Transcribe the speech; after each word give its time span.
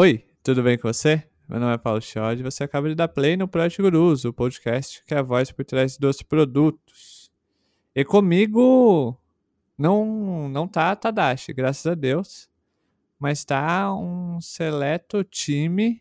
Oi, 0.00 0.24
tudo 0.44 0.62
bem 0.62 0.78
com 0.78 0.86
você? 0.86 1.28
Meu 1.48 1.58
nome 1.58 1.74
é 1.74 1.76
Paulo 1.76 2.00
Chiodi 2.00 2.40
e 2.40 2.44
você 2.44 2.62
acaba 2.62 2.88
de 2.88 2.94
dar 2.94 3.08
play 3.08 3.36
no 3.36 3.48
Project 3.48 3.82
Gurus, 3.82 4.24
o 4.24 4.32
podcast 4.32 5.02
que 5.04 5.12
é 5.12 5.18
a 5.18 5.22
voz 5.22 5.50
por 5.50 5.64
trás 5.64 5.98
dos 5.98 6.22
produtos. 6.22 7.32
E 7.96 8.04
comigo 8.04 9.20
não 9.76 10.48
não 10.48 10.68
tá 10.68 10.92
a 10.92 10.94
Tadashi, 10.94 11.52
graças 11.52 11.84
a 11.84 11.96
Deus, 11.96 12.48
mas 13.18 13.44
tá 13.44 13.92
um 13.92 14.40
seleto 14.40 15.24
time 15.24 16.00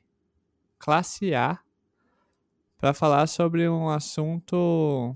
classe 0.78 1.34
A 1.34 1.60
para 2.78 2.94
falar 2.94 3.26
sobre 3.26 3.68
um 3.68 3.90
assunto 3.90 5.16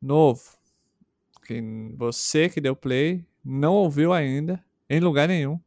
novo 0.00 0.44
que 1.44 1.60
você 1.96 2.48
que 2.48 2.60
deu 2.60 2.76
play 2.76 3.26
não 3.44 3.74
ouviu 3.74 4.12
ainda 4.12 4.64
em 4.88 5.00
lugar 5.00 5.26
nenhum. 5.26 5.58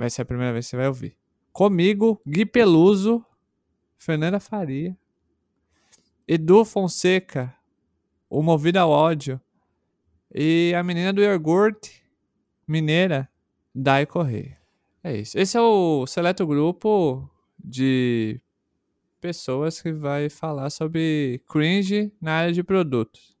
Vai 0.00 0.08
ser 0.08 0.22
a 0.22 0.24
primeira 0.24 0.50
vez 0.50 0.64
que 0.64 0.70
você 0.70 0.76
vai 0.78 0.88
ouvir. 0.88 1.14
Comigo, 1.52 2.18
Gui 2.26 2.46
Peluso, 2.46 3.22
Fernanda 3.98 4.40
Faria, 4.40 4.96
Edu 6.26 6.64
Fonseca, 6.64 7.54
o 8.30 8.42
Movido 8.42 8.78
ao 8.78 8.88
Ódio, 8.88 9.38
e 10.34 10.72
a 10.74 10.82
menina 10.82 11.12
do 11.12 11.20
iogurte, 11.20 12.02
mineira, 12.66 13.28
Dai 13.74 14.06
Correia. 14.06 14.56
É 15.04 15.14
isso. 15.18 15.38
Esse 15.38 15.58
é 15.58 15.60
o 15.60 16.06
seleto 16.06 16.46
grupo 16.46 17.28
de 17.62 18.40
pessoas 19.20 19.82
que 19.82 19.92
vai 19.92 20.30
falar 20.30 20.70
sobre 20.70 21.42
cringe 21.46 22.10
na 22.18 22.38
área 22.38 22.54
de 22.54 22.64
produtos. 22.64 23.36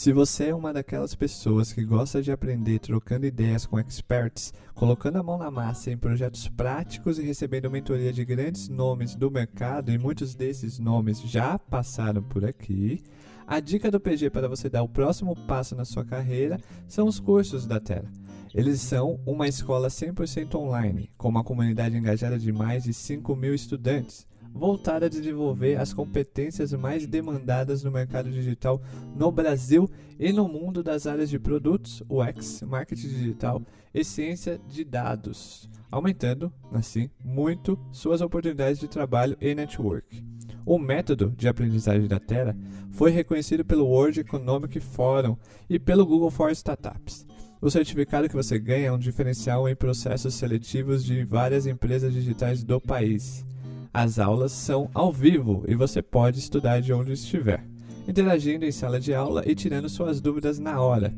Se 0.00 0.14
você 0.14 0.46
é 0.46 0.54
uma 0.54 0.72
daquelas 0.72 1.14
pessoas 1.14 1.74
que 1.74 1.84
gosta 1.84 2.22
de 2.22 2.32
aprender 2.32 2.78
trocando 2.78 3.26
ideias 3.26 3.66
com 3.66 3.78
experts, 3.78 4.50
colocando 4.74 5.18
a 5.18 5.22
mão 5.22 5.36
na 5.36 5.50
massa 5.50 5.90
em 5.90 5.98
projetos 5.98 6.48
práticos 6.48 7.18
e 7.18 7.22
recebendo 7.22 7.70
mentoria 7.70 8.10
de 8.10 8.24
grandes 8.24 8.66
nomes 8.70 9.14
do 9.14 9.30
mercado, 9.30 9.92
e 9.92 9.98
muitos 9.98 10.34
desses 10.34 10.78
nomes 10.78 11.20
já 11.20 11.58
passaram 11.58 12.22
por 12.22 12.46
aqui, 12.46 13.02
a 13.46 13.60
dica 13.60 13.90
do 13.90 14.00
PG 14.00 14.30
para 14.30 14.48
você 14.48 14.70
dar 14.70 14.82
o 14.82 14.88
próximo 14.88 15.36
passo 15.46 15.76
na 15.76 15.84
sua 15.84 16.02
carreira 16.02 16.58
são 16.88 17.06
os 17.06 17.20
cursos 17.20 17.66
da 17.66 17.78
Terra. 17.78 18.10
Eles 18.54 18.80
são 18.80 19.20
uma 19.26 19.48
escola 19.48 19.88
100% 19.88 20.54
online, 20.54 21.10
com 21.18 21.28
uma 21.28 21.44
comunidade 21.44 21.94
engajada 21.94 22.38
de 22.38 22.50
mais 22.50 22.84
de 22.84 22.94
5 22.94 23.36
mil 23.36 23.54
estudantes 23.54 24.26
voltada 24.52 25.06
a 25.06 25.08
desenvolver 25.08 25.76
as 25.76 25.92
competências 25.92 26.72
mais 26.72 27.06
demandadas 27.06 27.82
no 27.82 27.90
mercado 27.90 28.30
digital 28.30 28.80
no 29.16 29.30
Brasil 29.30 29.88
e 30.18 30.32
no 30.32 30.48
mundo 30.48 30.82
das 30.82 31.06
áreas 31.06 31.30
de 31.30 31.38
produtos, 31.38 32.02
UX, 32.08 32.62
marketing 32.62 33.08
digital 33.08 33.62
e 33.94 34.04
ciência 34.04 34.60
de 34.68 34.84
dados, 34.84 35.68
aumentando, 35.90 36.52
assim, 36.72 37.10
muito 37.24 37.78
suas 37.92 38.20
oportunidades 38.20 38.78
de 38.78 38.88
trabalho 38.88 39.36
e 39.40 39.54
network. 39.54 40.22
O 40.64 40.78
método 40.78 41.32
de 41.36 41.48
aprendizagem 41.48 42.06
da 42.06 42.20
Terra 42.20 42.56
foi 42.92 43.10
reconhecido 43.10 43.64
pelo 43.64 43.86
World 43.86 44.20
Economic 44.20 44.78
Forum 44.78 45.36
e 45.68 45.78
pelo 45.78 46.04
Google 46.06 46.30
for 46.30 46.50
Startups. 46.50 47.26
O 47.62 47.70
certificado 47.70 48.28
que 48.28 48.34
você 48.34 48.58
ganha 48.58 48.86
é 48.86 48.92
um 48.92 48.98
diferencial 48.98 49.68
em 49.68 49.76
processos 49.76 50.34
seletivos 50.34 51.04
de 51.04 51.24
várias 51.24 51.66
empresas 51.66 52.12
digitais 52.12 52.64
do 52.64 52.80
país. 52.80 53.44
As 53.92 54.20
aulas 54.20 54.52
são 54.52 54.88
ao 54.94 55.12
vivo 55.12 55.64
e 55.66 55.74
você 55.74 56.00
pode 56.00 56.38
estudar 56.38 56.80
de 56.80 56.92
onde 56.92 57.12
estiver, 57.12 57.66
interagindo 58.06 58.64
em 58.64 58.70
sala 58.70 59.00
de 59.00 59.12
aula 59.12 59.42
e 59.44 59.52
tirando 59.52 59.88
suas 59.88 60.20
dúvidas 60.20 60.60
na 60.60 60.80
hora. 60.80 61.12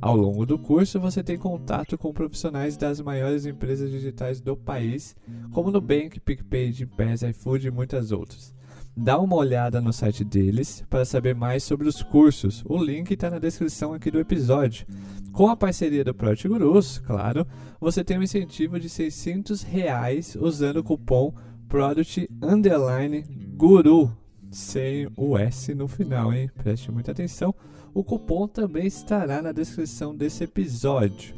Ao 0.00 0.16
longo 0.16 0.46
do 0.46 0.58
curso, 0.58 0.98
você 0.98 1.22
tem 1.22 1.36
contato 1.36 1.98
com 1.98 2.14
profissionais 2.14 2.78
das 2.78 2.98
maiores 2.98 3.44
empresas 3.44 3.90
digitais 3.90 4.40
do 4.40 4.56
país, 4.56 5.14
como 5.52 5.70
Nubank, 5.70 6.18
PicPay, 6.18 6.72
Gimpass, 6.72 7.22
iFood 7.22 7.68
e 7.68 7.70
muitas 7.70 8.10
outras. 8.10 8.54
Dá 8.96 9.18
uma 9.18 9.36
olhada 9.36 9.80
no 9.80 9.92
site 9.92 10.24
deles 10.24 10.82
para 10.88 11.04
saber 11.04 11.34
mais 11.34 11.62
sobre 11.62 11.86
os 11.86 12.02
cursos. 12.02 12.64
O 12.66 12.82
link 12.82 13.10
está 13.10 13.28
na 13.28 13.38
descrição 13.38 13.92
aqui 13.92 14.10
do 14.10 14.20
episódio. 14.20 14.86
Com 15.32 15.48
a 15.48 15.56
parceria 15.56 16.04
do 16.04 16.14
Project 16.14 16.48
Gurus, 16.48 16.98
claro, 16.98 17.46
você 17.78 18.02
tem 18.02 18.18
um 18.18 18.22
incentivo 18.22 18.78
de 18.80 18.88
600 18.88 19.62
reais 19.62 20.36
usando 20.40 20.78
o 20.78 20.84
cupom 20.84 21.34
Product 21.68 22.28
Underline 22.42 23.22
Guru, 23.56 24.16
sem 24.50 25.08
o 25.16 25.36
S 25.36 25.74
no 25.74 25.88
final, 25.88 26.32
hein? 26.32 26.50
Preste 26.56 26.90
muita 26.90 27.12
atenção. 27.12 27.54
O 27.92 28.02
cupom 28.02 28.46
também 28.48 28.86
estará 28.86 29.40
na 29.40 29.52
descrição 29.52 30.14
desse 30.14 30.44
episódio, 30.44 31.34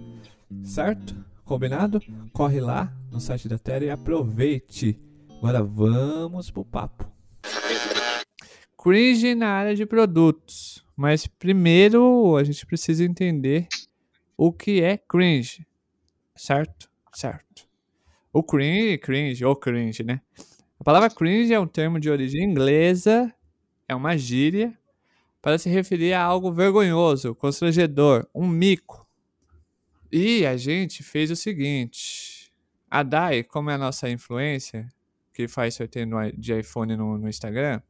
certo? 0.65 1.15
Combinado? 1.45 2.01
Corre 2.33 2.61
lá 2.61 2.93
no 3.11 3.21
site 3.21 3.49
da 3.49 3.59
Terra 3.59 3.85
e 3.85 3.91
aproveite. 3.91 4.99
Agora 5.39 5.63
vamos 5.63 6.51
pro 6.51 6.65
papo. 6.65 7.11
Cringe 8.83 9.35
na 9.35 9.49
área 9.49 9.75
de 9.75 9.87
produtos. 9.87 10.85
Mas 10.97 11.27
primeiro 11.27 12.37
a 12.37 12.43
gente 12.43 12.65
precisa 12.65 13.05
entender 13.05 13.69
o 14.37 14.51
que 14.51 14.81
é 14.81 14.97
cringe. 14.97 15.67
Certo? 16.35 16.89
Certo. 17.13 17.66
O 18.37 18.43
cringe, 18.43 18.99
cringe, 18.99 19.43
ou 19.47 19.57
cringe, 19.57 20.05
né? 20.05 20.21
A 20.79 20.85
palavra 20.85 21.09
cringe 21.09 21.55
é 21.55 21.59
um 21.59 21.67
termo 21.67 21.99
de 21.99 22.11
origem 22.11 22.45
inglesa, 22.45 23.35
é 23.89 23.95
uma 23.95 24.15
gíria 24.15 24.79
para 25.41 25.57
se 25.57 25.71
referir 25.71 26.13
a 26.13 26.23
algo 26.23 26.53
vergonhoso, 26.53 27.35
constrangedor, 27.35 28.29
um 28.35 28.47
mico. 28.47 29.09
E 30.13 30.45
a 30.45 30.55
gente 30.55 31.03
fez 31.03 31.31
o 31.31 31.35
seguinte: 31.35 32.53
a 32.91 33.03
Dai, 33.03 33.43
como 33.43 33.71
é 33.71 33.75
a 33.75 33.79
nossa 33.79 34.07
influência, 34.11 34.87
que 35.33 35.49
faz 35.49 35.75
sorteio 35.75 36.07
de 36.37 36.61
iPhone 36.61 36.95
no, 36.95 37.17
no 37.17 37.31
Instagram, 37.31 37.81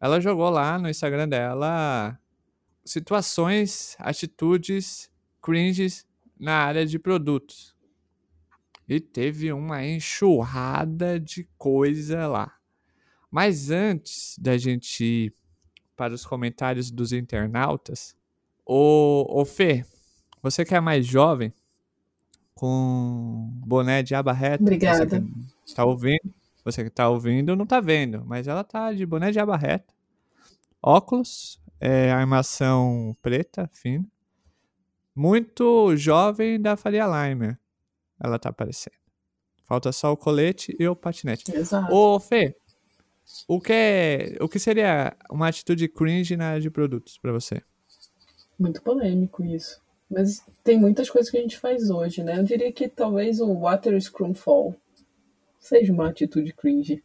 ela 0.00 0.20
jogou 0.20 0.50
lá 0.50 0.78
no 0.78 0.88
Instagram 0.88 1.28
dela 1.28 2.16
situações, 2.84 3.96
atitudes 3.98 5.10
cringes 5.42 6.06
na 6.38 6.58
área 6.58 6.86
de 6.86 6.96
produtos. 6.96 7.76
E 8.88 8.98
teve 8.98 9.52
uma 9.52 9.84
enxurrada 9.84 11.20
de 11.20 11.46
coisa 11.58 12.26
lá. 12.26 12.54
Mas 13.30 13.70
antes 13.70 14.36
da 14.38 14.56
gente 14.56 15.04
ir 15.04 15.34
para 15.94 16.14
os 16.14 16.24
comentários 16.24 16.90
dos 16.90 17.12
internautas, 17.12 18.16
o, 18.64 19.26
o 19.28 19.44
Fê, 19.44 19.84
você 20.42 20.64
que 20.64 20.74
é 20.74 20.80
mais 20.80 21.06
jovem, 21.06 21.52
com 22.54 23.50
boné 23.66 24.02
de 24.02 24.14
aba 24.14 24.32
reta. 24.32 24.62
Obrigada. 24.62 25.04
Você 25.04 25.66
que 25.66 25.74
tá 25.74 25.84
ouvindo, 25.84 26.34
você 26.64 26.84
que 26.84 26.90
tá 26.90 27.08
ouvindo 27.08 27.54
não 27.54 27.66
tá 27.66 27.80
vendo, 27.80 28.24
mas 28.24 28.48
ela 28.48 28.64
tá 28.64 28.92
de 28.92 29.04
boné 29.04 29.30
de 29.30 29.38
aba 29.38 29.56
reta. 29.56 29.92
Óculos, 30.82 31.60
é, 31.78 32.10
armação 32.10 33.14
preta, 33.20 33.68
fina. 33.74 34.04
Muito 35.14 35.94
jovem 35.96 36.60
da 36.60 36.76
Faria 36.76 37.06
Limer 37.06 37.58
ela 38.22 38.38
tá 38.38 38.48
aparecendo. 38.48 38.96
Falta 39.64 39.92
só 39.92 40.12
o 40.12 40.16
colete 40.16 40.74
e 40.78 40.88
o 40.88 40.96
patinete. 40.96 41.54
Exato. 41.54 41.92
Ô, 41.92 42.18
Fê, 42.18 42.56
o 43.46 43.60
que, 43.60 43.72
é, 43.72 44.36
o 44.40 44.48
que 44.48 44.58
seria 44.58 45.14
uma 45.30 45.48
atitude 45.48 45.86
cringe 45.88 46.36
na 46.36 46.48
área 46.48 46.60
de 46.60 46.70
produtos 46.70 47.18
para 47.18 47.32
você? 47.32 47.62
Muito 48.58 48.82
polêmico 48.82 49.44
isso. 49.44 49.80
Mas 50.10 50.42
tem 50.64 50.78
muitas 50.78 51.10
coisas 51.10 51.30
que 51.30 51.36
a 51.36 51.40
gente 51.40 51.58
faz 51.58 51.90
hoje, 51.90 52.22
né? 52.22 52.38
Eu 52.38 52.42
diria 52.42 52.72
que 52.72 52.88
talvez 52.88 53.40
o 53.40 53.52
Water 53.60 54.00
Scrum 54.00 54.34
Fall 54.34 54.74
seja 55.60 55.92
uma 55.92 56.08
atitude 56.08 56.52
cringe. 56.54 57.04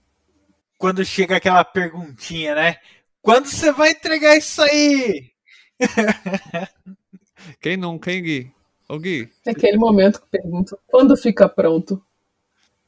Quando 0.78 1.04
chega 1.04 1.36
aquela 1.36 1.66
perguntinha, 1.66 2.56
né? 2.56 2.78
Quando 3.22 3.48
você 3.48 3.72
vai 3.72 3.92
entregar 3.92 4.38
isso 4.38 4.62
aí? 4.62 5.32
Quem 7.60 7.76
nunca, 7.76 8.12
hein, 8.12 8.24
Gui? 8.24 8.54
Ô, 8.88 9.00
Gui. 9.00 9.30
É 9.46 9.52
aquele 9.52 9.78
momento 9.78 10.22
que 10.22 10.28
pergunto, 10.28 10.78
quando 10.88 11.16
fica 11.16 11.48
pronto? 11.48 12.04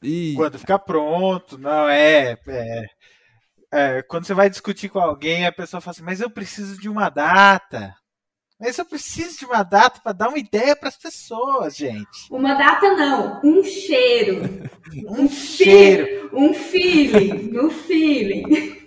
Ih. 0.02 0.34
Quando 0.36 0.58
fica 0.58 0.78
pronto, 0.78 1.58
não, 1.58 1.88
é, 1.88 2.38
é, 2.46 2.86
é, 3.72 4.02
Quando 4.02 4.26
você 4.26 4.34
vai 4.34 4.50
discutir 4.50 4.88
com 4.88 4.98
alguém, 4.98 5.46
a 5.46 5.52
pessoa 5.52 5.80
fala 5.80 5.92
assim, 5.92 6.02
mas 6.02 6.20
eu 6.20 6.30
preciso 6.30 6.80
de 6.80 6.88
uma 6.88 7.08
data. 7.08 7.94
Mas 8.58 8.78
eu 8.78 8.86
preciso 8.86 9.38
de 9.38 9.44
uma 9.44 9.62
data 9.62 10.00
para 10.00 10.12
dar 10.12 10.28
uma 10.28 10.38
ideia 10.38 10.74
para 10.74 10.88
as 10.88 10.96
pessoas, 10.96 11.76
gente. 11.76 12.26
Uma 12.30 12.54
data 12.54 12.94
não, 12.94 13.40
um 13.44 13.62
cheiro. 13.62 14.42
um, 15.06 15.24
um 15.24 15.28
cheiro. 15.28 16.30
Um 16.32 16.54
feeling, 16.54 17.58
um 17.58 17.70
feeling. 17.70 18.86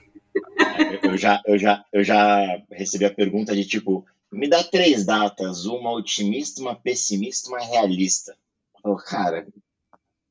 Eu 1.03 1.17
já, 1.17 1.41
eu, 1.45 1.57
já, 1.57 1.85
eu 1.93 2.03
já 2.03 2.61
recebi 2.71 3.05
a 3.05 3.13
pergunta 3.13 3.55
de 3.55 3.65
tipo, 3.65 4.05
me 4.31 4.47
dá 4.47 4.63
três 4.63 5.05
datas, 5.05 5.65
uma 5.65 5.91
otimista, 5.91 6.61
uma 6.61 6.75
pessimista, 6.75 7.49
uma 7.49 7.59
realista. 7.59 8.35
Oh, 8.83 8.95
cara, 8.95 9.47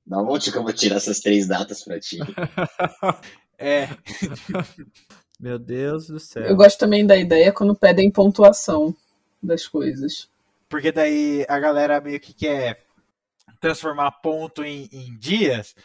da 0.06 0.20
onde 0.22 0.50
que 0.50 0.56
eu 0.56 0.62
vou 0.62 0.72
tirar 0.72 0.96
essas 0.96 1.20
três 1.20 1.46
datas 1.46 1.84
para 1.84 2.00
ti? 2.00 2.18
é. 3.58 3.88
Meu 5.38 5.58
Deus 5.58 6.08
do 6.08 6.18
céu. 6.18 6.42
Eu 6.44 6.56
gosto 6.56 6.78
também 6.78 7.06
da 7.06 7.16
ideia 7.16 7.52
quando 7.52 7.74
pedem 7.74 8.10
pontuação 8.10 8.94
das 9.42 9.66
coisas. 9.66 10.28
Porque 10.68 10.90
daí 10.90 11.44
a 11.48 11.58
galera 11.60 12.00
meio 12.00 12.18
que 12.18 12.34
quer 12.34 12.84
transformar 13.60 14.10
ponto 14.10 14.64
em, 14.64 14.88
em 14.92 15.16
dias. 15.16 15.76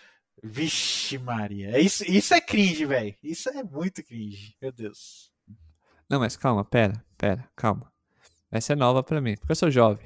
Vixe, 0.41 1.17
Maria. 1.17 1.79
Isso, 1.79 2.03
isso 2.09 2.33
é 2.33 2.41
cringe, 2.41 2.85
velho. 2.85 3.15
Isso 3.23 3.49
é 3.49 3.63
muito 3.63 4.03
cringe. 4.03 4.55
Meu 4.61 4.71
Deus. 4.71 5.31
Não, 6.09 6.19
mas 6.19 6.35
calma, 6.35 6.65
pera, 6.65 7.03
pera, 7.17 7.47
calma. 7.55 7.92
Essa 8.53 8.73
é 8.73 8.75
nova 8.75 9.01
pra 9.01 9.19
mim, 9.19 9.35
porque 9.35 9.51
eu 9.51 9.55
sou 9.55 9.71
jovem. 9.71 10.05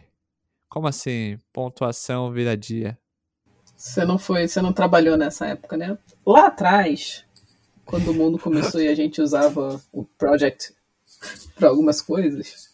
Como 0.70 0.88
assim, 0.88 1.38
pontuação 1.52 2.32
vira 2.32 2.56
dia? 2.56 2.98
Você 3.76 4.06
não 4.06 4.18
foi, 4.18 4.48
você 4.48 4.62
não 4.62 4.72
trabalhou 4.72 5.18
nessa 5.18 5.48
época, 5.48 5.76
né? 5.76 5.98
Lá 6.26 6.48
atrás, 6.48 7.26
quando 7.84 8.12
o 8.12 8.14
mundo 8.14 8.40
começou 8.40 8.80
e 8.82 8.88
a 8.88 8.96
gente 8.96 9.22
usava 9.22 9.82
o 9.92 10.06
Project 10.06 10.74
para 11.56 11.68
algumas 11.68 12.02
coisas, 12.02 12.70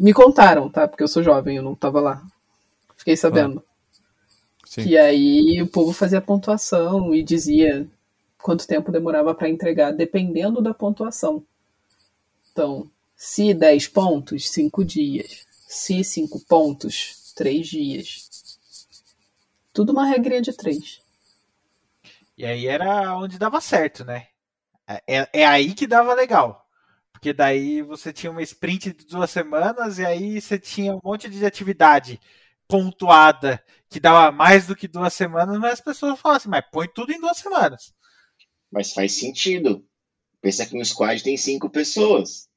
me 0.00 0.14
contaram, 0.14 0.70
tá? 0.70 0.88
Porque 0.88 1.02
eu 1.02 1.08
sou 1.08 1.22
jovem, 1.22 1.58
eu 1.58 1.62
não 1.62 1.74
tava 1.74 2.00
lá. 2.00 2.22
Fiquei 2.96 3.14
sabendo. 3.14 3.62
Sim. 4.64 4.84
Que 4.84 4.96
aí 4.96 5.60
o 5.60 5.66
povo 5.66 5.92
fazia 5.92 6.22
pontuação 6.22 7.14
e 7.14 7.22
dizia 7.22 7.86
quanto 8.40 8.66
tempo 8.66 8.90
demorava 8.90 9.34
para 9.34 9.50
entregar, 9.50 9.92
dependendo 9.92 10.62
da 10.62 10.72
pontuação. 10.72 11.44
Então, 12.50 12.90
se 13.18 13.52
10 13.52 13.88
pontos, 13.88 14.48
5 14.48 14.84
dias. 14.84 15.44
Se 15.66 16.04
5 16.04 16.38
pontos, 16.46 17.32
3 17.34 17.66
dias. 17.66 18.28
Tudo 19.72 19.90
uma 19.90 20.06
regrinha 20.06 20.40
de 20.40 20.52
3. 20.52 21.00
E 22.36 22.46
aí 22.46 22.68
era 22.68 23.16
onde 23.16 23.36
dava 23.36 23.60
certo, 23.60 24.04
né? 24.04 24.28
É, 25.06 25.28
é 25.32 25.44
aí 25.44 25.74
que 25.74 25.86
dava 25.86 26.14
legal. 26.14 26.64
Porque 27.12 27.32
daí 27.32 27.82
você 27.82 28.12
tinha 28.12 28.30
uma 28.30 28.42
sprint 28.42 28.92
de 28.92 29.04
duas 29.06 29.30
semanas 29.30 29.98
e 29.98 30.06
aí 30.06 30.40
você 30.40 30.56
tinha 30.56 30.94
um 30.94 31.00
monte 31.02 31.28
de 31.28 31.44
atividade 31.44 32.20
pontuada 32.68 33.60
que 33.90 33.98
dava 33.98 34.30
mais 34.30 34.68
do 34.68 34.76
que 34.76 34.86
duas 34.86 35.12
semanas, 35.12 35.58
mas 35.58 35.72
as 35.72 35.80
pessoas 35.80 36.20
falam 36.20 36.36
assim, 36.36 36.48
mas 36.48 36.64
põe 36.70 36.86
tudo 36.86 37.10
em 37.10 37.20
duas 37.20 37.38
semanas. 37.38 37.92
Mas 38.70 38.92
faz 38.92 39.18
sentido. 39.18 39.84
Pensa 40.40 40.64
que 40.64 40.76
no 40.78 40.84
squad 40.84 41.20
tem 41.24 41.36
cinco 41.36 41.68
pessoas. 41.68 42.47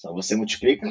Só 0.00 0.14
você 0.14 0.34
multiplica. 0.34 0.86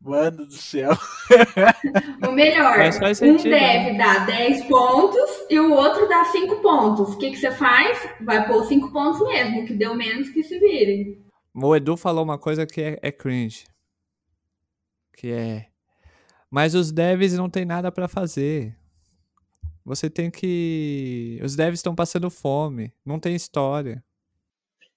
Mano 0.00 0.46
do 0.46 0.54
céu. 0.54 0.92
O 2.26 2.32
melhor, 2.32 2.78
Mas 2.78 2.98
faz 2.98 3.20
um 3.20 3.36
deve 3.36 3.98
dar 3.98 4.26
10 4.26 4.64
pontos 4.66 5.30
e 5.50 5.58
o 5.58 5.72
outro 5.72 6.08
dá 6.08 6.24
5 6.24 6.56
pontos. 6.62 7.14
O 7.14 7.18
que, 7.18 7.30
que 7.30 7.36
você 7.36 7.50
faz? 7.50 7.98
Vai 8.20 8.46
pôr 8.46 8.64
5 8.64 8.90
pontos 8.90 9.20
mesmo, 9.20 9.66
que 9.66 9.74
deu 9.74 9.94
menos 9.94 10.30
que 10.30 10.42
se 10.42 10.58
vire. 10.58 11.22
O 11.54 11.76
Edu 11.76 11.96
falou 11.96 12.24
uma 12.24 12.38
coisa 12.38 12.66
que 12.66 12.80
é, 12.80 12.98
é 13.02 13.12
cringe. 13.12 13.64
Que 15.16 15.32
é. 15.32 15.66
Mas 16.50 16.74
os 16.74 16.90
devs 16.90 17.34
não 17.34 17.50
tem 17.50 17.64
nada 17.64 17.92
pra 17.92 18.08
fazer. 18.08 18.74
Você 19.84 20.08
tem 20.08 20.30
que. 20.30 21.38
Os 21.42 21.54
devs 21.54 21.80
estão 21.80 21.94
passando 21.94 22.30
fome. 22.30 22.92
Não 23.04 23.20
tem 23.20 23.34
história. 23.34 24.02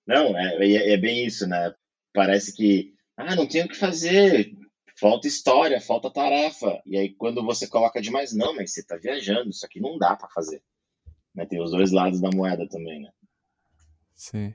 Não, 0.08 0.38
é, 0.38 0.56
é, 0.66 0.94
é 0.94 0.98
bem 0.98 1.26
isso, 1.26 1.46
né? 1.48 1.74
Parece 2.14 2.56
que, 2.56 2.94
ah, 3.20 3.36
não 3.36 3.46
tem 3.46 3.66
o 3.66 3.68
que 3.68 3.76
fazer. 3.76 4.56
Falta 4.98 5.28
história, 5.28 5.82
falta 5.82 6.10
tarefa. 6.10 6.82
E 6.86 6.98
aí, 6.98 7.10
quando 7.10 7.44
você 7.44 7.68
coloca 7.68 8.02
demais, 8.02 8.34
não, 8.34 8.56
mas 8.56 8.72
você 8.72 8.82
tá 8.82 8.96
viajando, 8.96 9.50
isso 9.50 9.66
aqui 9.66 9.82
não 9.82 9.98
dá 9.98 10.16
pra 10.16 10.30
fazer. 10.30 10.62
Né? 11.36 11.46
Tem 11.46 11.62
os 11.62 11.72
dois 11.72 11.92
lados 11.92 12.22
da 12.22 12.30
moeda 12.34 12.66
também, 12.70 13.02
né? 13.02 13.10
Sim. 14.16 14.54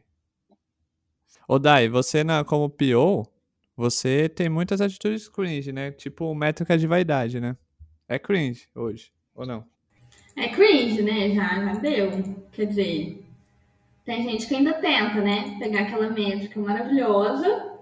Ô 1.46 1.58
Dai, 1.58 1.90
você 1.90 2.25
na, 2.25 2.43
como 2.43 2.70
PO, 2.70 3.26
você 3.76 4.31
tem 4.31 4.49
muitas 4.49 4.81
atitudes 4.81 5.28
cringe, 5.28 5.70
né? 5.70 5.90
Tipo 5.90 6.34
métrica 6.34 6.78
de 6.78 6.87
vaidade, 6.87 7.40
né? 7.40 7.56
É 8.08 8.19
cringe 8.19 8.67
hoje, 8.75 9.12
ou 9.34 9.44
não? 9.44 9.67
É 10.37 10.49
cringe, 10.49 11.02
né? 11.02 11.34
Já, 11.34 11.64
já 11.67 11.75
deu. 11.75 12.10
Quer 12.52 12.67
dizer, 12.67 13.25
tem 14.06 14.22
gente 14.22 14.46
que 14.46 14.55
ainda 14.55 14.72
tenta, 14.72 15.20
né? 15.20 15.55
Pegar 15.58 15.82
aquela 15.82 16.08
métrica 16.08 16.58
maravilhosa, 16.58 17.74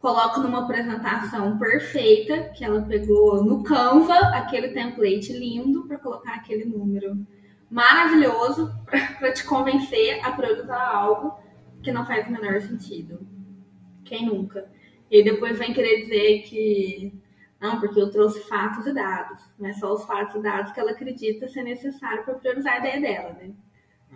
coloca 0.00 0.40
numa 0.40 0.64
apresentação 0.64 1.58
perfeita, 1.58 2.50
que 2.50 2.64
ela 2.64 2.82
pegou 2.82 3.42
no 3.44 3.62
Canva, 3.62 4.14
aquele 4.34 4.68
template 4.68 5.32
lindo, 5.32 5.86
para 5.86 5.98
colocar 5.98 6.34
aquele 6.34 6.64
número 6.64 7.26
maravilhoso 7.70 8.72
para 9.18 9.32
te 9.32 9.44
convencer 9.44 10.24
a 10.24 10.32
priorizar 10.32 10.94
algo 10.94 11.38
que 11.82 11.92
não 11.92 12.06
faz 12.06 12.26
o 12.26 12.32
menor 12.32 12.60
sentido. 12.60 13.26
Quem 14.04 14.26
nunca? 14.26 14.70
E 15.10 15.22
depois 15.22 15.58
vem 15.58 15.72
querer 15.72 16.02
dizer 16.02 16.42
que 16.42 17.12
não, 17.60 17.80
porque 17.80 18.00
eu 18.00 18.10
trouxe 18.10 18.40
fatos 18.48 18.86
e 18.86 18.94
dados, 18.94 19.42
não 19.58 19.68
é 19.68 19.72
só 19.72 19.92
os 19.92 20.04
fatos 20.04 20.36
e 20.36 20.42
dados 20.42 20.72
que 20.72 20.78
ela 20.78 20.92
acredita 20.92 21.48
ser 21.48 21.64
necessário 21.64 22.24
para 22.24 22.34
priorizar 22.34 22.74
a 22.74 22.78
ideia 22.78 23.00
dela, 23.00 23.32
né? 23.32 23.50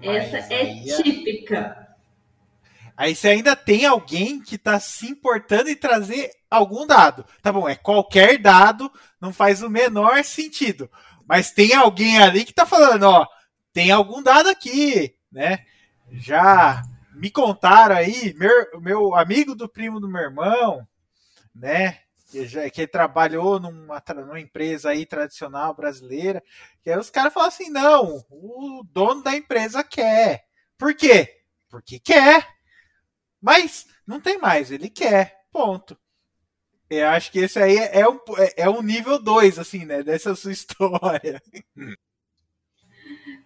Essa 0.00 0.37
Mas 0.37 0.50
é 0.50 0.61
aí 0.61 0.84
típica. 0.84 1.81
Aí 2.97 3.15
você 3.15 3.29
ainda 3.29 3.56
tem 3.56 3.87
alguém 3.87 4.41
que 4.41 4.59
tá 4.59 4.79
se 4.79 5.06
importando 5.06 5.71
em 5.71 5.77
trazer 5.77 6.31
algum 6.50 6.87
dado. 6.87 7.25
Tá 7.41 7.53
bom, 7.53 7.69
é 7.69 7.75
qualquer 7.75 8.39
dado, 8.39 8.93
não 9.21 9.33
faz 9.33 9.62
o 9.62 9.71
menor 9.71 10.23
sentido. 10.25 10.91
Mas 11.27 11.50
tem 11.50 11.75
alguém 11.75 12.19
ali 12.19 12.44
que 12.44 12.53
tá 12.53 12.67
falando, 12.67 13.05
ó, 13.05 13.27
tem 13.73 13.91
algum 13.91 14.23
dado 14.23 14.49
aqui, 14.49 15.17
né? 15.31 15.65
Já 16.11 16.83
me 17.15 17.31
contaram 17.31 17.97
aí, 17.97 18.35
meu, 18.35 18.81
meu 18.81 19.15
amigo 19.15 19.55
do 19.55 19.69
primo 19.69 20.00
do 20.00 20.09
meu 20.09 20.23
irmão, 20.23 20.87
né? 21.55 21.99
Que, 22.31 22.47
já, 22.47 22.69
que 22.71 22.87
trabalhou 22.87 23.61
numa, 23.61 24.03
numa 24.15 24.41
empresa 24.41 24.91
aí 24.91 25.05
tradicional 25.05 25.75
brasileira. 25.75 26.43
Que 26.83 26.91
aí 26.91 26.99
os 26.99 27.11
caras 27.11 27.33
falam 27.33 27.49
assim: 27.49 27.71
não, 27.71 28.25
o 28.31 28.83
dono 28.91 29.23
da 29.23 29.37
empresa 29.37 29.85
quer. 29.85 30.44
Por 30.79 30.94
quê? 30.94 31.43
Porque 31.69 31.99
quer. 31.99 32.47
Mas 33.43 33.87
não 34.06 34.21
tem 34.21 34.39
mais, 34.39 34.71
ele 34.71 34.89
quer. 34.89 35.43
Ponto. 35.53 35.99
Eu 36.89 37.09
acho 37.09 37.33
que 37.33 37.41
esse 37.41 37.59
aí 37.59 37.77
é 37.77 38.09
um, 38.09 38.19
é 38.56 38.69
um 38.69 38.83
nível 38.83 39.19
2, 39.19 39.59
assim, 39.59 39.85
né? 39.85 40.03
Dessa 40.03 40.35
sua 40.35 40.53
história. 40.53 41.43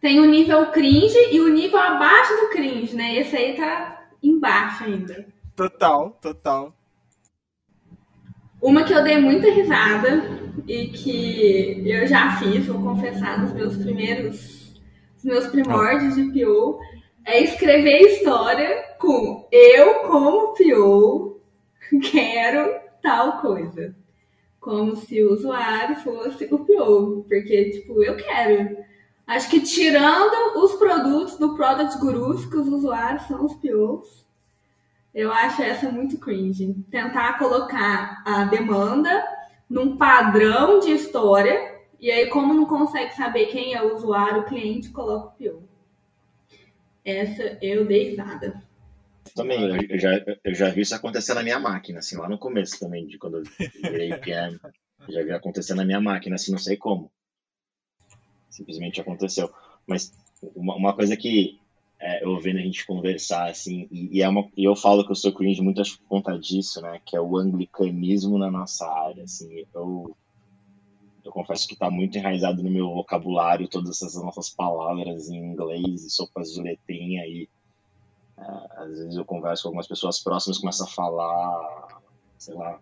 Tem 0.01 0.21
o 0.21 0.25
nível 0.25 0.71
cringe 0.71 1.17
e 1.33 1.41
o 1.41 1.49
nível 1.49 1.79
abaixo 1.79 2.33
do 2.35 2.51
cringe, 2.51 2.95
né? 2.95 3.17
Esse 3.17 3.37
aí 3.37 3.57
tá 3.57 4.09
embaixo 4.23 4.85
ainda. 4.85 5.27
Total, 5.55 6.11
total. 6.21 6.77
Uma 8.61 8.85
que 8.85 8.93
eu 8.93 9.03
dei 9.03 9.19
muita 9.19 9.51
risada 9.51 10.23
e 10.67 10.89
que 10.89 11.89
eu 11.89 12.07
já 12.07 12.37
fiz, 12.39 12.67
vou 12.67 12.83
confessar, 12.83 13.41
nos 13.41 13.53
meus 13.53 13.77
primeiros, 13.77 14.75
nos 15.15 15.25
meus 15.25 15.47
primórdios 15.47 16.17
de 16.17 16.25
PO, 16.33 16.81
é 17.27 17.43
escrever 17.43 18.01
história 18.03 18.95
com 18.99 19.49
eu 19.51 20.05
como 20.05 20.55
PO 20.55 21.41
quero 22.11 22.81
tal 23.03 23.41
coisa. 23.41 23.95
Como 24.61 24.97
se 24.97 25.23
o 25.23 25.33
usuário 25.33 25.97
fosse 25.97 26.45
o 26.47 26.59
PO, 26.59 27.25
porque, 27.29 27.71
tipo, 27.71 28.03
eu 28.03 28.17
quero. 28.17 28.79
Acho 29.27 29.51
que 29.51 29.61
tirando 29.61 30.59
os 30.59 30.75
produtos 30.75 31.37
do 31.37 31.55
Product 31.57 31.99
Gurus, 31.99 32.47
que 32.47 32.57
os 32.57 32.69
usuários 32.69 33.23
são 33.25 33.45
os 33.45 33.55
POs, 33.55 34.25
eu 35.13 35.33
acho 35.33 35.63
essa 35.63 35.91
muito 35.91 36.19
cringe. 36.19 36.75
Tentar 36.91 37.39
colocar 37.39 38.23
a 38.25 38.45
demanda 38.45 39.25
num 39.69 39.97
padrão 39.97 40.79
de 40.79 40.93
história, 40.93 41.77
e 41.99 42.11
aí, 42.11 42.27
como 42.29 42.55
não 42.55 42.67
consegue 42.67 43.15
saber 43.15 43.47
quem 43.47 43.75
é 43.75 43.83
o 43.83 43.95
usuário, 43.95 44.43
o 44.43 44.47
cliente 44.47 44.91
coloca 44.91 45.29
o 45.29 45.31
PO. 45.33 45.76
Essa 47.07 47.57
eu 47.63 47.87
dei 47.87 48.11
risada. 48.11 48.61
Também, 49.33 49.63
eu, 49.63 49.77
eu 49.89 49.99
já, 49.99 50.11
eu 50.45 50.55
já 50.55 50.71
vi 50.71 50.81
isso 50.81 50.95
acontecer 50.95 51.35
na 51.35 51.43
minha 51.43 51.61
máquina, 51.61 52.01
assim, 52.01 52.17
lá 52.17 52.29
no 52.29 52.37
começo 52.37 52.81
também, 52.81 53.07
de 53.07 53.17
quando 53.17 53.39
eu 53.39 53.43
virei 53.81 54.13
PM. 54.19 54.59
Já 55.09 55.23
vi 55.23 55.31
acontecer 55.31 55.75
na 55.75 55.85
minha 55.85 56.01
máquina, 56.01 56.35
assim, 56.35 56.51
não 56.51 56.59
sei 56.59 56.77
como. 56.77 57.13
Simplesmente 58.51 59.01
aconteceu. 59.01 59.49
Mas 59.87 60.13
uma, 60.57 60.75
uma 60.75 60.95
coisa 60.97 61.17
que 61.17 61.61
é, 62.01 62.25
eu 62.25 62.41
vendo 62.41 62.59
a 62.59 62.63
gente 62.63 62.85
conversar, 62.85 63.51
assim, 63.51 63.87
e, 63.91 64.19
e 64.19 64.23
é 64.23 64.29
uma, 64.29 64.51
e 64.57 64.65
eu 64.65 64.75
falo 64.75 65.05
que 65.05 65.13
eu 65.13 65.17
sou 65.17 65.33
cringe 65.33 65.63
muito 65.63 65.81
acho, 65.81 65.99
por 66.01 66.09
conta 66.09 66.37
disso, 66.37 66.81
né, 66.83 67.01
que 67.05 67.17
é 67.17 67.21
o 67.21 67.37
anglicanismo 67.37 68.37
na 68.37 68.51
nossa 68.51 68.85
área, 68.87 69.23
assim, 69.23 69.65
eu, 69.73 70.17
eu 71.27 71.33
confesso 71.33 71.67
que 71.67 71.75
está 71.75 71.91
muito 71.91 72.17
enraizado 72.17 72.63
no 72.63 72.71
meu 72.71 72.89
vocabulário 72.95 73.67
todas 73.67 74.01
essas 74.01 74.23
nossas 74.23 74.49
palavras 74.49 75.29
em 75.29 75.37
inglês 75.37 76.05
e 76.05 76.11
sopas 76.11 76.53
de 76.53 76.63
letrinha 76.63 77.27
e 77.27 77.49
é, 78.39 78.83
às 78.83 78.99
vezes 78.99 79.17
eu 79.17 79.25
converso 79.25 79.65
com 79.65 79.69
algumas 79.71 79.89
pessoas 79.89 80.23
próximas 80.23 80.59
começo 80.59 80.85
a 80.85 80.87
falar, 80.87 82.01
sei 82.39 82.55
lá, 82.55 82.79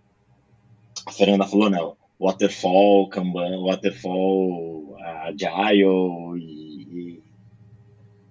a 1.07 1.13
Fernanda 1.13 1.47
falou, 1.47 1.71
não, 1.71 1.97
waterfall, 2.21 3.09
Kanban, 3.09 3.63
waterfall, 3.63 4.97
agile 5.01 6.39
e, 6.39 7.23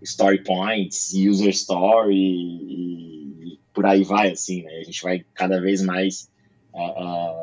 e 0.02 0.04
story 0.04 0.44
points, 0.44 1.14
user 1.14 1.50
story 1.50 2.16
e, 2.16 3.54
e, 3.54 3.60
por 3.74 3.86
aí 3.86 4.04
vai, 4.04 4.32
assim, 4.32 4.62
né? 4.62 4.74
A 4.80 4.84
gente 4.84 5.02
vai 5.02 5.26
cada 5.34 5.60
vez 5.60 5.82
mais 5.82 6.30
uh, 6.74 6.80
uh, 6.80 7.43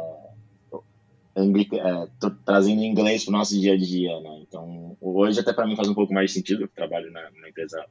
uh, 1.42 2.30
trazendo 2.44 2.82
inglês 2.82 3.24
para 3.24 3.34
o 3.34 3.38
nosso 3.38 3.58
dia 3.58 3.74
a 3.74 3.76
dia, 3.76 4.20
né? 4.20 4.40
Então, 4.42 4.96
hoje 5.00 5.40
até 5.40 5.52
para 5.52 5.66
mim 5.66 5.76
faz 5.76 5.88
um 5.88 5.94
pouco 5.94 6.12
mais 6.12 6.30
de 6.30 6.36
sentido, 6.38 6.62
eu 6.62 6.68
trabalho 6.68 7.10
na, 7.10 7.30
numa 7.30 7.48
empresa 7.48 7.84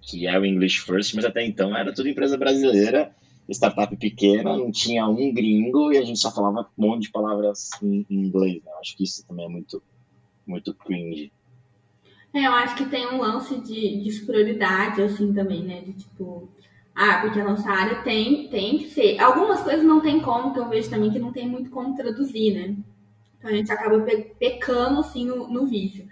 que 0.00 0.26
é 0.26 0.38
o 0.38 0.44
English 0.44 0.80
First, 0.80 1.14
mas 1.14 1.24
até 1.24 1.44
então 1.44 1.76
era 1.76 1.92
tudo 1.94 2.08
empresa 2.08 2.36
brasileira, 2.36 3.14
startup 3.48 3.96
pequena, 3.96 4.56
não 4.56 4.70
tinha 4.70 5.06
um 5.06 5.32
gringo 5.32 5.92
e 5.92 5.98
a 5.98 6.04
gente 6.04 6.18
só 6.18 6.30
falava 6.30 6.68
um 6.76 6.86
monte 6.86 7.02
de 7.02 7.10
palavras 7.10 7.70
em, 7.82 8.04
em 8.10 8.26
inglês. 8.26 8.62
Né? 8.64 8.72
Acho 8.80 8.96
que 8.96 9.04
isso 9.04 9.26
também 9.26 9.46
é 9.46 9.48
muito, 9.48 9.82
muito 10.46 10.74
cringe. 10.74 11.32
É, 12.34 12.46
eu 12.46 12.52
acho 12.52 12.74
que 12.76 12.86
tem 12.86 13.06
um 13.06 13.18
lance 13.18 13.60
de, 13.60 14.02
de 14.02 14.10
superioridade, 14.10 15.02
assim, 15.02 15.34
também, 15.34 15.62
né? 15.62 15.82
De 15.82 15.92
tipo, 15.92 16.48
ah, 16.94 17.20
porque 17.22 17.40
a 17.40 17.44
nossa 17.44 17.70
área 17.70 18.02
tem, 18.02 18.48
tem 18.48 18.78
que 18.78 18.90
ser. 18.90 19.18
Algumas 19.18 19.62
coisas 19.62 19.82
não 19.82 20.00
tem 20.00 20.20
como, 20.20 20.52
que 20.52 20.60
eu 20.60 20.68
vejo 20.68 20.90
também 20.90 21.10
que 21.10 21.18
não 21.18 21.32
tem 21.32 21.48
muito 21.48 21.70
como 21.70 21.96
traduzir, 21.96 22.54
né? 22.54 22.76
Então 23.38 23.50
a 23.50 23.54
gente 23.54 23.72
acaba 23.72 24.00
pe 24.00 24.34
pecando, 24.38 25.00
assim, 25.00 25.26
no, 25.26 25.48
no 25.48 25.66
vício. 25.66 26.06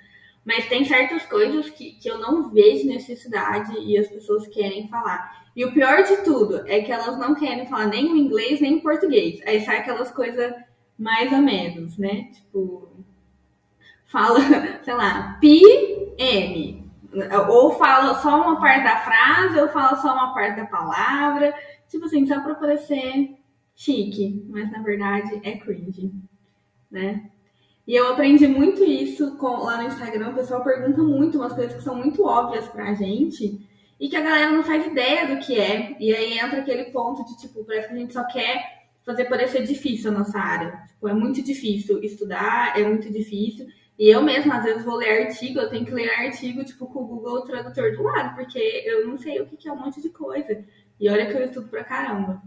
Mas 0.44 0.68
tem 0.68 0.84
certas 0.84 1.24
coisas 1.26 1.68
que, 1.70 1.92
que 1.92 2.10
eu 2.10 2.18
não 2.18 2.50
vejo 2.50 2.88
necessidade 2.88 3.78
e 3.78 3.96
as 3.98 4.08
pessoas 4.08 4.46
querem 4.48 4.88
falar. 4.88 5.48
E 5.54 5.64
o 5.64 5.72
pior 5.72 6.02
de 6.02 6.16
tudo 6.24 6.66
é 6.66 6.80
que 6.80 6.90
elas 6.90 7.18
não 7.18 7.34
querem 7.34 7.66
falar 7.66 7.86
nem 7.86 8.10
o 8.10 8.16
inglês 8.16 8.60
nem 8.60 8.76
o 8.76 8.82
português. 8.82 9.40
Aí 9.46 9.60
sai 9.60 9.78
aquelas 9.78 10.10
coisas 10.10 10.52
mais 10.98 11.30
ou 11.32 11.38
menos, 11.38 11.98
né? 11.98 12.30
Tipo, 12.32 12.88
fala, 14.06 14.40
sei 14.82 14.94
lá, 14.94 15.38
PM. 15.40 16.79
Ou 17.48 17.72
fala 17.72 18.14
só 18.20 18.40
uma 18.40 18.60
parte 18.60 18.84
da 18.84 18.98
frase, 18.98 19.60
ou 19.60 19.68
fala 19.68 19.96
só 19.96 20.12
uma 20.12 20.32
parte 20.32 20.56
da 20.56 20.66
palavra. 20.66 21.54
Tipo 21.88 22.06
assim, 22.06 22.26
só 22.26 22.40
pra 22.40 22.54
parecer 22.54 23.36
chique, 23.74 24.44
mas 24.48 24.70
na 24.70 24.82
verdade 24.82 25.40
é 25.42 25.56
cringe, 25.56 26.12
né? 26.90 27.30
E 27.86 27.94
eu 27.96 28.12
aprendi 28.12 28.46
muito 28.46 28.84
isso 28.84 29.36
com, 29.36 29.64
lá 29.64 29.78
no 29.78 29.88
Instagram. 29.88 30.30
O 30.30 30.34
pessoal 30.34 30.62
pergunta 30.62 31.02
muito 31.02 31.38
umas 31.38 31.52
coisas 31.52 31.74
que 31.74 31.82
são 31.82 31.96
muito 31.96 32.24
óbvias 32.24 32.68
pra 32.68 32.94
gente 32.94 33.66
e 33.98 34.08
que 34.08 34.16
a 34.16 34.20
galera 34.20 34.52
não 34.52 34.62
faz 34.62 34.86
ideia 34.86 35.26
do 35.26 35.40
que 35.44 35.58
é. 35.58 35.96
E 35.98 36.14
aí 36.14 36.38
entra 36.38 36.60
aquele 36.60 36.84
ponto 36.92 37.24
de, 37.24 37.38
tipo, 37.38 37.64
parece 37.64 37.88
que 37.88 37.94
a 37.94 37.96
gente 37.96 38.12
só 38.12 38.24
quer 38.24 38.86
fazer 39.04 39.24
parecer 39.24 39.64
difícil 39.64 40.10
a 40.10 40.14
nossa 40.18 40.38
área. 40.38 40.84
Tipo, 40.86 41.08
é 41.08 41.14
muito 41.14 41.42
difícil 41.42 42.02
estudar, 42.02 42.78
é 42.78 42.84
muito 42.84 43.10
difícil. 43.10 43.66
E 44.00 44.08
eu 44.08 44.22
mesma, 44.22 44.56
às 44.56 44.64
vezes, 44.64 44.82
vou 44.82 44.96
ler 44.96 45.26
artigo, 45.26 45.60
eu 45.60 45.68
tenho 45.68 45.84
que 45.84 45.92
ler 45.92 46.08
artigo, 46.08 46.64
tipo, 46.64 46.86
com 46.86 47.00
o 47.00 47.06
Google 47.06 47.42
Tradutor 47.42 47.94
do 47.94 48.02
lado, 48.02 48.34
porque 48.34 48.58
eu 48.86 49.06
não 49.06 49.18
sei 49.18 49.42
o 49.42 49.46
que 49.46 49.68
é 49.68 49.72
um 49.72 49.76
monte 49.76 50.00
de 50.00 50.08
coisa. 50.08 50.64
E 50.98 51.06
olha 51.10 51.26
que 51.26 51.36
eu 51.36 51.44
estudo 51.44 51.68
pra 51.68 51.84
caramba. 51.84 52.42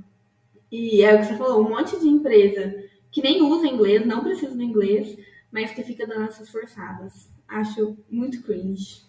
E 0.72 1.04
é 1.04 1.14
o 1.14 1.20
que 1.20 1.26
você 1.26 1.38
falou, 1.38 1.64
um 1.64 1.70
monte 1.70 2.00
de 2.00 2.08
empresa 2.08 2.84
que 3.12 3.22
nem 3.22 3.44
usa 3.44 3.68
inglês, 3.68 4.04
não 4.04 4.24
precisa 4.24 4.56
do 4.56 4.64
inglês, 4.64 5.16
mas 5.52 5.70
que 5.70 5.84
fica 5.84 6.08
dando 6.08 6.24
essas 6.24 6.50
forçadas. 6.50 7.30
Acho 7.48 7.96
muito 8.10 8.42
cringe. 8.42 9.04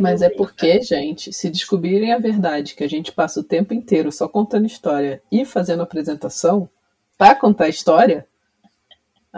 Mas 0.00 0.22
é 0.22 0.30
porque, 0.30 0.82
gente, 0.82 1.32
se 1.32 1.48
descobrirem 1.48 2.12
a 2.12 2.18
verdade 2.18 2.74
que 2.74 2.82
a 2.82 2.88
gente 2.88 3.12
passa 3.12 3.38
o 3.38 3.44
tempo 3.44 3.72
inteiro 3.72 4.10
só 4.10 4.26
contando 4.26 4.66
história 4.66 5.22
e 5.30 5.44
fazendo 5.44 5.84
apresentação, 5.84 6.68
para 7.16 7.36
contar 7.36 7.66
a 7.66 7.68
história, 7.68 8.26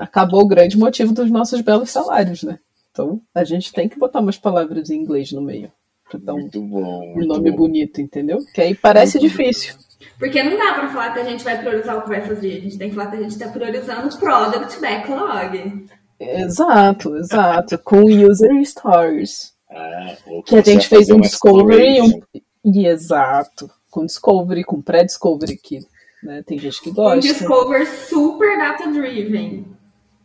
acabou 0.02 0.42
o 0.42 0.48
grande 0.48 0.78
motivo 0.78 1.12
dos 1.12 1.30
nossos 1.30 1.60
belos 1.60 1.90
salários, 1.90 2.42
né? 2.42 2.58
Então 2.90 3.20
a 3.34 3.44
gente 3.44 3.72
tem 3.72 3.88
que 3.88 3.98
botar 3.98 4.20
umas 4.20 4.38
palavras 4.38 4.90
em 4.90 5.00
inglês 5.00 5.32
no 5.32 5.40
meio. 5.40 5.70
Pra 6.10 6.18
dar 6.18 6.34
um, 6.34 6.40
muito 6.40 6.60
bom, 6.60 7.06
muito 7.14 7.24
um 7.24 7.26
nome 7.26 7.50
bom. 7.50 7.56
bonito, 7.58 8.00
entendeu? 8.00 8.38
Que 8.54 8.62
aí 8.62 8.74
parece 8.74 9.18
muito 9.18 9.30
difícil. 9.30 9.74
Porque 10.18 10.42
não 10.42 10.56
dá 10.56 10.74
para 10.74 10.88
falar 10.88 11.12
que 11.12 11.20
a 11.20 11.24
gente 11.24 11.44
vai 11.44 11.58
priorizar 11.58 11.98
o 11.98 12.02
que 12.02 12.08
vai 12.08 12.22
fazer. 12.22 12.56
A 12.56 12.60
gente 12.60 12.78
tem 12.78 12.88
que 12.88 12.94
falar 12.94 13.10
que 13.10 13.16
a 13.16 13.22
gente 13.22 13.32
está 13.32 13.48
priorizando 13.48 14.08
o 14.08 14.18
product 14.18 14.80
backlog. 14.80 15.86
Exato, 16.18 17.16
exato. 17.16 17.78
Com 17.78 18.04
user 18.04 18.64
stories. 18.64 19.52
Ah, 19.70 20.16
que 20.46 20.56
a 20.56 20.62
gente 20.62 20.88
fez 20.88 21.10
um 21.10 21.20
discovery 21.20 22.00
um... 22.00 22.20
e 22.64 22.86
exato. 22.86 23.70
Com 23.90 24.06
discovery, 24.06 24.64
com 24.64 24.80
pré-discovery 24.80 25.56
que 25.56 25.80
né, 26.22 26.42
tem 26.46 26.58
gente 26.58 26.80
que 26.80 26.90
gosta. 26.90 27.16
Um 27.16 27.20
discover 27.20 27.86
super 27.86 28.56
data-driven. 28.58 29.77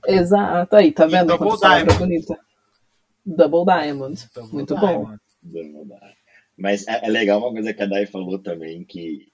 Exato, 0.07 0.75
aí, 0.75 0.91
tá 0.91 1.05
vendo? 1.05 1.27
Double 1.27 1.57
Diamond. 1.60 1.98
Bonita. 1.98 2.39
Double 3.25 3.65
Diamond. 3.65 4.29
Double 4.33 4.53
Muito 4.53 4.75
Diamond. 4.75 5.19
bom. 5.43 5.98
Mas 6.57 6.88
é, 6.88 7.05
é, 7.05 7.10
legal 7.10 7.39
uma 7.39 7.51
coisa 7.51 7.74
que 7.74 7.81
a 7.81 7.86
Dai 7.86 8.05
falou 8.05 8.38
também, 8.39 8.83
que 8.83 9.27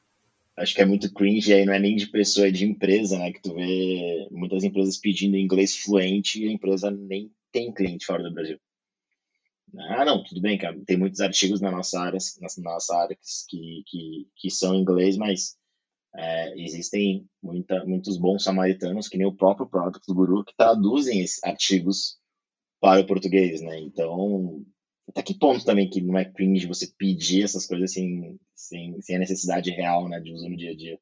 acho 0.56 0.74
que 0.74 0.82
é 0.82 0.86
muito 0.86 1.14
cringe, 1.14 1.54
aí 1.54 1.66
não 1.66 1.74
é 1.74 1.80
nem 1.80 1.96
de 1.96 2.08
pessoa, 2.08 2.48
é 2.48 2.52
de 2.52 2.66
empresa, 2.66 3.18
né? 3.18 3.32
Que 3.32 3.42
tu 3.42 3.54
vê 3.54 4.28
muitas 4.32 4.64
empresas 4.64 4.98
pedindo 4.98 5.38
inglês 5.38 5.76
fluente 5.76 6.44
e 6.44 6.48
a 6.48 6.52
empresa 6.52 6.90
nem 6.92 7.32
tem 7.52 7.74
cliente 7.74 8.06
fora 8.06 8.24
do 8.24 8.34
Brasil. 8.34 8.60
Ah, 9.78 10.06
não, 10.06 10.24
tudo 10.24 10.42
bem, 10.42 10.58
cara. 10.58 10.80
Tem 10.86 10.98
muitos 10.98 11.20
artigos 11.20 11.62
na 11.62 11.72
nossa 11.72 12.00
área, 12.00 12.18
na 12.42 12.72
nossa 12.72 12.96
área 12.96 13.16
que, 13.48 13.84
que, 13.86 14.28
que 14.36 14.50
são 14.50 14.74
em 14.74 14.82
inglês, 14.82 15.16
mas 15.16 15.59
é, 16.16 16.60
existem 16.60 17.28
muita, 17.42 17.86
muitos 17.86 18.18
bons 18.18 18.44
samaritanos, 18.44 19.08
que 19.08 19.18
nem 19.18 19.28
o 19.28 19.36
próprio 19.36 19.68
Product 19.68 20.06
Guru, 20.14 20.44
que 20.44 20.56
traduzem 20.56 21.22
esses 21.22 21.44
artigos 21.44 22.18
para 22.82 23.02
o 23.02 23.06
português, 23.06 23.62
né? 23.62 23.80
Então, 23.80 24.64
até 25.08 25.22
que 25.22 25.38
ponto 25.38 25.64
também 25.66 25.90
que 25.90 26.02
não 26.02 26.18
é 26.18 26.26
cringe 26.26 26.68
você 26.68 26.88
pedir 26.98 27.44
essas 27.44 27.66
coisas 27.66 27.92
sem, 27.92 28.40
sem, 28.56 29.02
sem 29.02 29.16
a 29.16 29.20
necessidade 29.20 29.72
real, 29.72 30.08
né, 30.08 30.20
de 30.20 30.34
uso 30.34 30.48
no 30.48 30.58
dia 30.58 30.72
a 30.72 30.76
dia? 30.76 31.00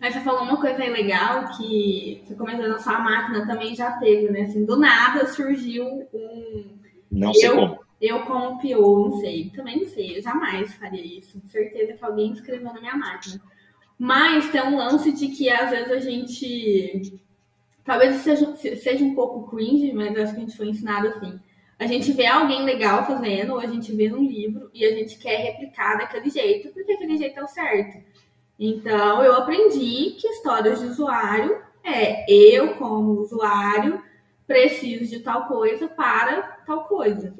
Mas 0.00 0.14
você 0.14 0.20
falou 0.20 0.42
uma 0.42 0.60
coisa 0.60 0.78
legal 0.78 1.56
que 1.56 2.22
você 2.24 2.34
comentou 2.34 2.68
na 2.68 2.78
sua 2.78 2.98
máquina 2.98 3.46
também 3.46 3.74
já 3.74 3.92
teve, 3.92 4.30
né? 4.30 4.42
Assim, 4.42 4.64
do 4.64 4.76
nada 4.76 5.26
surgiu 5.26 5.86
um. 6.12 6.78
Não 7.10 7.32
sei 7.32 7.48
eu, 7.48 7.54
como. 7.54 7.86
Eu 8.00 8.26
como 8.26 8.60
PO, 8.60 9.08
não 9.08 9.20
sei. 9.20 9.50
Também 9.50 9.80
não 9.80 9.86
sei. 9.86 10.18
Eu 10.18 10.22
jamais 10.22 10.74
faria 10.74 11.02
isso. 11.02 11.40
Com 11.40 11.48
certeza 11.48 11.94
que 11.94 12.04
alguém 12.04 12.32
escreveu 12.32 12.72
na 12.72 12.80
minha 12.80 12.96
máquina. 12.96 13.40
Mas 13.98 14.50
tem 14.50 14.62
um 14.62 14.76
lance 14.76 15.12
de 15.12 15.28
que 15.28 15.48
às 15.48 15.70
vezes 15.70 15.92
a 15.92 16.00
gente. 16.00 17.20
Talvez 17.84 18.16
seja, 18.16 18.56
seja 18.56 19.04
um 19.04 19.14
pouco 19.14 19.48
cringe, 19.48 19.92
mas 19.92 20.16
acho 20.18 20.34
que 20.34 20.38
a 20.38 20.40
gente 20.40 20.56
foi 20.56 20.68
ensinado 20.68 21.08
assim 21.08 21.38
a 21.78 21.86
gente 21.86 22.12
vê 22.12 22.26
alguém 22.26 22.64
legal 22.64 23.06
fazendo, 23.06 23.52
ou 23.52 23.60
a 23.60 23.66
gente 23.66 23.94
vê 23.94 24.08
num 24.08 24.26
livro 24.26 24.70
e 24.72 24.84
a 24.84 24.94
gente 24.94 25.18
quer 25.18 25.36
replicar 25.36 25.98
daquele 25.98 26.30
jeito, 26.30 26.72
porque 26.72 26.92
aquele 26.92 27.18
jeito 27.18 27.38
é 27.38 27.42
o 27.42 27.48
certo. 27.48 28.02
Então, 28.58 29.22
eu 29.22 29.34
aprendi 29.34 30.16
que 30.18 30.26
histórias 30.26 30.80
de 30.80 30.86
usuário 30.86 31.60
é 31.84 32.24
eu, 32.32 32.74
como 32.76 33.20
usuário, 33.20 34.02
preciso 34.46 35.10
de 35.10 35.20
tal 35.20 35.46
coisa 35.46 35.86
para 35.86 36.42
tal 36.66 36.84
coisa. 36.84 37.34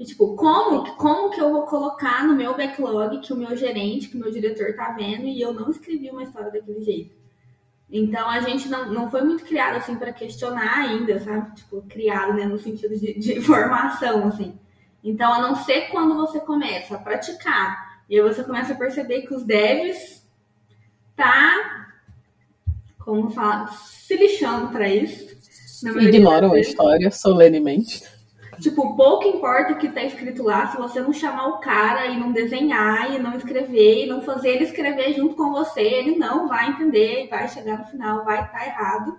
E, 0.00 0.04
tipo, 0.06 0.34
como, 0.34 0.96
como 0.96 1.28
que 1.28 1.38
eu 1.38 1.52
vou 1.52 1.64
colocar 1.64 2.26
no 2.26 2.34
meu 2.34 2.56
backlog 2.56 3.20
que 3.20 3.34
o 3.34 3.36
meu 3.36 3.54
gerente, 3.54 4.08
que 4.08 4.16
o 4.16 4.18
meu 4.18 4.30
diretor 4.30 4.74
tá 4.74 4.92
vendo 4.92 5.26
e 5.26 5.38
eu 5.38 5.52
não 5.52 5.70
escrevi 5.70 6.08
uma 6.08 6.22
história 6.22 6.50
daquele 6.50 6.80
jeito? 6.80 7.14
Então 7.92 8.26
a 8.30 8.40
gente 8.40 8.66
não, 8.66 8.90
não 8.90 9.10
foi 9.10 9.20
muito 9.20 9.44
criado 9.44 9.76
assim 9.76 9.96
para 9.96 10.10
questionar 10.10 10.86
ainda, 10.86 11.18
sabe? 11.20 11.54
Tipo, 11.54 11.82
criado 11.82 12.32
né, 12.32 12.46
no 12.46 12.58
sentido 12.58 12.98
de, 12.98 13.12
de 13.12 13.40
formação, 13.44 14.26
assim. 14.26 14.58
Então, 15.04 15.34
a 15.34 15.42
não 15.42 15.54
ser 15.54 15.90
quando 15.90 16.16
você 16.16 16.40
começa 16.40 16.94
a 16.94 16.98
praticar 16.98 18.00
e 18.08 18.18
aí 18.18 18.22
você 18.22 18.42
começa 18.42 18.72
a 18.72 18.76
perceber 18.76 19.22
que 19.26 19.34
os 19.34 19.44
devs 19.44 20.26
tá, 21.14 21.92
como 22.98 23.28
falar, 23.28 23.68
se 23.68 24.16
lixando 24.16 24.72
para 24.72 24.88
isso. 24.88 25.36
Ignoram 26.00 26.54
a 26.54 26.58
história 26.58 27.10
solenemente. 27.10 28.02
Tipo, 28.60 28.94
pouco 28.94 29.26
importa 29.26 29.72
o 29.72 29.78
que 29.78 29.88
tá 29.88 30.02
escrito 30.02 30.42
lá, 30.42 30.66
se 30.66 30.76
você 30.76 31.00
não 31.00 31.12
chamar 31.12 31.48
o 31.48 31.60
cara 31.60 32.06
e 32.06 32.20
não 32.20 32.30
desenhar 32.30 33.14
e 33.14 33.18
não 33.18 33.34
escrever 33.34 34.04
e 34.04 34.06
não 34.06 34.20
fazer 34.20 34.50
ele 34.50 34.64
escrever 34.64 35.14
junto 35.14 35.34
com 35.34 35.50
você, 35.50 35.80
ele 35.80 36.16
não 36.16 36.46
vai 36.46 36.68
entender, 36.68 37.26
vai 37.28 37.48
chegar 37.48 37.78
no 37.78 37.86
final, 37.86 38.24
vai 38.24 38.44
estar 38.44 38.58
tá 38.58 38.66
errado. 38.66 39.18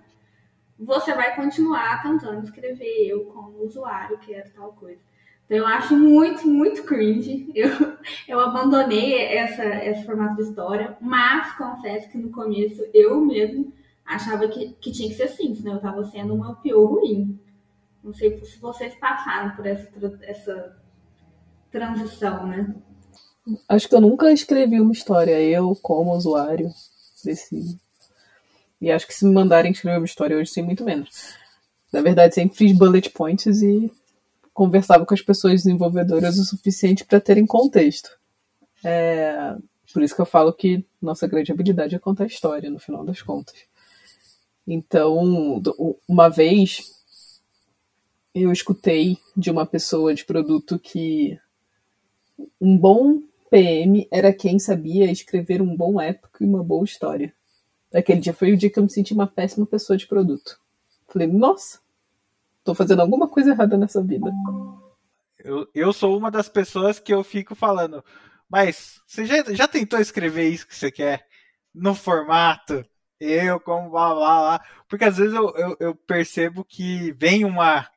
Você 0.80 1.14
vai 1.14 1.36
continuar 1.36 2.04
tentando 2.04 2.44
escrever 2.44 3.08
eu 3.08 3.26
como 3.26 3.64
usuário 3.64 4.20
quero 4.20 4.52
tal 4.54 4.74
coisa. 4.74 5.00
Então 5.46 5.58
eu 5.58 5.68
acho 5.68 5.98
muito, 5.98 6.48
muito 6.48 6.84
cringe. 6.84 7.52
Eu, 7.54 7.98
eu 8.28 8.40
abandonei 8.40 9.16
essa, 9.16 9.64
esse 9.86 10.06
formato 10.06 10.36
de 10.36 10.44
história, 10.44 10.98
mas 11.02 11.52
confesso 11.54 12.10
que 12.10 12.18
no 12.18 12.30
começo 12.30 12.82
eu 12.94 13.20
mesmo 13.20 13.74
achava 14.06 14.48
que, 14.48 14.70
que 14.80 14.92
tinha 14.92 15.10
que 15.10 15.16
ser 15.16 15.24
assim, 15.24 15.54
senão 15.56 15.74
eu 15.74 15.82
tava 15.82 16.04
sendo 16.06 16.34
uma 16.34 16.56
pior 16.56 16.86
ruim. 16.86 17.40
Não 18.04 18.14
sei 18.14 18.44
se 18.44 18.58
vocês 18.60 18.96
passaram 18.96 19.56
por 19.56 19.66
essa, 19.66 19.90
essa 20.24 20.78
transição, 21.72 22.48
né? 22.48 22.76
Acho 23.68 23.88
que 23.88 23.96
eu 23.96 24.02
nunca 24.02 24.32
escrevi 24.32 24.80
uma 24.80 24.92
história, 24.92 25.40
eu 25.42 25.76
como 25.82 26.16
usuário 26.16 26.70
desse. 27.24 27.80
E 28.80 28.92
acho 28.92 29.08
que 29.08 29.14
se 29.14 29.26
me 29.26 29.32
mandarem 29.32 29.72
escrever 29.72 29.98
uma 29.98 30.06
história 30.06 30.38
hoje, 30.38 30.52
sim, 30.52 30.62
muito 30.62 30.84
menos. 30.84 31.36
Na 31.92 32.02
verdade, 32.02 32.36
sempre 32.36 32.58
fiz 32.58 32.72
bullet 32.72 33.10
points 33.12 33.62
e 33.62 33.92
conversava 34.54 35.06
com 35.06 35.14
as 35.14 35.22
pessoas 35.22 35.64
desenvolvedoras 35.64 36.38
o 36.38 36.44
suficiente 36.44 37.06
para 37.06 37.20
terem 37.20 37.46
contexto. 37.46 38.10
É, 38.84 39.56
por 39.94 40.02
isso 40.02 40.16
que 40.16 40.22
eu 40.22 40.26
falo 40.26 40.54
que 40.54 40.86
nossa 41.02 41.28
grande 41.28 41.52
habilidade 41.52 41.96
é 41.96 42.00
contar 42.00 42.26
história, 42.26 42.70
no 42.70 42.80
final 42.80 43.06
das 43.06 43.22
contas. 43.22 43.56
Então, 44.68 45.62
uma 46.08 46.30
vez 46.30 47.01
eu 48.34 48.52
escutei 48.52 49.18
de 49.36 49.52
uma 49.52 49.66
pessoa 49.66 50.14
de 50.14 50.26
produto 50.26 50.80
que 50.80 51.40
um 52.60 52.78
bom 52.78 53.22
PM 53.50 54.08
era 54.10 54.34
quem 54.34 54.58
sabia 54.58 55.12
escrever 55.12 55.62
um 55.62 55.76
bom 55.76 56.00
épico 56.00 56.42
e 56.42 56.48
uma 56.48 56.64
boa 56.64 56.86
história. 56.86 57.34
Aquele 57.94 58.22
dia 58.22 58.34
foi 58.34 58.54
o 58.54 58.58
dia 58.58 58.70
que 58.70 58.80
eu 58.80 58.84
me 58.84 58.90
senti 58.90 59.14
uma 59.14 59.28
péssima 59.28 59.66
pessoa 59.66 59.98
de 59.98 60.08
produto. 60.08 60.58
Falei, 61.10 61.28
nossa, 61.28 61.80
tô 62.64 62.74
fazendo 62.74 63.02
alguma 63.02 63.28
coisa 63.28 63.52
errada 63.52 63.78
nessa 63.78 64.02
vida. 64.02 64.32
Eu, 65.38 65.68
eu 65.74 65.92
sou 65.92 66.18
uma 66.18 66.32
das 66.32 66.48
pessoas 66.48 67.00
que 67.00 67.14
eu 67.14 67.24
fico 67.24 67.54
falando, 67.54 68.04
mas 68.50 69.02
você 69.06 69.26
já, 69.26 69.44
já 69.54 69.68
tentou 69.68 70.00
escrever 70.00 70.48
isso 70.48 70.68
que 70.68 70.76
você 70.76 70.90
quer 70.90 71.28
no 71.74 71.94
formato? 71.94 72.86
Eu, 73.20 73.60
como 73.60 73.90
blá 73.90 74.14
blá 74.14 74.40
blá. 74.40 74.62
Porque 74.88 75.04
às 75.04 75.18
vezes 75.18 75.34
eu, 75.34 75.54
eu, 75.58 75.78
eu 75.80 75.96
percebo 75.96 76.64
que 76.64 77.12
vem 77.14 77.44
uma, 77.44 77.88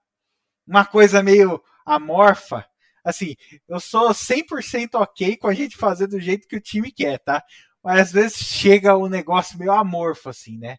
uma 0.67 0.85
coisa 0.85 1.23
meio 1.23 1.63
amorfa 1.85 2.67
assim, 3.05 3.37
eu 3.69 3.79
sou 3.79 4.13
100% 4.15 4.95
ok 4.95 5.37
com 5.37 5.47
a 5.47 5.55
gente 5.55 5.77
fazer 5.77 6.07
do 6.07 6.19
jeito 6.19 6.49
que 6.49 6.57
o 6.57 6.61
time 6.61 6.91
quer, 6.91 7.19
tá? 7.19 7.45
Mas 7.83 8.01
às 8.01 8.13
vezes 8.13 8.39
chega 8.39 8.97
um 8.97 9.09
negócio 9.09 9.59
meio 9.59 9.73
amorfo, 9.73 10.31
assim, 10.31 10.59
né? 10.59 10.79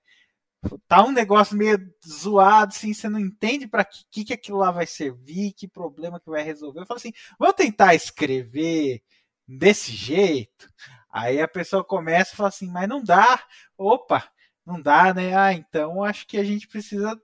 Tá 0.87 1.03
um 1.05 1.11
negócio 1.11 1.55
meio 1.55 1.77
zoado, 2.05 2.73
assim, 2.75 2.91
você 2.91 3.07
não 3.07 3.19
entende 3.19 3.67
para 3.67 3.85
que, 3.85 4.25
que 4.25 4.33
aquilo 4.33 4.57
lá 4.57 4.71
vai 4.71 4.87
servir, 4.87 5.53
que 5.53 5.67
problema 5.67 6.19
que 6.19 6.29
vai 6.29 6.41
resolver. 6.41 6.79
Eu 6.79 6.85
falo 6.87 6.97
assim, 6.97 7.13
vou 7.39 7.53
tentar 7.53 7.93
escrever 7.93 9.03
desse 9.47 9.91
jeito. 9.91 10.67
Aí 11.11 11.39
a 11.39 11.47
pessoa 11.47 11.83
começa 11.83 12.33
e 12.33 12.35
fala 12.35 12.49
assim, 12.49 12.67
mas 12.71 12.89
não 12.89 13.03
dá. 13.03 13.43
Opa, 13.77 14.27
não 14.65 14.81
dá, 14.81 15.13
né? 15.13 15.35
Ah, 15.37 15.53
então 15.53 16.03
acho 16.03 16.25
que 16.25 16.37
a 16.37 16.43
gente 16.43 16.67
precisa 16.67 17.15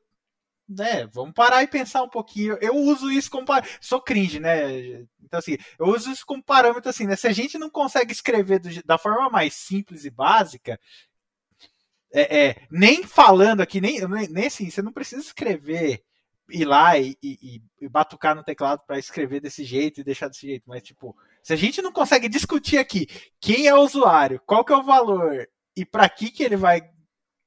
né, 0.78 1.08
vamos 1.08 1.34
parar 1.34 1.64
e 1.64 1.68
pensar 1.68 2.04
um 2.04 2.10
pouquinho. 2.10 2.58
Eu 2.62 2.76
uso 2.76 3.12
isso 3.12 3.30
como 3.30 3.46
sou 3.80 4.02
cringe, 4.02 4.40
né? 4.40 5.06
Então 5.24 5.40
assim, 5.40 5.58
eu 5.78 5.88
uso 5.88 6.12
isso 6.12 6.26
como 6.26 6.44
parâmetro 6.44 6.90
assim, 6.90 7.06
né? 7.06 7.16
Se 7.16 7.28
a 7.28 7.34
gente 7.34 7.58
não 7.58 7.70
consegue 7.70 8.12
escrever 8.12 8.60
do, 8.60 8.70
da 8.84 8.98
forma 8.98 9.30
mais 9.30 9.54
simples 9.54 10.06
e 10.06 10.10
básica, 10.10 10.80
é, 12.14 12.46
é, 12.48 12.56
nem 12.70 13.04
falando 13.04 13.62
aqui, 13.62 13.80
nem, 13.80 14.00
nem 14.30 14.46
assim, 14.48 14.70
você 14.70 14.82
não 14.82 14.92
precisa 14.92 15.22
escrever, 15.22 16.04
ir 16.50 16.66
lá 16.66 16.98
e, 16.98 17.18
e, 17.24 17.62
e 17.80 17.90
batucar 17.90 18.36
no 18.36 18.44
teclado 18.44 18.82
para 18.86 19.00
escrever 19.00 19.40
desse 19.40 19.64
jeito 19.64 20.02
e 20.02 20.04
deixar 20.04 20.28
desse 20.28 20.46
jeito, 20.48 20.64
mas 20.68 20.84
tipo, 20.84 21.16
se 21.42 21.54
a 21.54 21.56
gente 21.56 21.82
não 21.82 21.92
consegue 21.92 22.28
discutir 22.28 22.78
aqui 22.78 23.08
quem 23.40 23.68
é 23.68 23.74
o 23.74 23.82
usuário, 23.82 24.42
qual 24.46 24.66
que 24.66 24.74
é 24.74 24.76
o 24.76 24.84
valor 24.84 25.48
e 25.76 25.86
para 25.86 26.10
que 26.10 26.30
que 26.30 26.44
ele 26.44 26.58
vai 26.58 26.82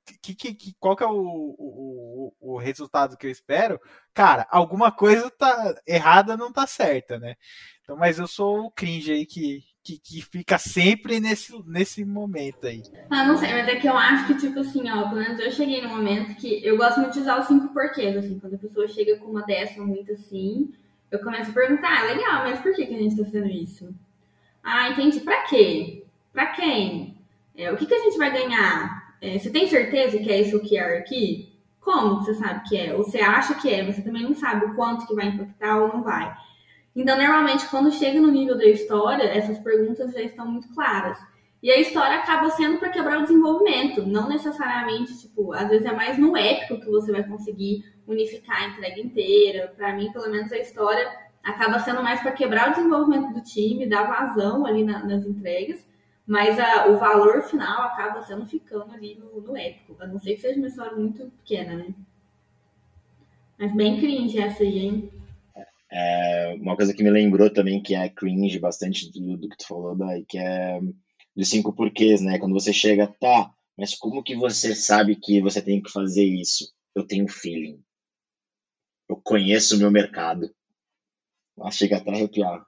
que, 0.04 0.34
que, 0.34 0.54
que, 0.54 0.74
qual 0.78 0.94
que 0.94 1.02
é 1.02 1.06
o, 1.06 1.12
o, 1.58 2.34
o, 2.40 2.58
resultado 2.58 3.16
que 3.16 3.26
eu 3.26 3.30
espero? 3.30 3.80
Cara, 4.12 4.46
alguma 4.50 4.92
coisa 4.92 5.30
tá 5.30 5.74
errada, 5.86 6.36
não 6.36 6.52
tá 6.52 6.66
certa, 6.66 7.18
né? 7.18 7.36
Então, 7.82 7.96
mas 7.96 8.18
eu 8.18 8.26
sou 8.26 8.66
o 8.66 8.70
cringe 8.70 9.12
aí 9.12 9.26
que, 9.26 9.62
que, 9.82 9.98
que 9.98 10.22
fica 10.22 10.58
sempre 10.58 11.20
nesse, 11.20 11.52
nesse 11.66 12.04
momento 12.04 12.66
aí. 12.66 12.82
Ah, 13.10 13.24
não 13.26 13.36
sei, 13.36 13.52
mas 13.52 13.68
é 13.68 13.76
que 13.76 13.86
eu 13.86 13.96
acho 13.96 14.26
que, 14.26 14.38
tipo 14.38 14.60
assim, 14.60 14.90
ó, 14.90 15.08
pelo 15.08 15.20
menos 15.20 15.38
eu 15.38 15.50
cheguei 15.50 15.82
no 15.82 15.88
momento 15.88 16.34
que 16.36 16.64
eu 16.64 16.76
gosto 16.76 17.00
muito 17.00 17.12
de 17.14 17.20
usar 17.20 17.40
os 17.40 17.46
cinco 17.46 17.72
porquês, 17.72 18.16
assim, 18.16 18.38
quando 18.38 18.54
a 18.54 18.58
pessoa 18.58 18.88
chega 18.88 19.16
com 19.18 19.26
uma 19.26 19.42
dessa 19.42 19.80
muito 19.82 20.12
assim, 20.12 20.72
eu 21.10 21.18
começo 21.20 21.50
a 21.50 21.54
perguntar, 21.54 22.00
ah, 22.00 22.04
legal, 22.04 22.44
mas 22.44 22.60
por 22.60 22.74
que, 22.74 22.86
que 22.86 22.94
a 22.94 22.98
gente 22.98 23.16
tá 23.16 23.24
fazendo 23.24 23.48
isso? 23.48 23.94
Ah, 24.62 24.88
entendi, 24.90 25.20
pra 25.20 25.42
quê? 25.44 26.04
Pra 26.32 26.46
quem? 26.46 27.16
É, 27.56 27.70
o 27.72 27.76
que, 27.76 27.86
que 27.86 27.94
a 27.94 28.02
gente 28.02 28.18
vai 28.18 28.32
ganhar? 28.32 28.93
É, 29.20 29.38
você 29.38 29.50
tem 29.50 29.66
certeza 29.66 30.18
que 30.18 30.30
é 30.30 30.40
esse 30.40 30.54
o 30.54 30.62
QR 30.62 30.98
aqui? 30.98 31.52
Como 31.80 32.16
você 32.16 32.34
sabe 32.34 32.68
que 32.68 32.76
é? 32.76 32.94
Ou 32.94 33.04
você 33.04 33.20
acha 33.20 33.54
que 33.54 33.68
é, 33.72 33.82
mas 33.82 33.96
você 33.96 34.02
também 34.02 34.22
não 34.22 34.34
sabe 34.34 34.66
o 34.66 34.74
quanto 34.74 35.06
que 35.06 35.14
vai 35.14 35.26
impactar 35.26 35.82
ou 35.82 35.88
não 35.88 36.02
vai. 36.02 36.34
Então, 36.96 37.16
normalmente, 37.16 37.68
quando 37.68 37.92
chega 37.92 38.20
no 38.20 38.30
nível 38.30 38.56
da 38.56 38.66
história, 38.66 39.24
essas 39.24 39.58
perguntas 39.58 40.12
já 40.12 40.22
estão 40.22 40.46
muito 40.46 40.72
claras. 40.72 41.18
E 41.62 41.70
a 41.70 41.80
história 41.80 42.18
acaba 42.18 42.50
sendo 42.50 42.78
para 42.78 42.90
quebrar 42.90 43.18
o 43.18 43.22
desenvolvimento, 43.22 44.04
não 44.06 44.28
necessariamente, 44.28 45.18
tipo, 45.18 45.52
às 45.54 45.68
vezes 45.68 45.86
é 45.86 45.92
mais 45.92 46.18
no 46.18 46.36
épico 46.36 46.78
que 46.78 46.90
você 46.90 47.10
vai 47.10 47.24
conseguir 47.24 47.84
unificar 48.06 48.62
a 48.62 48.68
entrega 48.68 49.00
inteira. 49.00 49.72
Para 49.76 49.94
mim, 49.94 50.12
pelo 50.12 50.30
menos, 50.30 50.52
a 50.52 50.58
história 50.58 51.10
acaba 51.42 51.78
sendo 51.80 52.02
mais 52.02 52.20
para 52.20 52.32
quebrar 52.32 52.68
o 52.70 52.74
desenvolvimento 52.74 53.32
do 53.32 53.42
time, 53.42 53.88
dar 53.88 54.06
vazão 54.06 54.66
ali 54.66 54.84
na, 54.84 55.04
nas 55.04 55.24
entregas, 55.24 55.86
mas 56.26 56.58
a, 56.58 56.88
o 56.88 56.98
valor 56.98 57.42
final 57.42 57.82
acaba 57.82 58.22
sendo 58.22 58.46
ficando 58.46 58.92
ali 58.92 59.14
no, 59.16 59.40
no 59.40 59.56
épico. 59.56 59.96
A 60.00 60.06
não 60.06 60.18
ser 60.18 60.34
que 60.34 60.40
seja 60.40 60.58
uma 60.58 60.68
história 60.68 60.96
muito 60.96 61.30
pequena, 61.42 61.76
né? 61.76 61.94
Mas 63.58 63.74
bem 63.74 64.00
cringe 64.00 64.38
essa 64.38 64.62
aí, 64.62 64.78
hein? 64.78 65.10
É, 65.90 66.56
uma 66.60 66.76
coisa 66.76 66.94
que 66.94 67.02
me 67.02 67.10
lembrou 67.10 67.52
também 67.52 67.80
que 67.82 67.94
é 67.94 68.08
cringe 68.08 68.58
bastante 68.58 69.12
do, 69.12 69.36
do 69.36 69.48
que 69.48 69.56
tu 69.56 69.66
falou 69.66 69.94
daí, 69.94 70.24
que 70.24 70.38
é 70.38 70.80
dos 71.36 71.48
cinco 71.48 71.72
porquês, 71.72 72.20
né? 72.20 72.38
Quando 72.38 72.54
você 72.54 72.72
chega, 72.72 73.06
tá, 73.06 73.52
mas 73.76 73.94
como 73.94 74.22
que 74.22 74.34
você 74.34 74.74
sabe 74.74 75.16
que 75.16 75.40
você 75.40 75.60
tem 75.60 75.82
que 75.82 75.90
fazer 75.90 76.24
isso? 76.24 76.72
Eu 76.94 77.06
tenho 77.06 77.28
feeling. 77.28 77.82
Eu 79.08 79.20
conheço 79.22 79.76
o 79.76 79.78
meu 79.78 79.90
mercado. 79.90 80.52
Nossa, 81.56 81.78
chega 81.78 81.98
até 81.98 82.10
a 82.10 82.14
arrepiar 82.14 82.66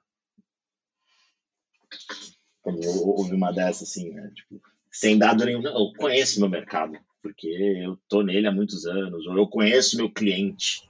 quando 2.67 3.07
ouvi 3.07 3.33
uma 3.33 3.53
dessas, 3.53 3.89
assim, 3.89 4.09
né? 4.11 4.29
Tipo, 4.35 4.61
sem 4.91 5.17
dado 5.17 5.45
nenhum. 5.45 5.61
Não, 5.61 5.71
eu 5.71 5.93
conheço 5.97 6.41
meu 6.41 6.49
mercado, 6.49 6.97
porque 7.21 7.47
eu 7.47 7.97
tô 8.09 8.21
nele 8.21 8.45
há 8.45 8.51
muitos 8.51 8.85
anos, 8.85 9.25
ou 9.25 9.37
eu 9.37 9.47
conheço 9.47 9.95
meu 9.95 10.11
cliente. 10.11 10.89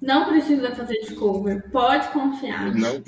Não 0.00 0.28
precisa 0.28 0.72
fazer 0.72 1.00
discover, 1.00 1.68
pode 1.72 2.08
confiar. 2.12 2.72
Não 2.74 3.02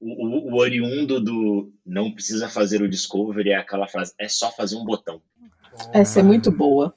o, 0.00 0.26
o, 0.26 0.52
o 0.52 0.56
oriundo 0.56 1.20
do 1.20 1.72
não 1.84 2.10
precisa 2.10 2.48
fazer 2.48 2.82
o 2.82 2.88
discovery 2.88 3.50
é 3.50 3.56
aquela 3.56 3.86
frase, 3.86 4.12
é 4.18 4.28
só 4.28 4.50
fazer 4.50 4.76
um 4.76 4.84
botão. 4.84 5.22
Essa 5.92 6.20
é 6.20 6.22
muito 6.22 6.50
boa. 6.50 6.94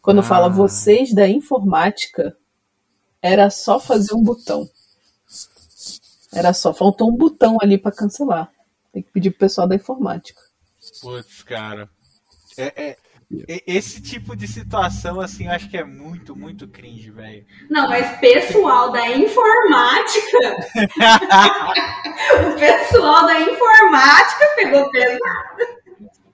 Quando 0.00 0.20
ah. 0.20 0.24
fala 0.24 0.48
vocês 0.48 1.12
da 1.12 1.26
informática, 1.26 2.36
era 3.20 3.50
só 3.50 3.80
fazer 3.80 4.14
um 4.14 4.22
botão. 4.22 4.68
Era 6.32 6.52
só, 6.52 6.72
faltou 6.72 7.10
um 7.10 7.16
botão 7.16 7.58
ali 7.60 7.76
para 7.76 7.90
cancelar. 7.90 8.52
Tem 8.92 9.02
que 9.02 9.10
pedir 9.12 9.30
pro 9.30 9.40
pessoal 9.40 9.66
da 9.66 9.74
informática. 9.74 10.40
Putz, 11.00 11.42
cara. 11.42 11.88
É, 12.56 12.90
é, 12.90 12.96
esse 13.66 14.00
tipo 14.00 14.34
de 14.34 14.48
situação, 14.48 15.20
assim, 15.20 15.44
eu 15.46 15.52
acho 15.52 15.68
que 15.68 15.76
é 15.76 15.84
muito, 15.84 16.34
muito 16.34 16.66
cringe, 16.66 17.10
velho. 17.10 17.46
Não, 17.68 17.86
mas 17.86 18.18
pessoal 18.20 18.90
da 18.90 19.06
informática. 19.10 20.38
o 22.48 22.58
pessoal 22.58 23.26
da 23.26 23.40
informática 23.40 24.46
pegou 24.56 24.90
pesado. 24.90 25.78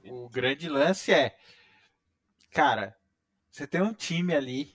O 0.09 0.29
grande 0.29 0.69
lance 0.69 1.12
é. 1.12 1.35
Cara, 2.53 2.95
você 3.51 3.67
tem 3.67 3.83
um 3.83 3.93
time 3.93 4.33
ali. 4.33 4.73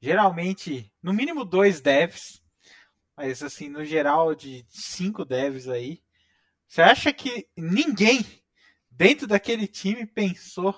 Geralmente, 0.00 0.92
no 1.02 1.12
mínimo 1.12 1.44
dois 1.44 1.80
devs. 1.80 2.40
Mas 3.16 3.42
assim, 3.42 3.68
no 3.68 3.84
geral, 3.84 4.36
de 4.36 4.64
cinco 4.68 5.24
devs 5.24 5.68
aí. 5.68 6.00
Você 6.76 6.82
acha 6.82 7.10
que 7.10 7.48
ninguém 7.56 8.22
dentro 8.90 9.26
daquele 9.26 9.66
time 9.66 10.04
pensou 10.04 10.74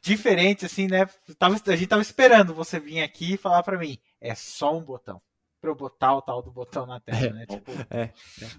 diferente, 0.00 0.64
assim, 0.64 0.86
né? 0.86 1.04
Tava, 1.38 1.60
a 1.66 1.76
gente 1.76 1.86
tava 1.86 2.00
esperando 2.00 2.54
você 2.54 2.80
vir 2.80 3.02
aqui 3.02 3.34
e 3.34 3.36
falar 3.36 3.62
para 3.62 3.78
mim, 3.78 3.98
é 4.18 4.34
só 4.34 4.74
um 4.74 4.82
botão. 4.82 5.20
Pra 5.60 5.68
eu 5.68 5.74
botar 5.74 6.16
o 6.16 6.22
tal 6.22 6.42
do 6.42 6.50
botão 6.50 6.86
na 6.86 6.98
tela, 6.98 7.34
né? 7.34 7.44
Tipo, 7.44 7.72
é, 7.90 8.04
é. 8.04 8.12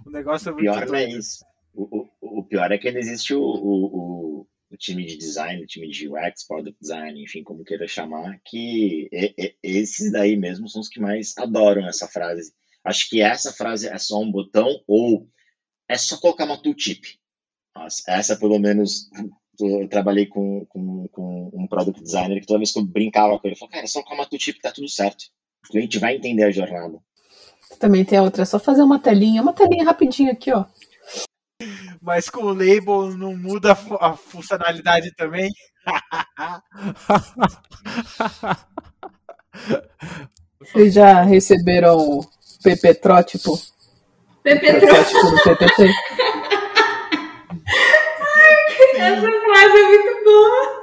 O 0.05 0.11
negócio 0.11 0.49
é 0.49 0.51
muito. 0.51 0.69
O 0.69 0.73
pior 0.73 0.85
não 0.85 0.95
é 0.95 1.09
isso. 1.09 1.43
O, 1.73 2.01
o, 2.01 2.39
o, 2.39 2.43
pior 2.43 2.71
é 2.71 2.77
que 2.77 2.87
ainda 2.89 2.99
existe 2.99 3.33
o, 3.33 3.41
o, 3.41 4.47
o, 4.69 4.77
time 4.77 5.03
de 5.07 5.17
design, 5.17 5.63
o 5.63 5.65
time 5.65 5.89
de 5.89 6.07
UX, 6.07 6.45
product 6.47 6.79
design, 6.79 7.19
enfim, 7.19 7.41
como 7.41 7.63
queira 7.63 7.87
chamar, 7.87 8.39
que 8.45 9.09
esses 9.63 10.11
daí 10.11 10.37
mesmo 10.37 10.69
são 10.69 10.81
os 10.81 10.87
que 10.87 10.99
mais 10.99 11.35
adoram 11.35 11.87
essa 11.87 12.07
frase 12.07 12.53
Acho 12.83 13.09
que 13.09 13.21
essa 13.21 13.53
frase 13.53 13.87
é 13.87 13.97
só 13.97 14.19
um 14.19 14.31
botão 14.31 14.67
ou 14.87 15.27
é 15.87 15.97
só 15.97 16.17
colocar 16.17 16.45
uma 16.45 16.61
tooltip. 16.61 17.19
Essa, 18.07 18.35
pelo 18.35 18.59
menos, 18.59 19.09
eu 19.59 19.87
trabalhei 19.87 20.25
com, 20.25 20.65
com, 20.65 21.07
com, 21.09 21.51
um 21.53 21.67
product 21.67 22.01
designer 22.01 22.39
que 22.39 22.47
toda 22.47 22.59
vez 22.59 22.71
que 22.71 22.79
eu 22.79 22.85
brincava 22.85 23.37
com 23.37 23.47
ele, 23.47 23.55
eu 23.55 23.59
falava, 23.59 23.73
cara, 23.73 23.85
é 23.85 23.87
só 23.87 24.01
colocar 24.01 24.15
uma 24.15 24.29
tooltip 24.29 24.59
tá 24.59 24.71
tudo 24.71 24.89
certo. 24.89 25.25
O 25.63 25.71
cliente 25.71 25.99
vai 25.99 26.15
entender 26.15 26.43
a 26.43 26.51
jornada. 26.51 26.99
Também 27.79 28.03
tem 28.03 28.17
a 28.17 28.23
outra, 28.23 28.43
é 28.43 28.45
só 28.45 28.59
fazer 28.59 28.81
uma 28.81 28.99
telinha, 28.99 29.41
uma 29.41 29.53
telinha 29.53 29.85
rapidinho 29.85 30.31
aqui, 30.31 30.51
ó. 30.51 30.65
Mas 32.01 32.29
com 32.29 32.41
o 32.41 32.53
label 32.53 33.15
não 33.15 33.37
muda 33.37 33.73
a 33.73 34.13
funcionalidade 34.15 35.13
também. 35.15 35.49
Vocês 40.59 40.93
já 40.93 41.23
receberam 41.23 42.21
Pepetrótipo. 42.63 43.57
Pepetrótipo 44.43 45.29
do 45.29 45.43
PPT. 45.43 45.93
Ai, 48.21 48.55
essa 48.95 49.31
frase 49.41 49.77
é 49.77 49.87
muito 49.87 50.23
boa. 50.23 50.81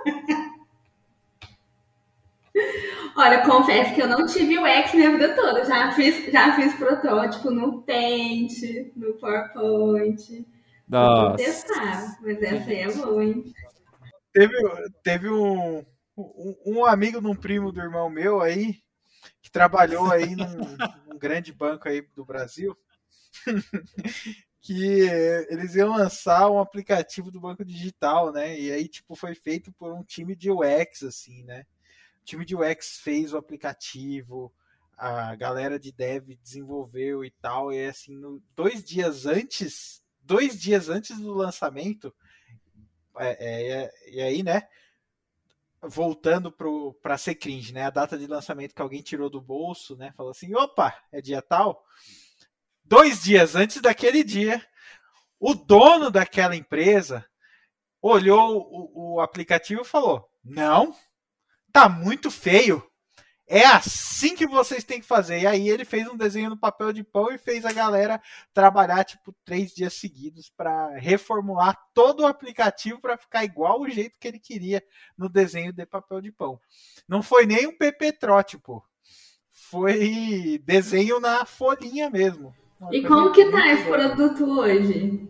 Olha, 3.16 3.44
confesso 3.44 3.94
que 3.94 4.02
eu 4.02 4.06
não 4.06 4.26
tive 4.26 4.58
o 4.58 4.66
X 4.66 4.94
minha 4.94 5.10
vida 5.10 5.34
toda. 5.34 5.64
Já 5.64 5.92
fiz, 5.92 6.30
já 6.32 6.54
fiz 6.54 6.74
protótipo 6.74 7.50
no 7.50 7.82
Paint, 7.82 8.52
no 8.94 9.14
PowerPoint. 9.14 10.46
Nossa. 10.88 11.28
Vou 11.28 11.36
testar, 11.36 12.18
mas 12.22 12.42
essa 12.42 12.70
aí 12.70 12.76
é 12.76 12.92
boa, 12.92 13.24
hein? 13.24 13.52
Teve, 14.32 14.54
teve 15.02 15.28
um, 15.28 15.84
um, 16.16 16.56
um 16.64 16.84
amigo 16.84 17.20
de 17.20 17.26
um 17.26 17.34
primo 17.34 17.72
do 17.72 17.80
irmão 17.80 18.08
meu 18.08 18.40
aí, 18.40 18.76
que 19.48 19.52
trabalhou 19.52 20.12
aí 20.12 20.37
num, 20.37 20.76
num 21.08 21.18
grande 21.18 21.54
banco 21.54 21.88
aí 21.88 22.02
do 22.14 22.22
Brasil, 22.22 22.76
que 24.61 25.08
eles 25.48 25.74
iam 25.74 25.96
lançar 25.96 26.50
um 26.50 26.61
aplicativo 26.61 27.30
do 27.30 27.40
banco 27.40 27.64
digital, 27.64 28.30
né? 28.30 28.61
E 28.61 28.70
aí, 28.70 28.87
tipo, 28.87 29.16
foi 29.16 29.34
feito 29.34 29.72
por 29.72 29.90
um 29.90 30.04
time 30.04 30.37
de 30.37 30.50
UX, 30.50 31.02
assim, 31.02 31.42
né? 31.44 31.64
O 32.20 32.24
time 32.24 32.44
de 32.44 32.54
UX 32.54 32.98
fez 33.02 33.32
o 33.32 33.38
aplicativo, 33.38 34.52
a 34.98 35.34
galera 35.34 35.78
de 35.78 35.90
dev 35.92 36.37
desenvolveu 36.42 37.24
e 37.24 37.30
tal, 37.30 37.72
e 37.72 37.87
assim, 37.87 38.14
no, 38.14 38.42
dois 38.54 38.84
dias 38.84 39.24
antes, 39.24 40.02
dois 40.20 40.61
dias 40.61 40.90
antes 40.90 41.18
do 41.18 41.32
lançamento, 41.32 42.14
é, 43.18 43.28
é, 43.30 43.82
é 43.84 44.11
e 44.11 44.20
aí, 44.20 44.42
né? 44.42 44.68
Voltando 45.88 46.53
para 47.03 47.18
ser 47.18 47.35
cringe, 47.35 47.72
né? 47.72 47.85
A 47.85 47.90
data 47.90 48.18
de 48.18 48.27
lançamento 48.27 48.74
que 48.74 48.83
alguém 48.83 49.03
tirou 49.03 49.31
do 49.31 49.40
bolso, 49.40 49.96
né? 49.96 50.12
Falou 50.16 50.31
assim: 50.31 50.55
opa, 50.55 50.94
é 51.11 51.20
dia 51.20 51.42
tal 51.42 51.83
dois 52.88 53.22
dias 53.22 53.55
antes 53.55 53.81
daquele 53.83 54.24
dia, 54.24 54.64
o 55.38 55.55
dono 55.55 56.11
daquela 56.11 56.57
empresa 56.57 57.24
olhou 58.01 58.66
o, 58.70 59.14
o 59.16 59.20
aplicativo 59.20 59.83
e 59.83 59.85
falou: 59.85 60.27
Não, 60.42 60.94
tá 61.70 61.88
muito 61.88 62.31
feio. 62.31 62.88
É 63.48 63.64
assim 63.64 64.37
que 64.37 64.46
vocês 64.46 64.84
têm 64.84 65.00
que 65.00 65.06
fazer. 65.06 65.40
E 65.40 65.46
aí 65.46 65.68
ele 65.68 65.84
fez 65.84 66.06
um 66.06 66.16
desenho 66.16 66.50
no 66.50 66.56
papel 66.56 66.92
de 66.92 67.02
pão 67.02 67.32
e 67.32 67.38
fez 67.38 67.64
a 67.64 67.72
galera 67.72 68.20
trabalhar 68.52 69.02
tipo 69.04 69.34
três 69.44 69.72
dias 69.72 69.94
seguidos 69.94 70.52
para 70.54 70.90
reformular 70.98 71.76
todo 71.94 72.20
o 72.20 72.26
aplicativo 72.26 73.00
para 73.00 73.16
ficar 73.16 73.44
igual 73.44 73.80
o 73.80 73.88
jeito 73.88 74.18
que 74.20 74.28
ele 74.28 74.38
queria 74.38 74.82
no 75.16 75.30
desenho 75.30 75.72
de 75.72 75.87
papel 75.87 76.20
de 76.20 76.30
pão. 76.30 76.61
Não 77.08 77.22
foi 77.22 77.46
nem 77.46 77.66
um 77.66 77.76
PP 77.76 78.18
tipo. 78.46 78.84
Foi 79.50 80.62
desenho 80.64 81.18
na 81.18 81.46
folhinha 81.46 82.11
mesmo. 82.11 82.54
E 82.92 83.02
como 83.02 83.32
que 83.32 83.50
tá 83.50 83.66
esse 83.72 83.84
produto 83.84 84.44
hoje? 84.61 85.26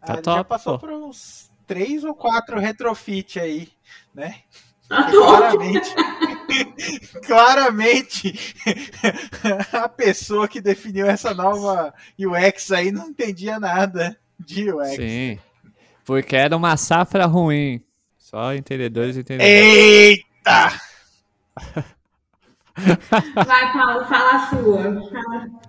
Tá 0.00 0.14
ah, 0.14 0.22
top, 0.22 0.36
já 0.38 0.44
passou 0.44 0.78
pô. 0.78 0.86
por 0.86 0.92
uns 0.94 1.50
três 1.66 2.04
ou 2.04 2.14
quatro 2.14 2.58
retrofit 2.58 3.38
aí, 3.38 3.68
né? 4.14 4.42
Tá 4.88 5.08
claramente, 5.12 5.88
claramente 7.26 8.54
a 9.72 9.88
pessoa 9.88 10.48
que 10.48 10.60
definiu 10.60 11.06
essa 11.06 11.34
nova 11.34 11.92
UX 12.18 12.72
aí 12.72 12.90
não 12.90 13.08
entendia 13.08 13.58
nada 13.58 14.18
de 14.38 14.72
UX. 14.72 14.96
Sim, 14.96 15.38
porque 16.04 16.36
era 16.36 16.56
uma 16.56 16.76
safra 16.76 17.26
ruim. 17.26 17.82
Só 18.18 18.54
entendedores 18.54 19.16
e 19.16 19.20
entendedores. 19.20 19.52
Eita! 19.52 20.80
Vai, 23.46 23.72
Paulo, 23.72 24.04
fala 24.06 24.36
a 24.36 24.50
sua. 24.50 25.10
Fala. 25.10 25.60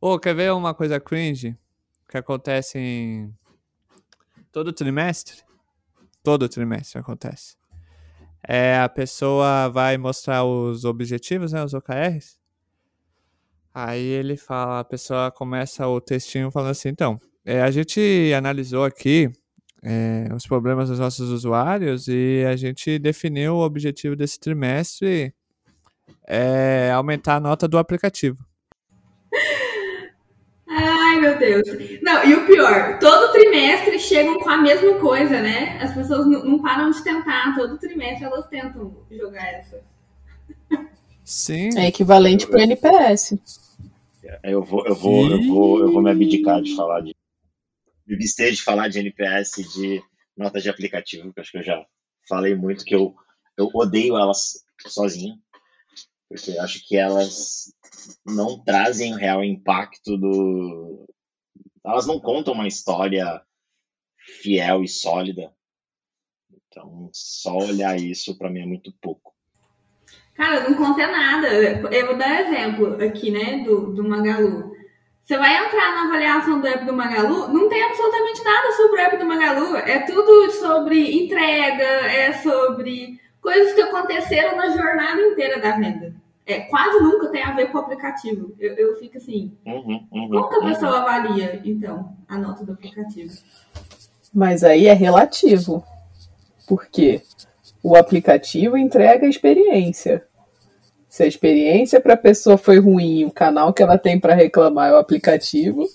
Ô, 0.00 0.14
oh, 0.14 0.18
quer 0.18 0.34
ver 0.34 0.52
uma 0.52 0.74
coisa 0.74 1.00
cringe 1.00 1.56
que 2.08 2.16
acontece 2.16 2.78
em 2.78 3.34
todo 4.52 4.72
trimestre? 4.72 5.42
Todo 6.22 6.48
trimestre 6.48 6.98
acontece. 7.00 7.56
É, 8.48 8.78
a 8.78 8.88
pessoa 8.88 9.68
vai 9.68 9.98
mostrar 9.98 10.44
os 10.44 10.84
objetivos, 10.84 11.52
né, 11.52 11.64
os 11.64 11.74
OKRs. 11.74 12.38
Aí 13.74 14.04
ele 14.04 14.36
fala, 14.36 14.80
a 14.80 14.84
pessoa 14.84 15.30
começa 15.30 15.86
o 15.86 16.00
textinho 16.00 16.50
falando 16.50 16.70
assim, 16.70 16.88
então, 16.88 17.20
é, 17.44 17.60
a 17.60 17.70
gente 17.70 18.32
analisou 18.34 18.84
aqui 18.84 19.30
é, 19.82 20.28
os 20.34 20.46
problemas 20.46 20.88
dos 20.88 20.98
nossos 20.98 21.28
usuários 21.30 22.08
e 22.08 22.44
a 22.48 22.56
gente 22.56 22.98
definiu 22.98 23.56
o 23.56 23.64
objetivo 23.64 24.16
desse 24.16 24.38
trimestre 24.38 25.34
é 26.26 26.90
aumentar 26.92 27.36
a 27.36 27.40
nota 27.40 27.68
do 27.68 27.78
aplicativo. 27.78 28.38
Ai, 31.16 31.20
meu 31.20 31.38
Deus. 31.38 31.62
Não, 32.02 32.24
e 32.24 32.34
o 32.34 32.46
pior, 32.46 32.98
todo 32.98 33.32
trimestre 33.32 33.98
chegam 33.98 34.38
com 34.38 34.50
a 34.50 34.58
mesma 34.58 34.98
coisa, 35.00 35.40
né? 35.40 35.78
As 35.80 35.94
pessoas 35.94 36.26
não 36.26 36.60
param 36.60 36.90
de 36.90 37.02
tentar, 37.02 37.54
todo 37.56 37.78
trimestre 37.78 38.24
elas 38.24 38.46
tentam 38.48 38.94
jogar 39.10 39.46
essa. 39.54 39.82
Sim. 41.24 41.76
É 41.76 41.88
equivalente 41.88 42.46
para 42.46 42.58
o 42.58 42.62
NPS. 42.62 43.38
Eu 44.42 44.62
vou, 44.62 44.86
eu 44.86 44.94
vou, 44.94 45.30
eu 45.30 45.42
vou, 45.42 45.80
eu 45.80 45.92
vou 45.92 46.02
me 46.02 46.10
abdicar 46.10 46.60
de 46.60 46.76
falar 46.76 47.00
de. 47.00 47.14
Me 48.06 48.16
de 48.16 48.62
falar 48.62 48.88
de 48.88 49.00
NPS 49.00 49.74
de 49.74 50.02
notas 50.36 50.62
de 50.62 50.68
aplicativo, 50.68 51.32
que 51.32 51.40
acho 51.40 51.50
que 51.50 51.58
eu 51.58 51.62
já 51.62 51.84
falei 52.28 52.54
muito 52.54 52.84
que 52.84 52.94
eu, 52.94 53.14
eu 53.56 53.68
odeio 53.74 54.16
elas 54.16 54.64
sozinho 54.86 55.34
porque 56.28 56.58
acho 56.58 56.86
que 56.86 56.96
elas 56.96 57.72
não 58.24 58.62
trazem 58.62 59.14
o 59.14 59.16
real 59.16 59.44
impacto 59.44 60.16
do. 60.16 61.06
Elas 61.84 62.06
não 62.06 62.20
contam 62.20 62.54
uma 62.54 62.66
história 62.66 63.40
fiel 64.42 64.82
e 64.82 64.88
sólida. 64.88 65.52
Então, 66.68 67.08
só 67.12 67.56
olhar 67.56 67.96
isso 67.96 68.36
para 68.36 68.50
mim 68.50 68.60
é 68.60 68.66
muito 68.66 68.92
pouco. 69.00 69.34
Cara, 70.34 70.68
não 70.68 70.76
conta 70.76 71.06
nada. 71.06 71.48
Eu 71.48 72.06
vou 72.06 72.18
dar 72.18 72.42
exemplo 72.42 73.02
aqui, 73.02 73.30
né, 73.30 73.64
do, 73.64 73.94
do 73.94 74.06
Magalu. 74.06 74.76
Você 75.24 75.36
vai 75.38 75.56
entrar 75.56 75.94
na 75.94 76.04
avaliação 76.04 76.60
do 76.60 76.66
app 76.68 76.84
do 76.84 76.92
Magalu, 76.92 77.48
não 77.48 77.68
tem 77.68 77.82
absolutamente 77.82 78.44
nada 78.44 78.72
sobre 78.72 79.00
o 79.00 79.04
app 79.04 79.16
do 79.16 79.26
Magalu. 79.26 79.76
É 79.76 80.00
tudo 80.00 80.52
sobre 80.52 81.24
entrega, 81.24 81.82
é 81.82 82.32
sobre 82.34 83.18
coisas 83.46 83.74
que 83.74 83.80
aconteceram 83.80 84.56
na 84.56 84.70
jornada 84.70 85.20
inteira 85.20 85.60
da 85.60 85.76
venda. 85.76 86.12
É, 86.44 86.62
quase 86.62 86.98
nunca 86.98 87.28
tem 87.28 87.44
a 87.44 87.54
ver 87.54 87.70
com 87.70 87.78
o 87.78 87.80
aplicativo. 87.80 88.52
Eu, 88.58 88.74
eu 88.74 88.96
fico 88.96 89.18
assim. 89.18 89.52
Uhum, 89.64 90.04
uhum, 90.10 90.28
como 90.30 90.48
que 90.48 90.56
a 90.56 90.60
pessoa 90.62 90.90
uhum. 90.90 90.98
avalia, 90.98 91.62
então, 91.64 92.12
a 92.28 92.38
nota 92.38 92.64
do 92.64 92.72
aplicativo? 92.72 93.32
Mas 94.34 94.64
aí 94.64 94.88
é 94.88 94.92
relativo. 94.92 95.84
Porque 96.66 97.22
o 97.84 97.94
aplicativo 97.94 98.76
entrega 98.76 99.26
a 99.26 99.30
experiência. 99.30 100.24
Se 101.08 101.22
a 101.22 101.26
experiência 101.26 102.00
para 102.00 102.14
a 102.14 102.18
pessoa 102.18 102.58
foi 102.58 102.80
ruim, 102.80 103.26
o 103.26 103.30
canal 103.30 103.72
que 103.72 103.80
ela 103.80 103.96
tem 103.96 104.18
para 104.18 104.34
reclamar 104.34 104.90
é 104.90 104.92
o 104.92 104.98
aplicativo. 104.98 105.86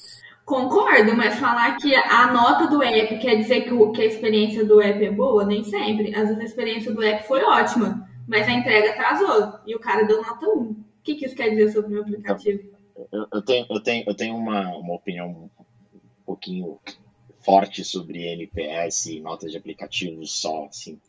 Concordo, 0.51 1.15
mas 1.15 1.39
falar 1.39 1.77
que 1.77 1.95
a 1.95 2.29
nota 2.33 2.67
do 2.67 2.83
app 2.83 3.17
quer 3.19 3.37
dizer 3.37 3.61
que, 3.61 3.73
o, 3.73 3.89
que 3.93 4.01
a 4.01 4.05
experiência 4.05 4.65
do 4.65 4.81
app 4.81 5.01
é 5.01 5.09
boa, 5.09 5.45
nem 5.45 5.63
sempre. 5.63 6.13
Às 6.13 6.27
vezes 6.27 6.39
a 6.39 6.43
experiência 6.43 6.93
do 6.93 7.01
app 7.01 7.25
foi 7.25 7.41
ótima, 7.41 8.05
mas 8.27 8.49
a 8.49 8.51
entrega 8.51 8.89
atrasou 8.89 9.61
e 9.65 9.73
o 9.73 9.79
cara 9.79 10.03
deu 10.03 10.21
nota 10.21 10.45
1. 10.45 10.51
O 10.51 10.85
que, 11.01 11.15
que 11.15 11.25
isso 11.25 11.37
quer 11.37 11.51
dizer 11.51 11.71
sobre 11.71 11.87
o 11.87 11.93
meu 11.93 12.01
aplicativo? 12.01 12.69
Eu, 13.13 13.27
eu 13.33 13.41
tenho, 13.41 13.65
eu 13.69 13.81
tenho, 13.81 14.03
eu 14.05 14.13
tenho 14.13 14.35
uma, 14.35 14.75
uma 14.75 14.93
opinião 14.93 15.29
um 15.29 16.23
pouquinho 16.25 16.77
forte 17.39 17.85
sobre 17.85 18.27
NPS 18.33 19.05
e 19.05 19.21
notas 19.21 19.51
de 19.51 19.57
aplicativos 19.57 20.33
só, 20.41 20.65
assim. 20.65 20.99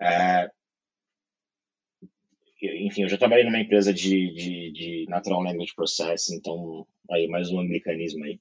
É, 0.00 0.48
enfim, 2.62 3.02
eu 3.02 3.08
já 3.08 3.16
trabalhei 3.16 3.44
numa 3.44 3.60
empresa 3.60 3.92
de, 3.92 4.32
de, 4.32 4.70
de 4.70 5.06
Natural 5.08 5.42
Language 5.42 5.74
Processing, 5.74 6.36
então, 6.36 6.86
aí, 7.10 7.26
mais 7.26 7.50
um 7.50 7.62
mecanismo 7.62 8.24
aí. 8.24 8.38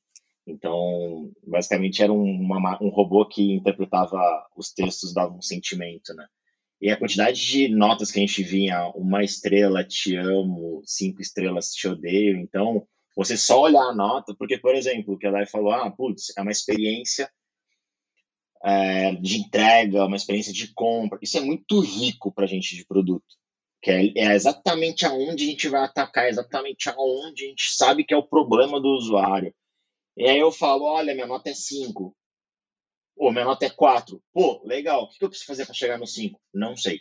Então, 0.50 1.32
basicamente 1.46 2.02
era 2.02 2.12
um, 2.12 2.24
uma, 2.24 2.78
um 2.82 2.90
robô 2.90 3.26
que 3.26 3.54
interpretava 3.54 4.18
os 4.58 4.72
textos, 4.72 5.14
dava 5.14 5.34
um 5.34 5.42
sentimento, 5.42 6.14
né? 6.14 6.26
E 6.82 6.90
a 6.90 6.98
quantidade 6.98 7.46
de 7.46 7.68
notas 7.68 8.12
que 8.12 8.20
a 8.20 8.22
gente 8.22 8.42
vinha, 8.42 8.88
uma 8.96 9.24
estrela, 9.24 9.84
te 9.84 10.16
amo, 10.16 10.82
cinco 10.86 11.22
estrelas, 11.22 11.74
te 11.74 11.88
odeio. 11.88 12.38
Então, 12.38 12.88
você 13.16 13.36
só 13.36 13.62
olhar 13.62 13.84
a 13.84 13.94
nota, 13.94 14.34
porque, 14.34 14.58
por 14.58 14.74
exemplo, 14.74 15.14
o 15.14 15.18
que 15.18 15.28
ela 15.28 15.46
falou, 15.46 15.74
ah, 15.74 15.92
putz, 15.92 16.32
é 16.38 16.42
uma 16.42 16.52
experiência 16.52 17.30
é, 18.64 19.14
de 19.16 19.40
entrega, 19.40 20.06
uma 20.06 20.16
experiência 20.16 20.54
de 20.54 20.74
compra. 20.74 21.20
Isso 21.22 21.38
é 21.38 21.42
muito 21.42 21.82
rico 21.82 22.32
para 22.32 22.46
a 22.46 22.48
gente 22.48 22.76
de 22.76 22.86
produto. 22.86 23.26
Que 23.82 23.92
é, 23.92 24.14
é, 24.16 24.36
exatamente 24.36 25.06
aonde 25.06 25.44
a 25.44 25.48
gente 25.48 25.68
vai 25.68 25.84
atacar, 25.84 26.26
é 26.26 26.30
exatamente 26.30 26.90
aonde 26.90 27.46
a 27.46 27.48
gente 27.48 27.76
sabe 27.76 28.06
que 28.06 28.14
é 28.14 28.18
o 28.18 28.28
problema 28.28 28.80
do 28.80 28.90
usuário. 28.90 29.54
E 30.20 30.28
aí 30.28 30.38
eu 30.38 30.52
falo, 30.52 30.84
olha, 30.84 31.14
minha 31.14 31.26
nota 31.26 31.50
é 31.50 31.54
5. 31.54 32.14
Pô, 33.16 33.32
minha 33.32 33.46
nota 33.46 33.66
é 33.66 33.70
4. 33.70 34.22
Pô, 34.34 34.62
legal. 34.66 35.06
O 35.06 35.10
que 35.10 35.24
eu 35.24 35.30
preciso 35.30 35.48
fazer 35.48 35.66
para 35.66 35.74
chegar 35.74 35.98
no 35.98 36.06
5? 36.06 36.38
Não 36.54 36.76
sei. 36.76 37.00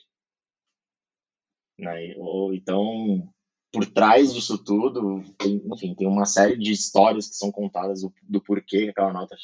Então, 2.52 3.28
por 3.72 3.85
trás 3.87 4.33
disso 4.33 4.57
tudo, 4.62 5.24
tem, 5.37 5.61
enfim, 5.66 5.96
tem 5.96 6.07
uma 6.07 6.26
série 6.26 6.57
de 6.57 6.70
histórias 6.70 7.28
que 7.28 7.35
são 7.35 7.50
contadas 7.50 8.02
do, 8.02 8.14
do 8.22 8.40
porquê 8.40 8.87
aquela 8.88 9.12
nota, 9.12 9.37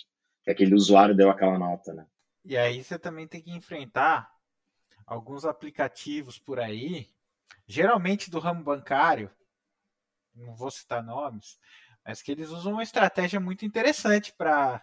que 0.44 0.52
aquele 0.52 0.72
usuário 0.72 1.16
deu 1.16 1.28
aquela 1.28 1.58
nota, 1.58 1.92
né? 1.92 2.06
E 2.44 2.56
aí 2.56 2.82
você 2.82 2.96
também 2.96 3.26
tem 3.26 3.42
que 3.42 3.50
enfrentar 3.50 4.32
alguns 5.04 5.44
aplicativos 5.44 6.38
por 6.38 6.60
aí, 6.60 7.10
geralmente 7.66 8.30
do 8.30 8.38
ramo 8.38 8.62
bancário, 8.62 9.30
não 10.34 10.54
vou 10.54 10.70
citar 10.70 11.02
nomes, 11.02 11.58
mas 12.04 12.22
que 12.22 12.32
eles 12.32 12.50
usam 12.50 12.72
uma 12.72 12.82
estratégia 12.82 13.40
muito 13.40 13.64
interessante 13.64 14.32
para 14.36 14.82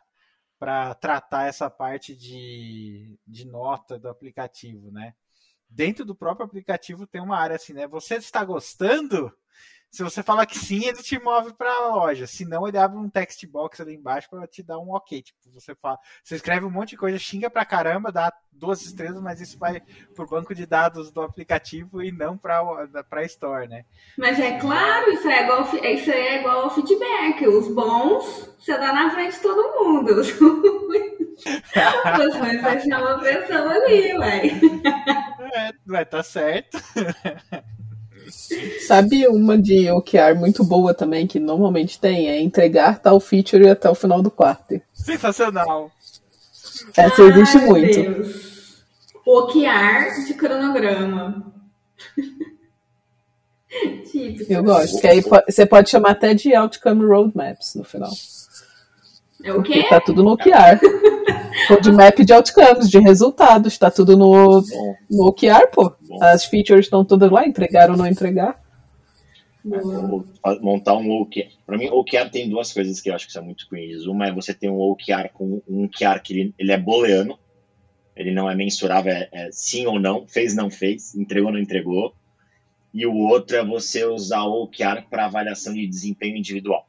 para 0.60 0.94
tratar 0.94 1.48
essa 1.48 1.72
parte 1.72 2.16
de, 2.16 3.18
de 3.26 3.46
nota 3.48 3.98
do 3.98 4.08
aplicativo, 4.08 4.92
né? 4.92 5.16
Dentro 5.70 6.06
do 6.06 6.16
próprio 6.16 6.46
aplicativo 6.46 7.08
tem 7.08 7.22
uma 7.22 7.38
área 7.38 7.56
assim, 7.56 7.74
né? 7.74 7.88
Você 7.88 8.16
está 8.16 8.46
gostando? 8.46 9.34
Se 9.92 10.04
você 10.04 10.24
falar 10.24 10.46
que 10.46 10.58
sim, 10.58 10.86
ele 10.86 11.04
te 11.04 11.22
move 11.22 11.54
para 11.54 11.70
a 11.70 11.88
loja. 11.90 12.26
Se 12.26 12.46
não, 12.46 12.66
ele 12.66 12.78
abre 12.78 12.98
um 12.98 13.10
text 13.10 13.46
box 13.46 13.82
ali 13.82 13.96
embaixo 13.96 14.30
para 14.30 14.48
te 14.48 14.64
dar 14.64 14.80
um 14.80 14.94
ok. 14.94 15.22
Tipo, 15.22 15.38
você 15.54 15.76
fala, 15.76 16.00
você 16.24 16.36
escreve 16.36 16.66
um 16.66 16.72
monte 16.72 16.92
de 16.92 16.98
coisa, 16.98 17.20
xinga 17.20 17.50
pra 17.50 17.66
caramba, 17.66 18.10
dá 18.10 18.32
duas 18.54 18.82
estrelas, 18.84 19.22
mas 19.22 19.42
isso 19.42 19.60
vai 19.60 19.82
pro 20.16 20.26
banco 20.26 20.56
de 20.56 20.66
dados 20.66 21.12
do 21.12 21.22
aplicativo 21.22 22.02
e 22.02 22.10
não 22.10 22.38
para 22.38 22.62
para 23.10 23.26
Store, 23.26 23.68
né? 23.68 23.84
Mas 24.18 24.40
é 24.40 24.58
claro, 24.60 25.12
isso 25.12 25.28
é 25.28 25.44
igual 25.44 25.64
isso 25.64 26.12
é 26.12 26.40
igual 26.40 26.62
ao 26.62 26.74
feedback. 26.74 27.46
Os 27.48 27.68
bons 27.68 28.56
você 28.58 28.78
dá 28.78 28.94
na 28.94 29.12
frente 29.12 29.36
de 29.36 29.42
todo 29.42 29.84
mundo. 29.84 30.22
Os 30.22 30.32
ruins 32.36 32.62
você 32.62 32.80
chama 32.88 33.16
a 33.16 33.20
pressão 33.20 33.70
ali, 33.70 34.18
ué. 34.18 34.42
É, 35.54 35.74
vai 35.86 36.06
tá 36.06 36.24
certo. 36.24 36.78
Sabe 38.88 39.28
uma 39.28 39.58
de 39.58 39.90
OKR 39.92 40.36
muito 40.38 40.64
boa 40.64 40.94
também, 40.94 41.28
que 41.28 41.40
normalmente 41.40 42.00
tem? 42.00 42.30
É 42.30 42.42
entregar 42.42 43.00
tal 43.00 43.20
feature 43.20 43.70
até 43.70 43.90
o 43.90 43.96
final 43.96 44.22
do 44.22 44.32
quarto. 44.32 44.82
Sensacional. 44.94 45.92
Essa 46.96 47.22
existe 47.24 47.58
Ai, 47.58 47.66
muito. 47.66 48.02
Deus. 48.02 48.52
OKR 49.26 50.26
de 50.26 50.34
cronograma. 50.34 51.54
Típico. 54.12 54.52
Eu 54.52 54.64
gosto, 54.64 55.00
que 55.00 55.08
aí 55.08 55.22
você 55.22 55.66
pode 55.66 55.90
chamar 55.90 56.12
até 56.12 56.34
de 56.34 56.54
Outcome 56.54 57.06
Roadmaps 57.06 57.76
no 57.76 57.84
final. 57.84 58.12
É 59.44 59.54
o 59.54 59.64
quê? 59.64 59.76
Porque 59.76 59.90
tá 59.90 60.02
tudo 60.02 60.24
no 60.24 60.34
OKR. 60.34 60.52
Roadmap 61.68 62.20
de 62.20 62.34
outcomes, 62.34 62.90
de 62.90 63.00
resultados, 63.00 63.78
tá 63.78 63.92
tudo 63.92 64.18
no, 64.18 64.64
no 65.10 65.28
OKR, 65.28 65.68
pô. 65.74 65.94
As 66.22 66.46
features 66.46 66.86
estão 66.86 67.06
todas 67.06 67.32
lá, 67.32 67.46
entregar 67.46 67.90
ou 67.90 67.98
não 67.98 68.08
entregar. 68.08 68.62
Montar 70.62 70.96
um 70.98 71.22
OKR. 71.22 71.50
Para 71.66 71.78
mim, 71.78 71.90
OKR 71.90 72.30
tem 72.32 72.50
duas 72.50 72.74
coisas 72.74 73.00
que 73.00 73.10
eu 73.10 73.16
acho 73.16 73.28
que 73.28 73.34
são 73.34 73.44
muito 73.44 73.68
cringe. 73.68 74.08
Uma 74.08 74.28
é 74.28 74.32
você 74.32 74.54
ter 74.54 74.70
um 74.70 74.80
OKR 74.80 75.30
com 75.34 75.62
um 75.68 75.86
OKR 75.86 76.20
que 76.24 76.34
ele, 76.34 76.56
ele 76.58 76.72
é 76.72 76.78
booleano, 76.78 77.38
ele 78.16 78.32
não 78.32 78.50
é 78.50 78.56
mensurável, 78.56 79.14
é, 79.14 79.30
é 79.32 79.50
sim 79.52 79.86
ou 79.86 80.00
não, 80.00 80.28
fez 80.28 80.56
não 80.56 80.70
fez, 80.70 81.16
entregou 81.16 81.48
ou 81.48 81.54
não 81.54 81.62
entregou. 81.62 82.14
E 82.94 83.06
o 83.06 83.16
outro 83.16 83.56
é 83.56 83.64
você 83.64 84.04
usar 84.06 84.44
o 84.44 84.64
OKR 84.64 85.08
para 85.10 85.26
avaliação 85.26 85.74
de 85.74 85.88
desempenho 85.88 86.38
individual. 86.38 86.88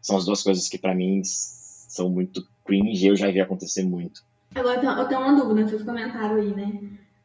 São 0.00 0.16
as 0.16 0.24
duas 0.24 0.42
coisas 0.42 0.68
que 0.68 0.78
para 0.78 0.94
mim 0.94 1.22
são 1.24 2.08
muito 2.08 2.46
cringe 2.68 3.06
eu 3.06 3.16
já 3.16 3.30
vi 3.30 3.40
acontecer 3.40 3.82
muito. 3.82 4.22
Agora 4.54 4.82
eu 4.82 5.08
tenho 5.08 5.20
uma 5.20 5.34
dúvida, 5.34 5.66
vocês 5.66 5.82
comentaram 5.82 6.36
aí, 6.36 6.54
né? 6.54 6.80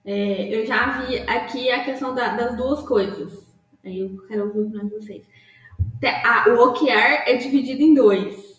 É, 0.06 0.56
eu 0.56 0.65
já 0.65 1.01
vi 1.01 1.17
aqui 1.19 1.69
a 1.69 1.84
questão 1.84 2.15
da, 2.15 2.36
das 2.36 2.56
duas 2.56 2.82
coisas. 2.82 3.45
Aí 3.84 3.99
eu 3.99 4.17
quero 4.27 4.45
ouvir 4.45 4.69
de 4.69 4.89
vocês. 4.89 5.23
O 6.47 6.63
OKR 6.63 7.23
é 7.27 7.36
dividido 7.38 7.82
em 7.82 7.93
dois. 7.93 8.53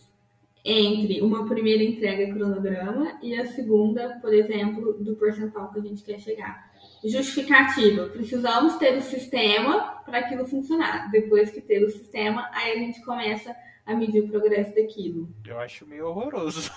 Entre 0.64 1.20
uma 1.20 1.46
primeira 1.46 1.82
entrega 1.82 2.32
cronograma 2.32 3.18
e 3.22 3.38
a 3.38 3.44
segunda, 3.46 4.18
por 4.22 4.32
exemplo, 4.32 4.94
do 4.94 5.14
percentual 5.14 5.70
que 5.70 5.78
a 5.78 5.82
gente 5.82 6.02
quer 6.02 6.18
chegar. 6.18 6.72
Justificativa. 7.04 8.06
Precisamos 8.06 8.76
ter 8.76 8.96
o 8.96 9.02
sistema 9.02 10.02
para 10.06 10.20
aquilo 10.20 10.46
funcionar. 10.46 11.10
Depois 11.10 11.50
que 11.50 11.60
ter 11.60 11.84
o 11.84 11.90
sistema, 11.90 12.48
aí 12.50 12.72
a 12.72 12.78
gente 12.78 13.04
começa 13.04 13.54
a 13.86 13.94
medir 13.94 14.24
o 14.24 14.28
progresso 14.28 14.74
daquilo. 14.74 15.34
Eu 15.44 15.58
acho 15.58 15.86
meio 15.86 16.06
horroroso. 16.06 16.70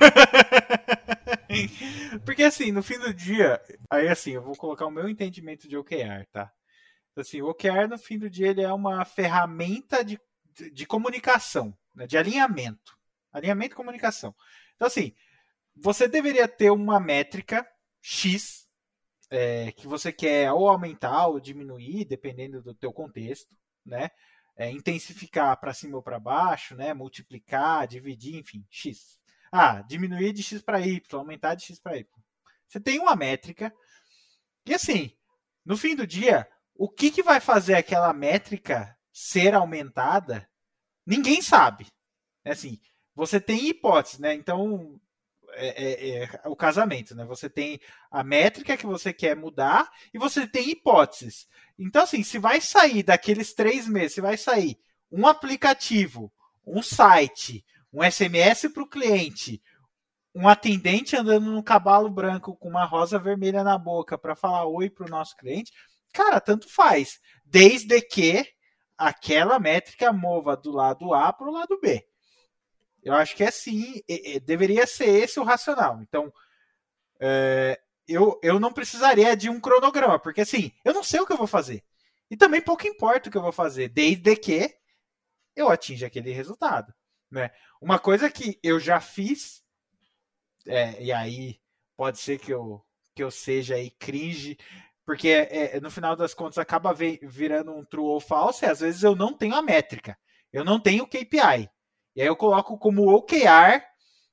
Porque 2.24 2.42
assim, 2.42 2.72
no 2.72 2.82
fim 2.82 2.98
do 2.98 3.12
dia, 3.12 3.60
aí 3.90 4.08
assim, 4.08 4.32
eu 4.32 4.42
vou 4.42 4.56
colocar 4.56 4.86
o 4.86 4.90
meu 4.90 5.08
entendimento 5.08 5.68
de 5.68 5.76
OKR, 5.76 6.26
tá? 6.32 6.50
Assim, 7.16 7.42
o 7.42 7.48
OKR 7.48 7.86
no 7.88 7.98
fim 7.98 8.18
do 8.18 8.28
dia 8.28 8.48
ele 8.48 8.62
é 8.62 8.72
uma 8.72 9.04
ferramenta 9.04 10.04
de, 10.04 10.18
de, 10.52 10.70
de 10.70 10.86
comunicação, 10.86 11.76
né? 11.94 12.06
de 12.06 12.18
alinhamento. 12.18 12.96
Alinhamento 13.32 13.74
e 13.74 13.76
comunicação. 13.76 14.34
Então 14.74 14.88
assim, 14.88 15.14
você 15.76 16.08
deveria 16.08 16.48
ter 16.48 16.70
uma 16.70 16.98
métrica 16.98 17.66
X 18.00 18.64
é, 19.30 19.72
que 19.72 19.86
você 19.86 20.12
quer 20.12 20.52
ou 20.52 20.68
aumentar 20.68 21.26
ou 21.26 21.40
diminuir, 21.40 22.04
dependendo 22.04 22.62
do 22.62 22.74
teu 22.74 22.92
contexto, 22.92 23.56
né? 23.84 24.10
É, 24.56 24.70
intensificar 24.70 25.58
para 25.58 25.74
cima 25.74 25.96
ou 25.96 26.02
para 26.02 26.20
baixo, 26.20 26.76
né? 26.76 26.94
Multiplicar, 26.94 27.88
dividir, 27.88 28.36
enfim, 28.36 28.64
X. 28.70 29.18
Ah, 29.50 29.82
diminuir 29.82 30.32
de 30.32 30.42
X 30.42 30.62
para 30.62 30.80
Y, 30.80 31.02
aumentar 31.12 31.54
de 31.54 31.64
X 31.64 31.78
para 31.78 31.96
Y. 31.96 32.06
Você 32.68 32.80
tem 32.80 33.00
uma 33.00 33.16
métrica. 33.16 33.72
E 34.66 34.74
assim, 34.74 35.12
no 35.64 35.76
fim 35.76 35.94
do 35.94 36.06
dia, 36.06 36.48
o 36.74 36.88
que, 36.88 37.10
que 37.10 37.22
vai 37.22 37.40
fazer 37.40 37.74
aquela 37.74 38.12
métrica 38.12 38.96
ser 39.12 39.54
aumentada? 39.54 40.48
Ninguém 41.06 41.40
sabe. 41.40 41.86
É 42.44 42.52
assim, 42.52 42.80
você 43.14 43.40
tem 43.40 43.68
hipóteses, 43.68 44.18
né? 44.18 44.34
Então, 44.34 45.00
é, 45.56 45.68
é, 45.68 46.24
é, 46.24 46.40
o 46.46 46.56
casamento, 46.56 47.14
né? 47.14 47.24
Você 47.24 47.48
tem 47.48 47.80
a 48.10 48.22
métrica 48.22 48.76
que 48.76 48.86
você 48.86 49.12
quer 49.12 49.36
mudar 49.36 49.90
e 50.12 50.18
você 50.18 50.46
tem 50.46 50.70
hipóteses. 50.70 51.46
Então, 51.78 52.02
assim, 52.02 52.22
se 52.22 52.38
vai 52.38 52.60
sair 52.60 53.02
daqueles 53.02 53.54
três 53.54 53.88
meses, 53.88 54.14
se 54.14 54.20
vai 54.20 54.36
sair 54.36 54.78
um 55.10 55.26
aplicativo, 55.26 56.32
um 56.66 56.82
site, 56.82 57.64
um 57.92 58.02
SMS 58.02 58.68
para 58.72 58.82
o 58.82 58.88
cliente, 58.88 59.62
um 60.34 60.48
atendente 60.48 61.16
andando 61.16 61.50
no 61.50 61.62
cavalo 61.62 62.10
branco 62.10 62.56
com 62.56 62.68
uma 62.68 62.84
rosa 62.84 63.18
vermelha 63.18 63.62
na 63.62 63.78
boca 63.78 64.18
para 64.18 64.34
falar 64.34 64.66
oi 64.66 64.90
para 64.90 65.06
o 65.06 65.10
nosso 65.10 65.36
cliente, 65.36 65.72
cara, 66.12 66.40
tanto 66.40 66.68
faz, 66.68 67.20
desde 67.44 68.00
que 68.00 68.44
aquela 68.98 69.58
métrica 69.58 70.12
mova 70.12 70.56
do 70.56 70.72
lado 70.72 71.14
A 71.14 71.32
para 71.32 71.48
o 71.48 71.52
lado 71.52 71.78
B. 71.80 72.04
Eu 73.04 73.14
acho 73.14 73.36
que 73.36 73.44
é 73.44 73.50
sim, 73.50 74.02
deveria 74.44 74.86
ser 74.86 75.08
esse 75.08 75.38
o 75.38 75.44
racional. 75.44 76.00
Então, 76.00 76.32
é, 77.20 77.78
eu, 78.08 78.40
eu 78.42 78.58
não 78.58 78.72
precisaria 78.72 79.36
de 79.36 79.50
um 79.50 79.60
cronograma, 79.60 80.18
porque 80.18 80.40
assim, 80.40 80.72
eu 80.84 80.94
não 80.94 81.02
sei 81.02 81.20
o 81.20 81.26
que 81.26 81.32
eu 81.32 81.36
vou 81.36 81.46
fazer. 81.46 81.84
E 82.30 82.36
também 82.36 82.60
pouco 82.60 82.86
importa 82.86 83.28
o 83.28 83.32
que 83.32 83.36
eu 83.36 83.42
vou 83.42 83.52
fazer, 83.52 83.88
desde 83.88 84.34
que 84.36 84.74
eu 85.54 85.68
atinja 85.68 86.06
aquele 86.06 86.32
resultado. 86.32 86.92
Né? 87.30 87.50
Uma 87.80 87.98
coisa 87.98 88.30
que 88.30 88.58
eu 88.62 88.80
já 88.80 89.00
fiz, 89.00 89.62
é, 90.66 91.02
e 91.02 91.12
aí 91.12 91.60
pode 91.96 92.18
ser 92.18 92.38
que 92.38 92.52
eu, 92.52 92.84
que 93.14 93.22
eu 93.22 93.30
seja 93.30 93.74
aí 93.74 93.90
cringe, 93.90 94.58
porque 95.04 95.28
é, 95.28 95.76
é 95.76 95.80
no 95.80 95.90
final 95.90 96.16
das 96.16 96.32
contas 96.32 96.58
acaba 96.58 96.94
virando 96.94 97.72
um 97.72 97.84
true 97.84 98.06
ou 98.06 98.20
false, 98.20 98.64
e 98.64 98.68
às 98.68 98.80
vezes 98.80 99.02
eu 99.02 99.14
não 99.14 99.36
tenho 99.36 99.54
a 99.54 99.62
métrica, 99.62 100.18
eu 100.52 100.64
não 100.64 100.80
tenho 100.80 101.04
o 101.04 101.06
KPI. 101.06 101.68
E 102.14 102.22
aí 102.22 102.28
eu 102.28 102.36
coloco 102.36 102.78
como 102.78 103.08
OKR, 103.14 103.82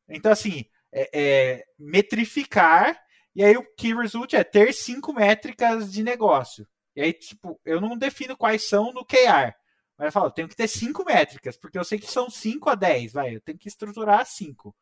então 0.10 0.32
assim, 0.32 0.65
é, 0.91 1.10
é, 1.13 1.65
metrificar, 1.80 3.00
e 3.36 3.44
aí 3.44 3.56
o 3.58 3.65
key 3.76 3.94
result 3.94 4.34
é 4.34 4.44
ter 4.44 4.74
cinco 4.74 5.13
métricas 5.13 5.91
de 5.91 6.04
negócio. 6.04 6.67
E 6.96 7.02
aí, 7.02 7.13
tipo, 7.13 7.60
eu 7.65 7.80
não 7.80 7.98
defino 7.98 8.36
quais 8.36 8.67
são 8.67 8.91
no 8.91 9.06
QR. 9.06 9.54
Mas 9.98 10.08
eu 10.08 10.12
falo, 10.12 10.26
eu 10.28 10.32
tenho 10.32 10.48
que 10.48 10.56
ter 10.56 10.67
cinco 10.67 11.06
métricas, 11.06 11.58
porque 11.58 11.78
eu 11.78 11.84
sei 11.84 12.00
que 12.00 12.12
são 12.12 12.30
5 12.30 12.70
a 12.70 12.76
10, 12.76 13.13
vai, 13.13 13.36
eu 13.36 13.41
tenho 13.41 13.58
que 13.58 13.67
estruturar 13.67 14.26
cinco. 14.26 14.76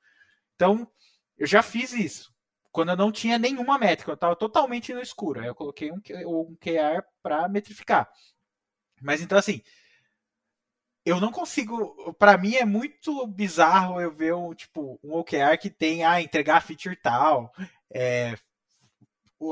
Então, 0.55 0.89
eu 1.37 1.45
já 1.45 1.61
fiz 1.61 1.93
isso. 1.93 2.33
Quando 2.71 2.89
eu 2.89 2.95
não 2.97 3.11
tinha 3.11 3.37
nenhuma 3.37 3.77
métrica, 3.77 4.11
eu 4.11 4.15
estava 4.15 4.35
totalmente 4.35 4.93
no 4.93 5.01
escuro. 5.01 5.41
Aí 5.41 5.47
eu 5.47 5.55
coloquei 5.55 5.91
um, 5.91 5.99
um 6.25 6.55
QR 6.55 7.03
para 7.21 7.47
metrificar. 7.49 8.09
Mas 9.01 9.21
então, 9.21 9.37
assim, 9.37 9.61
eu 11.05 11.19
não 11.19 11.31
consigo. 11.31 12.13
Para 12.17 12.37
mim 12.37 12.55
é 12.55 12.65
muito 12.65 13.25
bizarro 13.27 13.99
eu 13.99 14.11
ver 14.11 14.33
um, 14.33 14.53
tipo, 14.53 14.99
um 15.03 15.15
OKR 15.15 15.57
que 15.59 15.69
tem 15.69 16.03
ah, 16.03 16.21
entregar 16.21 16.61
feature 16.61 16.95
tal, 16.95 17.51
é, 17.91 18.35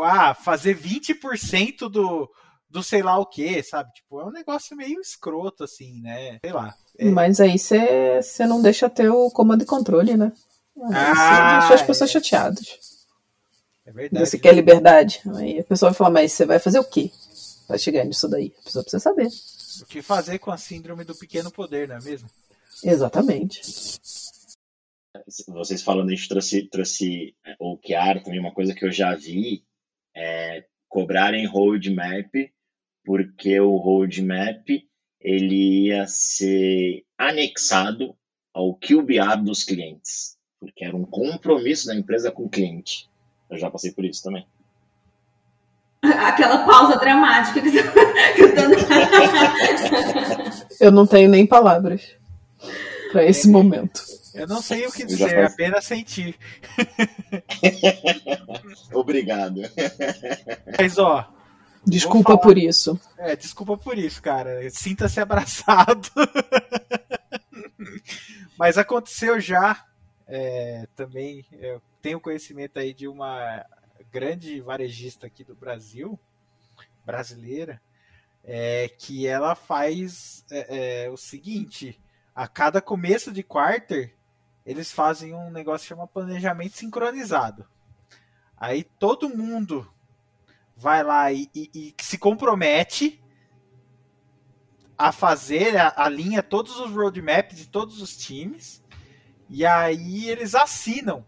ah, 0.03 0.33
fazer 0.33 0.77
20% 0.77 1.89
do, 1.89 2.29
do 2.69 2.83
sei 2.83 3.01
lá 3.01 3.17
o 3.17 3.25
que, 3.25 3.63
sabe? 3.63 3.91
Tipo, 3.93 4.21
é 4.21 4.25
um 4.25 4.31
negócio 4.31 4.75
meio 4.75 4.99
escroto, 4.99 5.63
assim, 5.63 6.01
né? 6.01 6.37
Sei 6.41 6.53
lá. 6.53 6.75
É... 6.97 7.05
Mas 7.09 7.39
aí 7.39 7.57
você 7.57 8.45
não 8.47 8.61
deixa 8.61 8.89
ter 8.89 9.09
o 9.09 9.31
comando 9.31 9.63
e 9.63 9.65
controle, 9.67 10.17
né? 10.17 10.31
Ah, 10.93 11.59
deixa 11.59 11.75
as 11.75 11.81
pessoas 11.81 12.09
é... 12.09 12.13
chateadas. 12.13 12.77
É 13.85 13.91
verdade. 13.91 14.25
Você 14.25 14.37
quer 14.37 14.53
liberdade. 14.53 15.21
Aí 15.37 15.59
a 15.59 15.63
pessoa 15.63 15.91
vai 15.91 15.97
falar, 15.97 16.09
mas 16.09 16.33
você 16.33 16.45
vai 16.45 16.59
fazer 16.59 16.79
o 16.79 16.83
quê? 16.83 17.09
Vai 17.67 17.79
chegar 17.79 18.03
nisso 18.03 18.27
daí. 18.27 18.53
A 18.59 18.63
pessoa 18.63 18.83
precisa 18.83 19.01
saber. 19.01 19.29
O 19.81 19.85
que 19.85 20.01
fazer 20.01 20.39
com 20.39 20.51
a 20.51 20.57
síndrome 20.57 21.03
do 21.03 21.15
pequeno 21.15 21.51
poder, 21.51 21.87
não 21.87 21.97
é 21.97 22.01
mesmo? 22.01 22.29
Exatamente. 22.83 23.61
Vocês 25.47 25.81
falando, 25.81 26.09
a 26.09 26.15
gente 26.15 26.29
trouxe, 26.29 26.63
trouxe 26.67 27.35
OKR 27.59 28.23
também, 28.23 28.39
uma 28.39 28.53
coisa 28.53 28.73
que 28.73 28.85
eu 28.85 28.91
já 28.91 29.15
vi 29.15 29.63
é, 30.15 30.65
cobrarem 30.87 31.45
roadmap, 31.47 32.31
porque 33.03 33.59
o 33.59 33.75
roadmap 33.77 34.67
ele 35.19 35.87
ia 35.87 36.05
ser 36.07 37.03
anexado 37.17 38.15
ao 38.53 38.75
QBR 38.75 39.43
dos 39.43 39.63
clientes, 39.63 40.37
porque 40.59 40.85
era 40.85 40.95
um 40.95 41.05
compromisso 41.05 41.87
da 41.87 41.95
empresa 41.95 42.31
com 42.31 42.45
o 42.45 42.49
cliente. 42.49 43.09
Eu 43.49 43.57
já 43.57 43.69
passei 43.69 43.91
por 43.91 44.05
isso 44.05 44.23
também. 44.23 44.45
Aquela 46.27 46.65
pausa 46.65 46.97
dramática 46.97 47.61
que 47.61 47.77
eu 47.77 47.93
tô... 47.93 47.99
Eu 50.79 50.91
não 50.91 51.07
tenho 51.07 51.29
nem 51.29 51.45
palavras 51.45 52.15
para 53.11 53.23
esse 53.25 53.49
momento. 53.49 54.01
Eu 54.33 54.47
não 54.47 54.61
sei 54.61 54.85
o 54.85 54.91
que 54.91 55.03
dizer, 55.03 55.33
é 55.33 55.45
apenas 55.45 55.85
sentir. 55.85 56.37
Obrigado. 58.93 59.61
Mas, 60.79 60.97
ó. 60.99 61.27
Desculpa 61.83 62.37
por 62.37 62.57
isso. 62.57 62.99
É, 63.17 63.35
desculpa 63.35 63.77
por 63.77 63.97
isso, 63.97 64.21
cara. 64.21 64.69
Sinta-se 64.69 65.19
abraçado. 65.19 66.07
Mas 68.59 68.77
aconteceu 68.77 69.39
já. 69.39 69.83
É, 70.27 70.85
também 70.95 71.45
eu 71.53 71.81
tenho 72.01 72.19
conhecimento 72.19 72.77
aí 72.77 72.93
de 72.93 73.07
uma 73.07 73.65
grande 74.11 74.61
varejista 74.61 75.27
aqui 75.27 75.43
do 75.43 75.55
Brasil, 75.55 76.19
brasileira, 77.05 77.81
é, 78.43 78.89
que 78.97 79.27
ela 79.27 79.55
faz 79.55 80.45
é, 80.49 81.05
é 81.05 81.09
o 81.09 81.17
seguinte: 81.17 81.99
a 82.35 82.47
cada 82.47 82.81
começo 82.81 83.31
de 83.31 83.43
quarter, 83.43 84.15
eles 84.65 84.91
fazem 84.91 85.33
um 85.33 85.49
negócio 85.49 85.85
que 85.85 85.89
chama 85.89 86.07
planejamento 86.07 86.77
sincronizado. 86.77 87.65
Aí 88.55 88.83
todo 88.83 89.29
mundo 89.29 89.91
vai 90.75 91.03
lá 91.03 91.31
e, 91.31 91.49
e, 91.53 91.69
e 91.73 92.03
se 92.03 92.17
compromete 92.17 93.21
a 94.97 95.11
fazer, 95.11 95.77
a, 95.77 95.93
alinha 95.95 96.41
todos 96.41 96.79
os 96.79 96.91
roadmaps 96.91 97.57
de 97.57 97.67
todos 97.67 98.01
os 98.01 98.17
times, 98.17 98.83
e 99.49 99.65
aí 99.65 100.29
eles 100.29 100.55
assinam, 100.55 101.25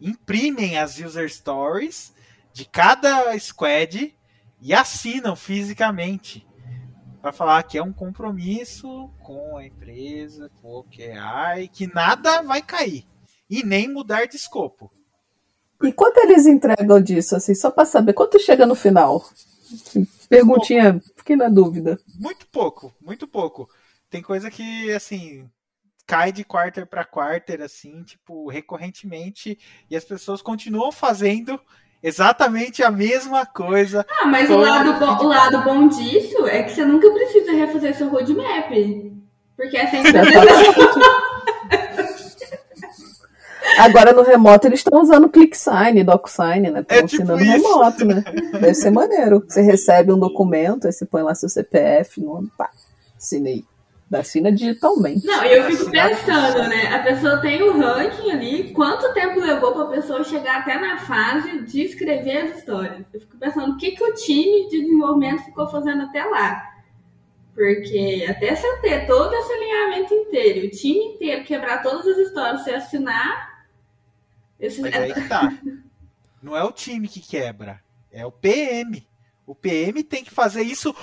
imprimem 0.00 0.78
as 0.78 0.98
user 0.98 1.28
stories 1.30 2.12
de 2.52 2.64
cada 2.64 3.38
squad 3.38 4.14
e 4.60 4.74
assinam 4.74 5.36
fisicamente 5.36 6.46
para 7.20 7.32
falar 7.32 7.62
que 7.62 7.76
é 7.76 7.82
um 7.82 7.92
compromisso 7.92 9.10
com 9.22 9.56
a 9.56 9.66
empresa, 9.66 10.50
com 10.60 10.68
o 10.68 10.78
OKR, 10.80 11.68
que 11.72 11.92
nada 11.92 12.42
vai 12.42 12.62
cair 12.62 13.04
e 13.48 13.62
nem 13.62 13.88
mudar 13.88 14.26
de 14.26 14.36
escopo. 14.36 14.90
E 15.82 15.92
quanto 15.92 16.18
eles 16.18 16.46
entregam 16.46 17.00
disso, 17.00 17.36
assim, 17.36 17.54
só 17.54 17.70
para 17.70 17.84
saber 17.84 18.12
quanto 18.12 18.38
chega 18.38 18.66
no 18.66 18.74
final? 18.74 19.24
Perguntinha, 20.28 20.92
pouco. 20.92 21.08
fiquei 21.16 21.36
na 21.36 21.48
dúvida. 21.48 21.98
Muito 22.18 22.46
pouco, 22.46 22.94
muito 23.00 23.26
pouco. 23.26 23.68
Tem 24.10 24.20
coisa 24.22 24.50
que, 24.50 24.92
assim, 24.92 25.48
cai 26.10 26.32
de 26.32 26.42
quarter 26.42 26.86
para 26.86 27.04
quarter, 27.04 27.62
assim, 27.62 28.02
tipo, 28.02 28.48
recorrentemente, 28.48 29.56
e 29.88 29.94
as 29.94 30.04
pessoas 30.04 30.42
continuam 30.42 30.90
fazendo 30.90 31.60
exatamente 32.02 32.82
a 32.82 32.90
mesma 32.90 33.46
coisa. 33.46 34.04
Ah, 34.20 34.26
mas 34.26 34.50
o 34.50 34.56
lado, 34.56 34.98
bom, 34.98 35.24
o 35.24 35.28
lado 35.28 35.62
bom 35.62 35.86
disso 35.86 36.48
é 36.48 36.64
que 36.64 36.72
você 36.72 36.84
nunca 36.84 37.08
precisa 37.12 37.52
refazer 37.52 37.94
seu 37.96 38.08
roadmap. 38.08 38.72
Porque 39.56 39.76
é 39.76 39.86
sempre. 39.86 40.10
Agora 43.78 44.12
no 44.12 44.22
remoto 44.22 44.66
eles 44.66 44.80
estão 44.80 45.00
usando 45.00 45.28
ClickSign, 45.28 46.02
DocSign, 46.02 46.70
né? 46.70 46.80
Estão 46.80 46.98
é 46.98 47.02
tipo 47.06 47.22
assinando 47.22 47.44
isso. 47.44 47.52
remoto, 47.52 48.04
né? 48.04 48.24
Deve 48.52 48.74
ser 48.74 48.90
maneiro. 48.90 49.44
Você 49.46 49.62
recebe 49.62 50.12
um 50.12 50.18
documento, 50.18 50.88
aí 50.88 50.92
você 50.92 51.06
põe 51.06 51.22
lá 51.22 51.36
seu 51.36 51.48
CPF, 51.48 52.20
nome, 52.20 52.50
pá, 52.58 52.68
assinei 53.16 53.64
assina 54.18 54.50
digitalmente. 54.50 55.24
Não, 55.24 55.44
eu 55.44 55.64
fico 55.64 55.90
pensando, 55.90 56.68
né? 56.68 56.94
A 56.94 57.02
pessoa 57.02 57.38
tem 57.38 57.62
o 57.62 57.78
ranking 57.78 58.30
ali, 58.30 58.72
quanto 58.72 59.12
tempo 59.14 59.38
levou 59.38 59.72
para 59.72 59.84
a 59.84 59.90
pessoa 59.90 60.24
chegar 60.24 60.60
até 60.60 60.78
na 60.78 60.98
fase 60.98 61.62
de 61.62 61.82
escrever 61.82 62.38
as 62.38 62.58
histórias? 62.58 63.04
Eu 63.12 63.20
fico 63.20 63.36
pensando 63.38 63.72
o 63.72 63.76
que, 63.76 63.92
que 63.92 64.02
o 64.02 64.14
time 64.14 64.68
de 64.68 64.80
desenvolvimento 64.82 65.44
ficou 65.44 65.68
fazendo 65.68 66.02
até 66.02 66.24
lá. 66.24 66.70
Porque 67.54 68.26
até 68.28 68.54
você 68.54 68.76
ter 68.78 69.06
todo 69.06 69.34
esse 69.34 69.52
alinhamento 69.52 70.14
inteiro, 70.14 70.66
o 70.66 70.70
time 70.70 71.14
inteiro 71.14 71.44
quebrar 71.44 71.82
todas 71.82 72.06
as 72.06 72.18
histórias, 72.18 72.64
você 72.64 72.70
assinar. 72.72 73.66
Esse... 74.58 74.80
Mas 74.80 74.94
aí 74.94 75.14
que 75.14 75.28
tá. 75.28 75.52
Não 76.42 76.56
é 76.56 76.64
o 76.64 76.72
time 76.72 77.06
que 77.06 77.20
quebra, 77.20 77.82
é 78.10 78.24
o 78.24 78.32
PM. 78.32 79.06
O 79.46 79.54
PM 79.54 80.02
tem 80.02 80.24
que 80.24 80.30
fazer 80.30 80.62
isso. 80.62 80.94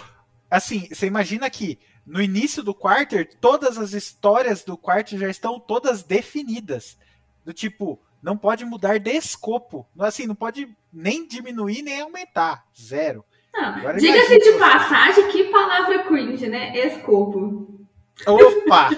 Assim, 0.49 0.87
você 0.89 1.05
imagina 1.05 1.49
que 1.49 1.77
no 2.07 2.21
início 2.21 2.63
do 2.63 2.73
quarter, 2.73 3.29
todas 3.41 3.77
as 3.77 3.91
histórias 3.91 4.63
do 4.63 4.77
quarter 4.77 5.19
já 5.19 5.29
estão 5.29 5.59
todas 5.59 6.03
definidas. 6.03 6.97
Do 7.45 7.53
tipo, 7.53 7.99
não 8.23 8.37
pode 8.37 8.63
mudar 8.63 8.97
de 8.97 9.11
escopo. 9.11 9.85
Assim, 9.99 10.25
não 10.25 10.35
pode 10.35 10.73
nem 10.91 11.27
diminuir 11.27 11.81
nem 11.81 12.01
aumentar. 12.01 12.63
Zero. 12.79 13.25
Diga-se 13.99 14.37
de 14.37 14.51
passagem, 14.57 15.27
que 15.31 15.45
palavra 15.45 16.03
cringe, 16.03 16.47
né? 16.47 16.77
Escopo. 16.77 17.85
Opa! 18.25 18.89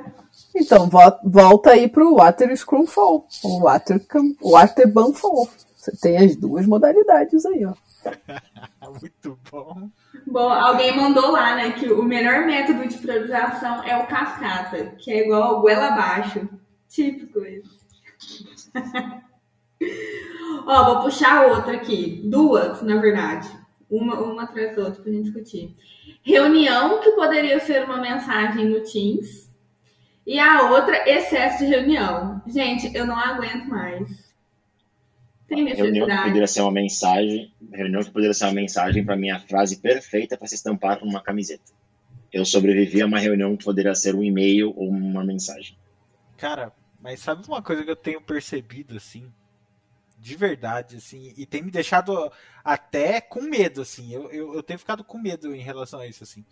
então, 0.56 0.88
volta 1.22 1.70
aí 1.70 1.88
pro 1.88 2.14
Water 2.14 2.56
Scrumfall. 2.56 3.26
O 3.42 3.60
Water, 3.60 4.00
Water 4.40 4.90
Banfall. 4.90 5.50
Você 5.76 5.94
tem 5.96 6.16
as 6.16 6.34
duas 6.36 6.66
modalidades 6.66 7.44
aí, 7.44 7.66
ó. 7.66 7.74
Muito 9.00 9.38
bom. 9.50 9.90
Bom, 10.26 10.48
alguém 10.50 10.96
mandou 10.96 11.30
lá, 11.30 11.56
né, 11.56 11.72
que 11.72 11.90
o 11.92 12.02
melhor 12.02 12.46
método 12.46 12.86
de 12.86 12.98
priorização 12.98 13.82
é 13.84 13.96
o 13.96 14.06
cascata, 14.06 14.94
que 14.98 15.10
é 15.10 15.24
igual 15.24 15.60
goela 15.60 15.88
abaixo. 15.88 16.48
Típico 16.88 17.44
isso. 17.44 17.84
Ó, 20.66 20.84
vou 20.84 21.02
puxar 21.02 21.46
outra 21.46 21.74
aqui. 21.74 22.22
Duas, 22.24 22.82
na 22.82 23.00
verdade. 23.00 23.48
Uma, 23.90 24.18
uma 24.20 24.44
atrás 24.44 24.74
da 24.74 24.84
outra 24.84 25.02
pra 25.02 25.12
gente 25.12 25.24
discutir. 25.24 25.76
Reunião, 26.22 27.00
que 27.00 27.10
poderia 27.12 27.60
ser 27.60 27.84
uma 27.84 28.00
mensagem 28.00 28.66
no 28.66 28.80
Teams. 28.80 29.50
E 30.26 30.38
a 30.38 30.70
outra, 30.70 31.08
excesso 31.08 31.58
de 31.58 31.66
reunião. 31.66 32.42
Gente, 32.46 32.94
eu 32.96 33.06
não 33.06 33.16
aguento 33.16 33.68
mais. 33.68 34.23
Tem 35.46 35.74
reunião 35.74 36.06
que 36.06 36.16
poderia 36.16 36.46
ser 36.46 36.62
uma 36.62 36.72
mensagem, 36.72 37.52
reunião 37.72 38.02
que 38.02 38.10
poderia 38.10 38.34
ser 38.34 38.44
uma 38.44 38.52
mensagem 38.52 39.04
para 39.04 39.16
minha 39.16 39.38
frase 39.40 39.78
perfeita 39.78 40.36
para 40.36 40.46
se 40.46 40.54
estampar 40.54 41.04
numa 41.04 41.22
camiseta. 41.22 41.72
Eu 42.32 42.44
sobrevivi 42.44 43.02
a 43.02 43.06
uma 43.06 43.18
reunião 43.18 43.56
que 43.56 43.64
poderia 43.64 43.94
ser 43.94 44.14
um 44.14 44.22
e-mail 44.22 44.72
ou 44.76 44.88
uma 44.88 45.22
mensagem. 45.22 45.76
Cara, 46.36 46.72
mas 47.00 47.20
sabe 47.20 47.46
uma 47.46 47.62
coisa 47.62 47.84
que 47.84 47.90
eu 47.90 47.96
tenho 47.96 48.20
percebido 48.20 48.96
assim, 48.96 49.30
de 50.18 50.34
verdade, 50.34 50.96
assim, 50.96 51.34
e 51.36 51.44
tem 51.44 51.62
me 51.62 51.70
deixado 51.70 52.32
até 52.64 53.20
com 53.20 53.42
medo, 53.42 53.82
assim. 53.82 54.12
Eu, 54.12 54.30
eu, 54.30 54.54
eu 54.54 54.62
tenho 54.62 54.78
ficado 54.78 55.04
com 55.04 55.18
medo 55.18 55.54
em 55.54 55.60
relação 55.60 56.00
a 56.00 56.06
isso, 56.06 56.24
assim. 56.24 56.44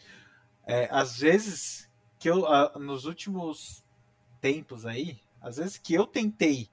É, 0.66 0.88
às 0.90 1.18
vezes 1.18 1.90
que 2.18 2.28
eu, 2.28 2.46
nos 2.78 3.06
últimos 3.06 3.82
tempos 4.40 4.84
aí, 4.84 5.18
às 5.40 5.56
vezes 5.56 5.78
que 5.78 5.94
eu 5.94 6.06
tentei, 6.06 6.68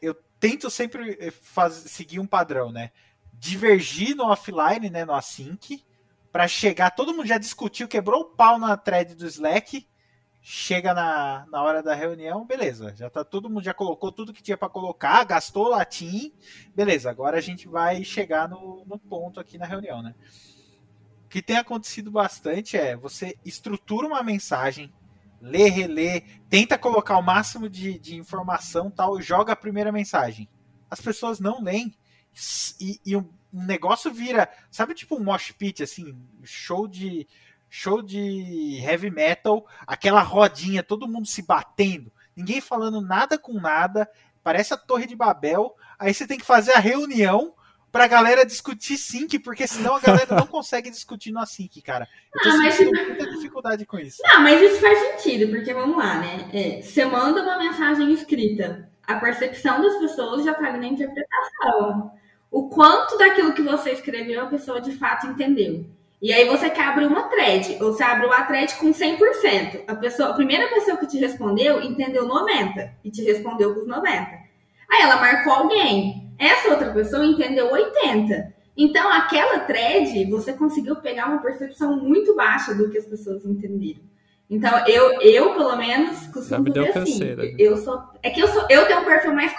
eu 0.00 0.16
tento 0.42 0.68
sempre 0.68 1.16
eh, 1.20 1.70
seguir 1.70 2.18
um 2.18 2.26
padrão, 2.26 2.72
né? 2.72 2.90
Divergir 3.32 4.16
no 4.16 4.24
offline, 4.24 4.90
né, 4.90 5.04
no 5.04 5.14
async, 5.14 5.84
para 6.32 6.48
chegar, 6.48 6.90
todo 6.90 7.14
mundo 7.14 7.28
já 7.28 7.38
discutiu, 7.38 7.86
quebrou 7.86 8.22
o 8.22 8.24
pau 8.24 8.58
na 8.58 8.76
thread 8.76 9.14
do 9.14 9.24
Slack, 9.24 9.86
chega 10.40 10.92
na, 10.92 11.46
na 11.48 11.62
hora 11.62 11.80
da 11.80 11.94
reunião, 11.94 12.44
beleza, 12.44 12.92
já 12.96 13.08
tá 13.08 13.22
todo 13.22 13.48
mundo 13.48 13.62
já 13.62 13.72
colocou 13.72 14.10
tudo 14.10 14.32
que 14.32 14.42
tinha 14.42 14.56
para 14.56 14.68
colocar, 14.68 15.22
gastou 15.22 15.68
latim, 15.68 16.32
beleza, 16.74 17.08
agora 17.08 17.38
a 17.38 17.40
gente 17.40 17.68
vai 17.68 18.02
chegar 18.02 18.48
no, 18.48 18.84
no 18.84 18.98
ponto 18.98 19.38
aqui 19.38 19.56
na 19.56 19.66
reunião, 19.66 20.02
né? 20.02 20.12
O 21.24 21.28
que 21.28 21.40
tem 21.40 21.56
acontecido 21.56 22.10
bastante 22.10 22.76
é 22.76 22.96
você 22.96 23.38
estrutura 23.44 24.08
uma 24.08 24.24
mensagem 24.24 24.92
lê, 25.42 25.68
relê, 25.68 26.20
tenta 26.48 26.78
colocar 26.78 27.18
o 27.18 27.22
máximo 27.22 27.68
de, 27.68 27.98
de 27.98 28.16
informação 28.16 28.88
tal, 28.88 29.20
joga 29.20 29.52
a 29.52 29.56
primeira 29.56 29.90
mensagem. 29.90 30.48
As 30.88 31.00
pessoas 31.00 31.40
não 31.40 31.60
leem 31.60 31.92
e, 32.80 33.00
e 33.04 33.16
um 33.16 33.28
negócio 33.52 34.12
vira, 34.12 34.48
sabe 34.70 34.94
tipo 34.94 35.16
um 35.16 35.24
mosh 35.24 35.50
pit, 35.50 35.82
assim, 35.82 36.16
show 36.44 36.86
de 36.86 37.26
show 37.68 38.02
de 38.02 38.78
heavy 38.82 39.10
metal, 39.10 39.66
aquela 39.86 40.22
rodinha, 40.22 40.82
todo 40.82 41.08
mundo 41.08 41.26
se 41.26 41.42
batendo, 41.42 42.12
ninguém 42.36 42.60
falando 42.60 43.00
nada 43.00 43.38
com 43.38 43.54
nada, 43.54 44.08
parece 44.44 44.74
a 44.74 44.76
Torre 44.76 45.06
de 45.06 45.16
Babel. 45.16 45.74
Aí 45.98 46.12
você 46.12 46.26
tem 46.26 46.38
que 46.38 46.44
fazer 46.44 46.72
a 46.72 46.78
reunião 46.78 47.54
pra 47.92 48.08
galera 48.08 48.46
discutir 48.46 48.96
sync, 48.96 49.38
porque 49.40 49.66
senão 49.66 49.94
a 49.94 50.00
galera 50.00 50.34
não 50.34 50.46
consegue 50.46 50.90
discutir 50.90 51.30
no 51.30 51.44
sync, 51.44 51.80
cara. 51.82 52.08
Eu 52.34 52.40
tô 52.40 52.48
ah, 52.48 52.56
mas... 52.56 52.80
muita 52.80 53.30
dificuldade 53.30 53.84
com 53.84 53.98
isso. 53.98 54.22
Não, 54.24 54.40
mas 54.40 54.60
isso 54.62 54.80
faz 54.80 54.98
sentido, 54.98 55.54
porque 55.54 55.74
vamos 55.74 55.98
lá, 55.98 56.18
né? 56.18 56.48
É, 56.54 56.80
você 56.80 57.04
manda 57.04 57.42
uma 57.42 57.58
mensagem 57.58 58.10
escrita, 58.12 58.88
a 59.06 59.16
percepção 59.16 59.82
das 59.82 59.96
pessoas 59.98 60.44
já 60.44 60.54
tá 60.54 60.72
na 60.72 60.86
interpretação. 60.86 62.10
o 62.50 62.68
quanto 62.70 63.18
daquilo 63.18 63.52
que 63.52 63.62
você 63.62 63.90
escreveu 63.90 64.42
a 64.42 64.46
pessoa 64.46 64.80
de 64.80 64.92
fato 64.92 65.26
entendeu. 65.26 65.84
E 66.20 66.32
aí 66.32 66.48
você 66.48 66.70
quer 66.70 66.84
abrir 66.84 67.06
uma 67.06 67.24
thread, 67.24 67.78
ou 67.82 67.92
você 67.92 68.02
abre 68.04 68.26
uma 68.26 68.44
thread 68.44 68.74
com 68.76 68.92
100%. 68.92 69.82
A, 69.88 69.94
pessoa, 69.96 70.30
a 70.30 70.34
primeira 70.34 70.68
pessoa 70.68 70.96
que 70.96 71.06
te 71.06 71.18
respondeu 71.18 71.82
entendeu 71.82 72.26
90% 72.26 72.90
e 73.04 73.10
te 73.10 73.22
respondeu 73.22 73.74
com 73.74 73.80
os 73.80 73.88
90%. 73.88 74.42
Aí 74.88 75.02
ela 75.02 75.16
marcou 75.16 75.52
alguém. 75.52 76.31
Essa 76.42 76.70
outra 76.70 76.90
pessoa 76.92 77.24
entendeu 77.24 77.70
80%. 77.70 78.52
Então, 78.74 79.12
aquela 79.12 79.60
thread, 79.60 80.24
você 80.30 80.54
conseguiu 80.54 80.96
pegar 80.96 81.28
uma 81.28 81.42
percepção 81.42 81.96
muito 81.96 82.34
baixa 82.34 82.74
do 82.74 82.88
que 82.90 82.96
as 82.96 83.04
pessoas 83.04 83.44
entenderam. 83.44 84.00
Então, 84.48 84.86
eu, 84.86 85.20
eu 85.20 85.54
pelo 85.54 85.76
menos, 85.76 86.26
costumo 86.28 86.64
dizer 86.64 86.88
assim. 86.88 87.12
Canseira. 87.12 87.44
Eu 87.58 87.76
sou, 87.76 88.02
é 88.22 88.30
que 88.30 88.40
eu, 88.40 88.48
sou, 88.48 88.66
eu 88.70 88.86
tenho 88.86 89.00
um 89.00 89.04
perfil 89.04 89.34
mais... 89.34 89.54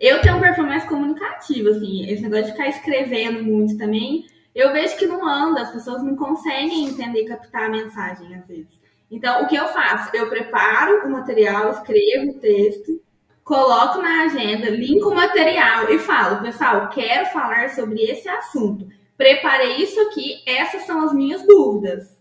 Eu 0.00 0.20
tenho 0.20 0.36
um 0.36 0.40
perfil 0.40 0.64
mais 0.64 0.84
comunicativo, 0.84 1.70
assim. 1.70 2.08
Esse 2.08 2.22
negócio 2.22 2.46
de 2.46 2.52
ficar 2.52 2.68
escrevendo 2.68 3.42
muito 3.42 3.76
também 3.76 4.26
eu 4.58 4.72
vejo 4.72 4.96
que 4.96 5.06
não 5.06 5.24
anda, 5.24 5.62
as 5.62 5.70
pessoas 5.70 6.02
não 6.02 6.16
conseguem 6.16 6.86
entender 6.86 7.22
e 7.22 7.26
captar 7.26 7.66
a 7.66 7.68
mensagem 7.68 8.34
às 8.34 8.44
vezes. 8.44 8.66
Então, 9.08 9.44
o 9.44 9.46
que 9.46 9.54
eu 9.54 9.68
faço? 9.68 10.14
Eu 10.14 10.28
preparo 10.28 11.06
o 11.06 11.10
material, 11.10 11.70
escrevo 11.70 12.32
o 12.32 12.40
texto, 12.40 13.00
coloco 13.48 14.02
na 14.02 14.24
agenda, 14.24 14.68
linko 14.68 15.08
o 15.08 15.14
material 15.14 15.90
e 15.90 15.98
falo, 15.98 16.42
pessoal, 16.42 16.90
quero 16.90 17.30
falar 17.30 17.70
sobre 17.70 18.02
esse 18.02 18.28
assunto. 18.28 18.86
Preparei 19.16 19.76
isso 19.76 19.98
aqui, 20.02 20.42
essas 20.46 20.82
são 20.82 21.02
as 21.02 21.14
minhas 21.14 21.42
dúvidas. 21.46 22.14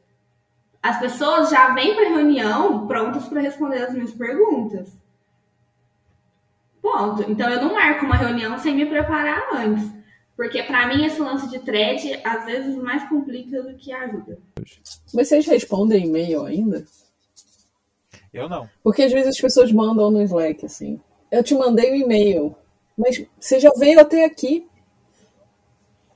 As 0.82 0.98
pessoas 1.00 1.50
já 1.50 1.74
vêm 1.74 1.96
para 1.96 2.06
a 2.06 2.10
reunião 2.12 2.88
prontas 2.88 3.28
para 3.28 3.42
responder 3.42 3.84
as 3.84 3.94
minhas 3.94 4.14
perguntas. 4.14 4.88
Ponto. 6.82 7.30
Então 7.30 7.50
eu 7.50 7.62
não 7.62 7.74
marco 7.74 8.06
uma 8.06 8.16
reunião 8.16 8.58
sem 8.58 8.74
me 8.74 8.86
preparar 8.86 9.54
antes. 9.54 9.92
Porque 10.34 10.64
para 10.64 10.88
mim 10.88 11.04
esse 11.04 11.20
lance 11.20 11.50
de 11.50 11.60
thread 11.60 12.22
às 12.24 12.46
vezes 12.46 12.74
mais 12.78 13.04
complica 13.10 13.62
do 13.62 13.76
que 13.76 13.92
ajuda. 13.92 14.38
Mas 15.14 15.28
vocês 15.28 15.46
respondem 15.46 16.06
e-mail 16.06 16.46
ainda? 16.46 16.86
Eu 18.34 18.48
não. 18.48 18.70
Porque 18.82 19.04
às 19.04 19.12
vezes 19.12 19.28
as 19.28 19.42
pessoas 19.42 19.74
mandam 19.74 20.10
no 20.10 20.22
Slack 20.22 20.66
assim. 20.66 21.02
Eu 21.32 21.44
te 21.44 21.54
mandei 21.54 21.92
um 21.92 21.96
e-mail, 21.96 22.56
mas 22.98 23.26
você 23.40 23.60
já 23.60 23.72
veio 23.78 24.00
até 24.00 24.26
aqui. 24.26 24.68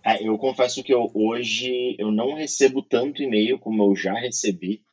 É, 0.04 0.26
eu 0.28 0.38
confesso 0.38 0.84
que 0.84 0.94
eu, 0.94 1.12
hoje 1.14 1.96
eu 2.00 2.12
não 2.12 2.34
recebo 2.34 2.82
tanto 2.82 3.22
e-mail 3.22 3.60
como 3.60 3.84
eu 3.84 3.96
já 3.96 4.14
recebi. 4.14 4.84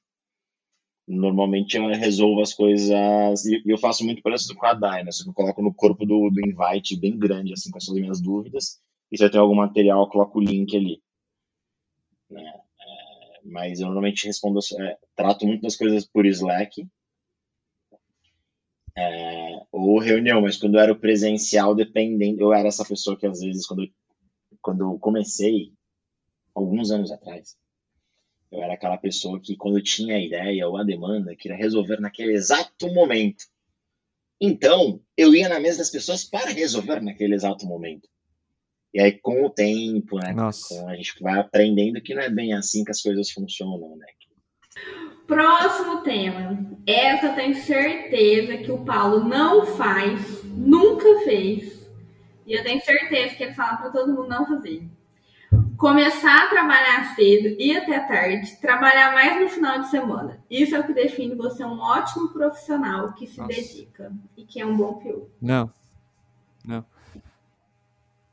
Normalmente 1.06 1.78
eu 1.78 1.86
resolvo 1.86 2.42
as 2.42 2.52
coisas. 2.52 3.44
E 3.46 3.62
eu 3.64 3.78
faço 3.78 4.04
muito 4.04 4.20
parecido 4.20 4.54
com 4.54 4.66
a 4.66 4.74
Dai, 4.74 5.02
né? 5.02 5.10
Só 5.10 5.24
que 5.24 5.30
eu 5.30 5.34
coloco 5.34 5.62
no 5.62 5.72
corpo 5.72 6.04
do, 6.04 6.28
do 6.28 6.46
invite 6.46 7.00
bem 7.00 7.18
grande, 7.18 7.54
assim, 7.54 7.70
com 7.70 7.78
as 7.78 7.88
minhas 7.88 8.20
dúvidas. 8.20 8.78
E 9.10 9.16
se 9.16 9.24
eu 9.24 9.30
tenho 9.30 9.42
algum 9.42 9.54
material, 9.54 10.02
eu 10.02 10.08
coloco 10.08 10.38
o 10.38 10.42
link 10.42 10.76
ali. 10.76 11.00
Né? 12.28 12.42
É, 12.42 13.40
mas 13.46 13.80
eu 13.80 13.86
normalmente 13.86 14.26
respondo, 14.26 14.58
é, 14.78 14.98
trato 15.16 15.46
muito 15.46 15.62
das 15.62 15.76
coisas 15.76 16.06
por 16.06 16.26
Slack. 16.26 16.86
É, 19.00 19.60
ou 19.70 20.00
reunião, 20.00 20.40
mas 20.40 20.56
quando 20.56 20.74
eu 20.74 20.80
era 20.80 20.94
presencial, 20.94 21.72
dependendo, 21.72 22.40
eu 22.40 22.52
era 22.52 22.66
essa 22.66 22.84
pessoa 22.84 23.16
que 23.16 23.26
às 23.26 23.40
vezes, 23.40 23.64
quando 23.64 23.84
eu, 23.84 23.88
quando 24.60 24.80
eu 24.80 24.98
comecei, 24.98 25.72
alguns 26.52 26.90
anos 26.90 27.12
atrás, 27.12 27.56
eu 28.50 28.60
era 28.60 28.74
aquela 28.74 28.96
pessoa 28.96 29.40
que 29.40 29.56
quando 29.56 29.80
tinha 29.80 30.16
a 30.16 30.20
ideia 30.20 30.66
ou 30.66 30.76
a 30.76 30.82
demanda, 30.82 31.36
queria 31.36 31.56
resolver 31.56 32.00
naquele 32.00 32.32
exato 32.32 32.92
momento. 32.92 33.44
Então, 34.40 35.00
eu 35.16 35.34
ia 35.34 35.48
na 35.48 35.60
mesa 35.60 35.78
das 35.78 35.90
pessoas 35.90 36.24
para 36.24 36.50
resolver 36.50 37.00
naquele 37.00 37.34
exato 37.34 37.66
momento. 37.66 38.08
E 38.92 39.00
aí, 39.00 39.12
com 39.12 39.44
o 39.44 39.50
tempo, 39.50 40.16
né? 40.16 40.34
Com, 40.68 40.88
a 40.88 40.96
gente 40.96 41.20
vai 41.20 41.38
aprendendo 41.38 42.00
que 42.00 42.14
não 42.14 42.22
é 42.22 42.30
bem 42.30 42.52
assim 42.52 42.84
que 42.84 42.90
as 42.90 43.02
coisas 43.02 43.30
funcionam, 43.30 43.96
né? 43.96 44.06
Próximo 45.28 46.00
tema. 46.00 46.58
Essa 46.86 47.26
eu 47.26 47.34
tenho 47.34 47.54
certeza 47.54 48.56
que 48.56 48.72
o 48.72 48.78
Paulo 48.78 49.22
não 49.22 49.66
faz, 49.66 50.42
nunca 50.42 51.20
fez. 51.20 51.86
E 52.46 52.54
eu 52.54 52.64
tenho 52.64 52.82
certeza 52.82 53.34
que 53.34 53.44
ele 53.44 53.52
fala 53.52 53.76
para 53.76 53.90
todo 53.90 54.10
mundo 54.10 54.26
não 54.26 54.46
fazer. 54.46 54.88
Começar 55.76 56.46
a 56.46 56.48
trabalhar 56.48 57.14
cedo 57.14 57.54
e 57.60 57.76
até 57.76 58.00
tarde, 58.00 58.56
trabalhar 58.56 59.12
mais 59.12 59.38
no 59.38 59.50
final 59.50 59.80
de 59.80 59.90
semana. 59.90 60.42
Isso 60.50 60.74
é 60.74 60.80
o 60.80 60.86
que 60.86 60.94
define 60.94 61.34
você 61.34 61.62
um 61.62 61.78
ótimo 61.78 62.30
profissional 62.30 63.12
que 63.12 63.26
se 63.26 63.36
Nossa. 63.36 63.52
dedica 63.52 64.10
e 64.34 64.44
que 64.44 64.58
é 64.58 64.64
um 64.64 64.78
bom 64.78 64.94
pior. 64.94 65.26
Não. 65.42 65.70
Não. 66.64 66.84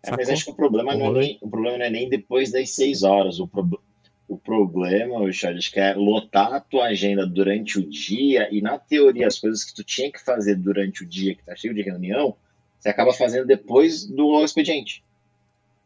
É, 0.01 0.11
mas 0.11 0.29
acho 0.29 0.45
que 0.45 0.51
o 0.51 0.55
problema, 0.55 0.95
não 0.95 1.07
é 1.07 1.19
nem, 1.19 1.37
o 1.41 1.49
problema 1.49 1.77
não 1.77 1.85
é 1.85 1.89
nem 1.89 2.07
depois 2.07 2.53
das 2.53 2.73
seis 2.73 3.03
horas. 3.03 3.37
O, 3.39 3.47
pro, 3.47 3.81
o 4.27 4.37
problema, 4.37 5.31
Charles, 5.31 5.67
que 5.67 5.79
é 5.79 5.93
lotar 5.93 6.53
a 6.53 6.59
tua 6.59 6.85
agenda 6.85 7.25
durante 7.25 7.77
o 7.77 7.87
dia 7.87 8.47
e, 8.51 8.61
na 8.61 8.77
teoria, 8.77 9.27
as 9.27 9.39
coisas 9.39 9.63
que 9.63 9.73
tu 9.73 9.83
tinha 9.83 10.11
que 10.11 10.23
fazer 10.23 10.55
durante 10.55 11.03
o 11.03 11.05
dia, 11.05 11.35
que 11.35 11.43
tá 11.43 11.55
cheio 11.55 11.73
de 11.73 11.81
reunião, 11.81 12.35
você 12.79 12.89
acaba 12.89 13.13
fazendo 13.13 13.45
depois 13.45 14.05
do 14.05 14.43
expediente. 14.43 15.03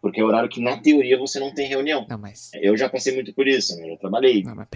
Porque 0.02 0.22
é 0.22 0.24
o 0.24 0.28
horário 0.28 0.50
que, 0.50 0.62
na 0.62 0.78
teoria, 0.78 1.18
você 1.18 1.40
não 1.40 1.54
tem 1.54 1.68
reunião. 1.68 2.06
Não, 2.10 2.18
mas... 2.18 2.52
Eu 2.54 2.78
já 2.78 2.88
passei 2.88 3.14
muito 3.14 3.34
por 3.34 3.48
isso, 3.48 3.76
né? 3.78 3.92
Eu 3.92 3.98
trabalhei 3.98 4.44
não, 4.44 4.56
mas... 4.56 4.68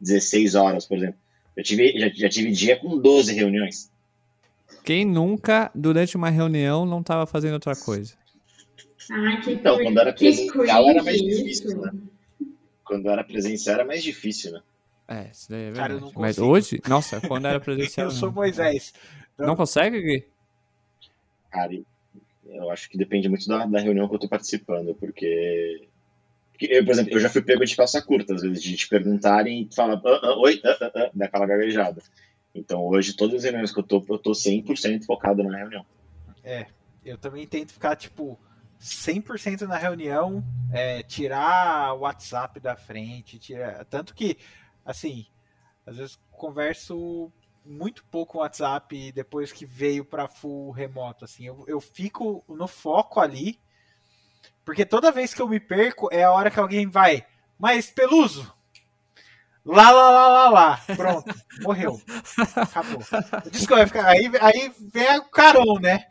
16 0.00 0.56
horas, 0.56 0.84
por 0.84 0.98
exemplo. 0.98 1.16
Eu 1.56 1.62
tive, 1.62 1.96
já, 1.98 2.08
já 2.08 2.28
tive 2.28 2.50
dia 2.50 2.76
com 2.76 2.98
12 2.98 3.32
reuniões. 3.32 3.90
Quem 4.82 5.04
nunca, 5.04 5.70
durante 5.72 6.16
uma 6.16 6.30
reunião, 6.30 6.84
não 6.84 7.00
estava 7.00 7.26
fazendo 7.26 7.54
outra 7.54 7.76
coisa? 7.76 8.14
Ai, 9.10 9.40
que 9.40 9.52
então, 9.52 9.78
quando 9.80 10.00
era 10.00 10.12
presencial 10.12 10.88
era 10.90 11.02
mais 11.02 11.22
difícil, 11.22 11.78
né? 11.80 11.92
Quando 12.84 13.08
era 13.08 13.24
presencial 13.24 13.76
era 13.76 13.84
mais 13.84 14.02
difícil, 14.02 14.52
né? 14.52 14.62
É, 15.06 15.30
isso 15.30 15.50
daí 15.50 15.62
é 15.62 15.70
verdade. 15.70 16.00
Cara, 16.00 16.12
Mas 16.16 16.38
hoje, 16.38 16.80
nossa, 16.88 17.20
quando 17.20 17.46
era 17.46 17.60
presencial. 17.60 18.08
eu 18.08 18.10
sou 18.10 18.32
Moisés. 18.32 18.94
Não, 19.38 19.48
não 19.48 19.56
consegue, 19.56 20.00
Gui? 20.00 20.26
Cara, 21.50 21.72
eu 22.46 22.70
acho 22.70 22.88
que 22.88 22.98
depende 22.98 23.28
muito 23.28 23.46
da, 23.46 23.66
da 23.66 23.80
reunião 23.80 24.08
que 24.08 24.14
eu 24.14 24.18
tô 24.18 24.28
participando, 24.28 24.94
porque. 24.94 25.86
eu, 26.60 26.84
por 26.84 26.92
exemplo, 26.92 27.14
eu 27.14 27.20
já 27.20 27.28
fui 27.28 27.42
pego 27.42 27.64
de 27.64 27.76
calça 27.76 28.00
curta, 28.00 28.34
às 28.34 28.42
vezes, 28.42 28.62
de 28.62 28.76
te 28.76 28.88
perguntarem 28.88 29.68
e 29.70 29.74
falar, 29.74 30.00
ah, 30.04 30.20
ah, 30.22 30.38
oi, 30.38 30.60
ah, 30.64 30.78
ah, 30.80 30.92
ah, 30.94 31.10
daquela 31.14 31.46
gaguejada. 31.46 32.02
Então, 32.54 32.84
hoje, 32.86 33.14
todas 33.14 33.36
as 33.36 33.44
reuniões 33.44 33.72
que 33.72 33.80
eu 33.80 33.84
tô, 33.84 34.04
eu 34.08 34.18
tô 34.18 34.30
100% 34.30 35.04
focado 35.04 35.42
na 35.42 35.58
reunião. 35.58 35.84
É, 36.42 36.66
eu 37.04 37.18
também 37.18 37.46
tento 37.46 37.72
ficar, 37.72 37.96
tipo, 37.96 38.38
100% 38.80 39.62
na 39.62 39.76
reunião, 39.76 40.44
é, 40.72 41.02
tirar 41.02 41.94
o 41.94 42.00
WhatsApp 42.00 42.60
da 42.60 42.76
frente, 42.76 43.38
tirar, 43.38 43.84
tanto 43.86 44.14
que, 44.14 44.38
assim, 44.84 45.26
às 45.86 45.96
vezes 45.96 46.18
converso 46.30 47.32
muito 47.64 48.04
pouco 48.04 48.38
o 48.38 48.40
WhatsApp 48.40 49.12
depois 49.12 49.52
que 49.52 49.64
veio 49.64 50.04
para 50.04 50.28
full 50.28 50.70
remoto, 50.70 51.24
assim, 51.24 51.46
eu, 51.46 51.64
eu 51.66 51.80
fico 51.80 52.44
no 52.48 52.68
foco 52.68 53.20
ali, 53.20 53.58
porque 54.64 54.84
toda 54.84 55.12
vez 55.12 55.32
que 55.32 55.40
eu 55.40 55.48
me 55.48 55.60
perco 55.60 56.08
é 56.12 56.24
a 56.24 56.32
hora 56.32 56.50
que 56.50 56.60
alguém 56.60 56.86
vai, 56.88 57.26
mas 57.58 57.90
Peluso, 57.90 58.54
Lá, 59.64 59.90
lá, 59.90 60.10
lá, 60.10 60.28
lá, 60.28 60.48
lá. 60.50 60.80
Pronto. 60.94 61.34
Morreu. 61.62 61.98
Acabou. 62.54 63.02
Desculpa, 63.50 64.06
aí, 64.06 64.30
aí 64.40 64.72
vem 64.92 65.18
o 65.18 65.24
carão, 65.30 65.76
né? 65.80 66.04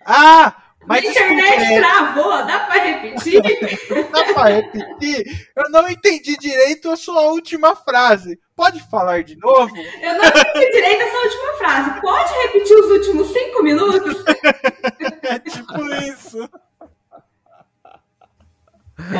Ah, 0.00 0.67
mas 0.86 1.04
a 1.04 1.08
internet 1.08 1.72
é... 1.72 1.78
travou, 1.80 2.30
dá 2.46 2.60
pra 2.60 2.82
repetir? 2.82 3.42
dá 4.10 4.24
pra 4.32 4.44
repetir? 4.44 5.50
Eu 5.54 5.70
não 5.70 5.88
entendi 5.88 6.36
direito 6.38 6.90
a 6.90 6.96
sua 6.96 7.22
última 7.30 7.76
frase. 7.76 8.38
Pode 8.56 8.82
falar 8.88 9.22
de 9.22 9.36
novo? 9.36 9.76
Eu 9.76 10.14
não 10.14 10.24
entendi 10.24 10.72
direito 10.72 11.02
essa 11.02 11.18
última 11.18 11.52
frase. 11.58 12.00
Pode 12.00 12.32
repetir 12.32 12.76
os 12.76 12.90
últimos 12.90 13.28
cinco 13.32 13.62
minutos? 13.62 14.24
é 15.22 15.38
tipo 15.38 15.84
isso. 16.04 16.48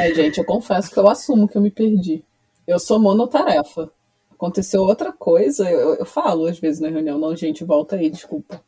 É, 0.01 0.13
gente, 0.15 0.39
eu 0.39 0.45
confesso 0.45 0.91
que 0.91 0.99
eu 0.99 1.09
assumo 1.09 1.49
que 1.49 1.57
eu 1.57 1.63
me 1.63 1.71
perdi. 1.71 2.25
Eu 2.67 2.79
sou 2.79 2.99
monotarefa. 2.99 3.91
Aconteceu 4.33 4.83
outra 4.83 5.13
coisa, 5.13 5.69
eu, 5.69 5.97
eu 5.97 6.07
falo 6.07 6.47
às 6.47 6.59
vezes 6.61 6.81
na 6.81 6.89
reunião, 6.89 7.19
não, 7.19 7.35
gente, 7.35 7.65
volta 7.65 7.97
aí, 7.97 8.09
desculpa. 8.09 8.63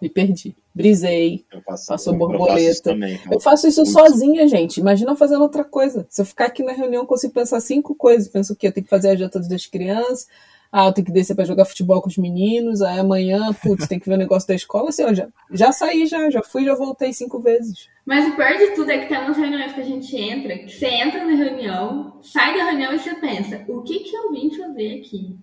Me 0.00 0.08
perdi. 0.08 0.54
Brisei. 0.78 1.44
passou 1.66 2.14
borboleta. 2.14 2.60
Eu 2.60 2.68
faço, 2.68 2.82
também, 2.84 3.20
eu 3.32 3.40
faço 3.40 3.66
isso 3.66 3.84
sozinha, 3.84 4.46
gente. 4.46 4.78
Imagina 4.78 5.16
fazendo 5.16 5.42
outra 5.42 5.64
coisa. 5.64 6.06
Se 6.08 6.22
eu 6.22 6.24
ficar 6.24 6.46
aqui 6.46 6.62
na 6.62 6.70
reunião, 6.70 7.04
consigo 7.04 7.32
pensar 7.32 7.60
cinco 7.60 7.96
coisas. 7.96 8.28
Penso 8.28 8.52
o 8.52 8.56
quê? 8.56 8.68
Eu 8.68 8.72
tenho 8.72 8.84
que 8.84 8.90
fazer 8.90 9.08
a 9.08 9.16
janta 9.16 9.40
das 9.40 9.66
crianças. 9.66 10.28
Ah, 10.70 10.86
eu 10.86 10.92
tenho 10.92 11.06
que 11.06 11.12
descer 11.12 11.34
para 11.34 11.46
jogar 11.46 11.64
futebol 11.64 12.00
com 12.00 12.08
os 12.08 12.16
meninos. 12.16 12.80
Aí 12.80 12.96
amanhã, 12.96 13.52
putz, 13.60 13.88
tem 13.88 13.98
que 13.98 14.08
ver 14.08 14.14
o 14.14 14.18
negócio 14.18 14.46
da 14.46 14.54
escola. 14.54 14.90
Assim, 14.90 15.02
ó, 15.02 15.12
já, 15.12 15.26
já 15.50 15.72
saí, 15.72 16.06
já. 16.06 16.30
Já 16.30 16.42
fui, 16.44 16.64
já 16.64 16.76
voltei 16.76 17.12
cinco 17.12 17.40
vezes. 17.40 17.88
Mas 18.06 18.28
o 18.28 18.36
pior 18.36 18.56
de 18.56 18.76
tudo 18.76 18.88
é 18.92 18.98
que 18.98 19.08
tem 19.08 19.18
umas 19.18 19.36
reuniões 19.36 19.72
que 19.72 19.80
a 19.80 19.84
gente 19.84 20.16
entra, 20.16 20.58
que 20.58 20.70
você 20.70 20.86
entra 20.86 21.24
na 21.24 21.34
reunião, 21.34 22.20
sai 22.22 22.56
da 22.56 22.64
reunião 22.66 22.94
e 22.94 23.00
você 23.00 23.14
pensa, 23.16 23.64
o 23.66 23.82
que 23.82 23.98
que 23.98 24.14
eu 24.14 24.30
vim 24.30 24.48
fazer 24.56 25.00
aqui? 25.00 25.36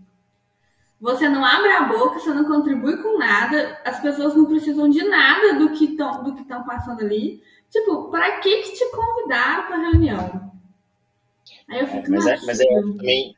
Você 1.05 1.29
não 1.29 1.45
abre 1.45 1.71
a 1.71 1.83
boca, 1.83 2.19
você 2.19 2.33
não 2.33 2.45
contribui 2.45 2.97
com 2.97 3.17
nada, 3.17 3.79
as 3.85 3.99
pessoas 4.01 4.35
não 4.35 4.45
precisam 4.45 4.89
de 4.89 5.03
nada 5.03 5.53
do 5.53 5.69
que 5.71 5.85
estão 5.85 6.23
do 6.23 6.33
que 6.35 6.41
estão 6.41 6.63
passando 6.63 7.01
ali, 7.01 7.41
Tipo, 7.75 8.09
pra 8.09 8.39
que 8.39 8.61
que 8.61 8.71
te 8.73 8.89
convidaram 8.91 9.67
pra 9.67 9.89
reunião? 9.89 10.51
Aí 11.67 11.81
eu 11.81 11.87
fico, 11.87 12.09
mas, 12.09 12.23
não 12.23 12.31
é, 12.31 12.39
mas 12.45 12.59
é 12.61 12.65
também. 12.65 13.35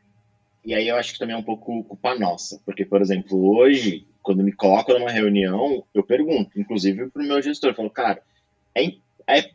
E 0.63 0.75
aí 0.75 0.87
eu 0.87 0.95
acho 0.95 1.13
que 1.13 1.19
também 1.19 1.35
é 1.35 1.39
um 1.39 1.43
pouco 1.43 1.83
culpa 1.83 2.13
nossa. 2.13 2.61
Porque, 2.63 2.85
por 2.85 3.01
exemplo, 3.01 3.57
hoje, 3.57 4.05
quando 4.21 4.43
me 4.43 4.51
coloco 4.51 4.93
numa 4.93 5.09
reunião, 5.09 5.83
eu 5.91 6.03
pergunto, 6.03 6.59
inclusive 6.59 7.09
pro 7.09 7.23
meu 7.23 7.41
gestor, 7.41 7.71
eu 7.71 7.75
falo, 7.75 7.89
cara, 7.89 8.21
é, 8.75 8.85
é, 9.25 9.49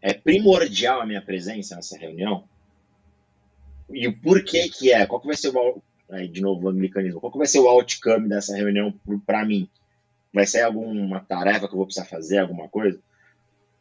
é 0.00 0.14
primordial 0.14 1.00
a 1.00 1.06
minha 1.06 1.22
presença 1.22 1.74
nessa 1.74 1.98
reunião? 1.98 2.44
E 3.90 4.06
o 4.06 4.16
porquê 4.20 4.68
que 4.68 4.92
é? 4.92 5.06
Qual 5.06 5.20
que 5.20 5.26
vai 5.26 5.36
ser 5.36 5.48
o. 5.48 5.82
Aí, 6.10 6.28
de 6.28 6.40
novo, 6.40 6.66
o 6.66 6.70
anglicanismo. 6.70 7.20
Qual 7.20 7.32
que 7.32 7.38
vai 7.38 7.46
ser 7.46 7.60
o 7.60 7.68
outcome 7.68 8.28
dessa 8.28 8.56
reunião 8.56 8.92
para 9.24 9.44
mim? 9.44 9.68
Vai 10.32 10.46
ser 10.46 10.62
alguma 10.62 11.20
tarefa 11.20 11.66
que 11.66 11.74
eu 11.74 11.78
vou 11.78 11.86
precisar 11.86 12.06
fazer, 12.06 12.38
alguma 12.38 12.68
coisa? 12.68 12.98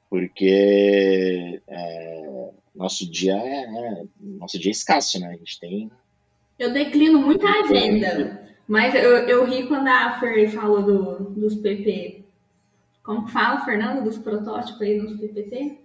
Porque 0.10 1.62
é, 1.68 2.50
nosso 2.76 3.10
dia 3.10 3.36
é, 3.38 3.64
é, 3.64 4.04
nosso 4.20 4.58
dia 4.58 4.72
é 4.72 4.74
escasso, 4.74 5.20
né? 5.20 5.28
A 5.28 5.38
gente 5.38 5.60
tem. 5.60 5.92
Eu 6.58 6.74
declino 6.74 7.20
muita 7.20 7.48
agenda, 7.48 8.48
mas 8.68 8.94
eu, 8.96 9.12
eu 9.28 9.46
ri 9.46 9.68
quando 9.68 9.88
a 9.88 10.20
Fer 10.20 10.50
falou 10.50 10.82
do, 10.82 11.30
dos 11.32 11.56
PP. 11.56 12.24
Como 13.04 13.26
que 13.26 13.32
fala, 13.32 13.64
Fernando, 13.64 14.04
dos 14.04 14.18
protótipos 14.18 14.82
aí 14.82 15.00
nos 15.00 15.20
PPT? 15.20 15.78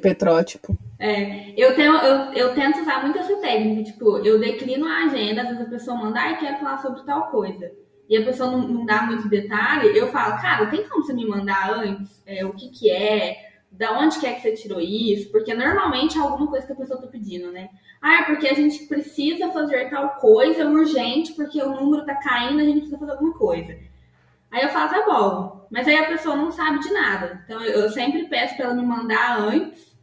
Petrótipo. 0.00 0.76
É, 0.98 1.52
eu, 1.56 1.76
tenho, 1.76 1.94
eu, 1.94 2.32
eu 2.32 2.54
tento 2.54 2.80
usar 2.80 3.02
muito 3.02 3.18
essa 3.18 3.36
técnica, 3.36 3.84
tipo, 3.84 4.18
eu 4.18 4.40
declino 4.40 4.86
a 4.86 5.04
agenda, 5.04 5.42
às 5.42 5.48
vezes 5.48 5.66
a 5.66 5.70
pessoa 5.70 5.96
manda, 5.96 6.20
ah, 6.20 6.36
quero 6.36 6.58
falar 6.58 6.78
sobre 6.78 7.04
tal 7.04 7.30
coisa. 7.30 7.70
E 8.08 8.16
a 8.16 8.24
pessoa 8.24 8.50
não, 8.50 8.66
não 8.66 8.86
dá 8.86 9.02
muito 9.02 9.28
detalhe, 9.28 9.96
eu 9.96 10.08
falo, 10.08 10.40
cara, 10.40 10.66
tem 10.66 10.88
como 10.88 11.04
você 11.04 11.12
me 11.12 11.26
mandar 11.26 11.70
antes 11.72 12.22
é, 12.26 12.44
o 12.44 12.52
que 12.52 12.68
que 12.70 12.90
é, 12.90 13.36
da 13.70 13.98
onde 13.98 14.18
que 14.18 14.26
é 14.26 14.32
que 14.32 14.42
você 14.42 14.52
tirou 14.52 14.80
isso? 14.80 15.30
Porque 15.30 15.54
normalmente 15.54 16.16
é 16.16 16.20
alguma 16.20 16.48
coisa 16.48 16.66
que 16.66 16.72
a 16.72 16.76
pessoa 16.76 17.00
tá 17.00 17.06
pedindo, 17.06 17.52
né? 17.52 17.68
Ah, 18.00 18.20
é 18.20 18.22
porque 18.24 18.48
a 18.48 18.54
gente 18.54 18.86
precisa 18.86 19.50
fazer 19.50 19.90
tal 19.90 20.16
coisa 20.16 20.66
urgente, 20.66 21.32
porque 21.34 21.62
o 21.62 21.80
número 21.80 22.04
tá 22.04 22.14
caindo, 22.14 22.60
a 22.60 22.64
gente 22.64 22.78
precisa 22.78 22.98
fazer 22.98 23.12
alguma 23.12 23.34
coisa. 23.34 23.76
Aí 24.50 24.62
eu 24.62 24.68
falo, 24.68 24.90
tá 24.90 25.04
bom. 25.04 25.66
Mas 25.70 25.88
aí 25.88 25.98
a 25.98 26.06
pessoa 26.06 26.36
não 26.36 26.50
sabe 26.50 26.78
de 26.80 26.92
nada. 26.92 27.42
Então 27.44 27.60
eu 27.62 27.90
sempre 27.90 28.28
peço 28.28 28.56
para 28.56 28.66
ela 28.66 28.74
me 28.74 28.84
mandar 28.84 29.38
antes. 29.38 29.96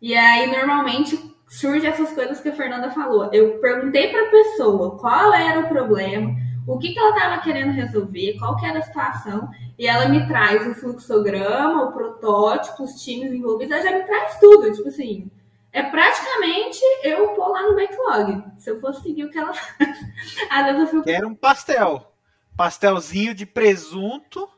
E 0.00 0.14
aí 0.14 0.50
normalmente 0.50 1.36
surge 1.48 1.86
essas 1.86 2.12
coisas 2.12 2.40
que 2.40 2.50
a 2.50 2.54
Fernanda 2.54 2.90
falou. 2.90 3.30
Eu 3.32 3.58
perguntei 3.58 4.08
para 4.10 4.26
a 4.26 4.30
pessoa 4.30 4.98
qual 4.98 5.32
era 5.32 5.60
o 5.60 5.68
problema, 5.68 6.34
o 6.66 6.78
que, 6.78 6.92
que 6.92 6.98
ela 6.98 7.16
estava 7.16 7.42
querendo 7.42 7.72
resolver, 7.72 8.36
qual 8.38 8.56
que 8.56 8.66
era 8.66 8.78
a 8.78 8.82
situação, 8.82 9.48
e 9.78 9.86
ela 9.86 10.08
me 10.08 10.26
traz 10.28 10.66
o 10.66 10.74
fluxograma, 10.74 11.84
o 11.84 11.92
protótipo, 11.92 12.84
os 12.84 13.02
times 13.02 13.32
envolvidos, 13.32 13.72
ela 13.72 13.82
já 13.82 13.98
me 13.98 14.04
traz 14.04 14.38
tudo, 14.38 14.72
tipo 14.72 14.88
assim. 14.88 15.30
É 15.72 15.82
praticamente 15.82 16.80
eu 17.04 17.28
pôr 17.28 17.48
lá 17.48 17.62
no 17.62 17.74
backlog. 17.74 18.42
Se 18.58 18.70
eu 18.70 18.80
fosse 18.80 19.02
seguir 19.02 19.24
o 19.24 19.30
que 19.30 19.38
ela 19.38 19.52
faz. 19.54 19.98
Às 20.50 20.64
vezes 20.66 20.80
eu 20.80 20.86
fico. 20.86 21.02
Quero 21.04 21.28
um 21.28 21.34
pastel. 21.34 22.12
Pastelzinho 22.58 23.32
de 23.34 23.46
presunto 23.46 24.48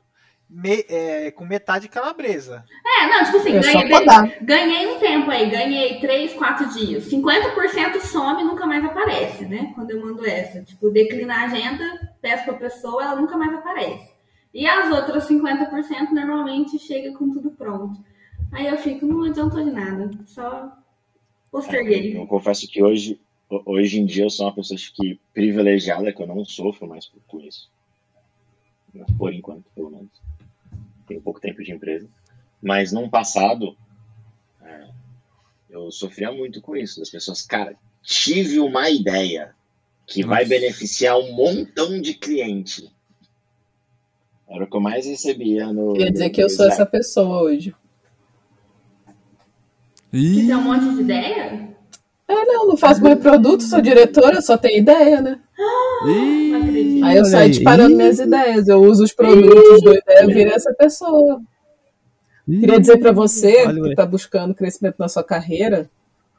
me, 0.49 0.85
é, 0.89 1.31
com 1.31 1.45
metade 1.45 1.87
calabresa. 1.87 2.65
É, 2.99 3.07
não, 3.07 3.25
tipo 3.27 3.37
assim, 3.37 3.57
É 3.57 3.61
ganhei, 3.61 4.39
ganhei 4.43 4.87
um 4.89 4.99
tempo 4.99 5.31
aí, 5.31 5.51
ganhei 5.51 6.01
3, 6.01 6.33
4 6.33 6.71
dias. 6.71 7.05
50% 7.11 8.01
some 8.01 8.41
e 8.43 8.45
nunca 8.47 8.67
mais 8.67 8.83
aparece, 8.83 9.45
né? 9.45 9.71
Quando 9.75 9.91
eu 9.91 10.01
mando 10.01 10.27
essa. 10.27 10.63
Tipo, 10.63 10.91
declinar 10.91 11.43
a 11.43 11.45
agenda, 11.45 12.15
peço 12.23 12.45
pra 12.47 12.55
pessoa, 12.55 13.05
ela 13.05 13.17
nunca 13.21 13.37
mais 13.37 13.53
aparece. 13.55 14.11
E 14.53 14.67
as 14.67 14.91
outras 14.91 15.29
50% 15.29 16.11
normalmente 16.11 16.79
chega 16.79 17.13
com 17.17 17.31
tudo 17.31 17.51
pronto. 17.51 18.01
Aí 18.51 18.67
eu 18.67 18.79
fico, 18.79 19.05
não 19.07 19.23
adiantou 19.25 19.63
de 19.63 19.71
nada, 19.71 20.11
só 20.27 20.73
posterguei. 21.53 22.17
Eu 22.17 22.27
confesso 22.27 22.67
que 22.67 22.83
hoje, 22.83 23.21
hoje 23.67 24.01
em 24.01 24.07
dia 24.07 24.25
eu 24.25 24.31
sou 24.31 24.47
uma 24.47 24.55
pessoa 24.55 24.75
acho 24.77 24.93
que 24.95 25.21
privilegiada, 25.33 26.13
que 26.13 26.21
eu 26.23 26.27
não 26.27 26.45
sofro 26.45 26.89
mais 26.89 27.07
por- 27.07 27.21
com 27.29 27.41
isso. 27.41 27.71
Por 29.17 29.33
enquanto, 29.33 29.65
pelo 29.75 29.91
menos. 29.91 30.11
Tenho 31.07 31.21
pouco 31.21 31.41
tempo 31.41 31.63
de 31.63 31.73
empresa. 31.73 32.09
Mas 32.63 32.93
num 32.93 33.09
passado, 33.09 33.77
é, 34.63 34.89
eu 35.71 35.91
sofria 35.91 36.31
muito 36.33 36.61
com 36.61 36.77
isso. 36.77 37.01
Das 37.01 37.11
pessoas, 37.11 37.43
cara, 37.43 37.75
tive 38.03 38.61
uma 38.61 38.89
ideia 38.91 39.55
que 40.07 40.25
vai 40.25 40.43
Nossa. 40.45 40.49
beneficiar 40.61 41.19
um 41.19 41.33
montão 41.33 42.01
de 42.01 42.15
cliente. 42.15 42.91
Era 44.49 44.65
o 44.65 44.67
que 44.67 44.77
eu 44.77 44.81
mais 44.81 45.07
recebia 45.07 45.73
no. 45.73 45.93
Queria 45.93 46.11
dizer 46.11 46.25
no- 46.27 46.31
que 46.33 46.43
eu 46.43 46.51
sou 46.51 46.67
essa 46.67 46.85
pessoa 46.85 47.43
hoje. 47.43 47.75
Que 50.11 50.17
Ih, 50.19 50.47
tem 50.47 50.57
um 50.57 50.63
monte 50.63 50.95
de 50.97 51.03
ideia? 51.03 51.71
É, 52.27 52.45
não, 52.45 52.69
não 52.69 52.77
faço 52.77 53.01
mais 53.03 53.19
produto, 53.21 53.63
sou 53.63 53.81
diretora, 53.81 54.41
só 54.43 54.57
tenho 54.59 54.79
ideia, 54.79 55.21
né? 55.21 55.41
ih, 56.09 56.51
Não 56.51 56.59
acredito. 56.63 56.90
Aí 57.03 57.17
eu 57.17 57.25
saio 57.25 57.51
disparando 57.51 57.97
minhas 57.97 58.19
ideias, 58.19 58.69
eu 58.69 58.83
uso 58.83 59.05
os 59.05 59.13
produtos 59.13 59.83
do 59.83 59.95
ideia, 59.95 60.23
eu 60.23 60.29
virei 60.29 60.53
essa 60.53 60.73
pessoa. 60.75 61.41
Ih, 62.49 62.61
Queria 62.61 62.81
dizer 62.81 62.99
pra 62.99 63.13
você 63.13 63.67
Olha, 63.67 63.83
que 63.83 63.95
tá 63.95 64.07
buscando 64.07 64.55
crescimento 64.55 64.97
na 64.99 65.09
sua 65.09 65.23
carreira, 65.23 65.91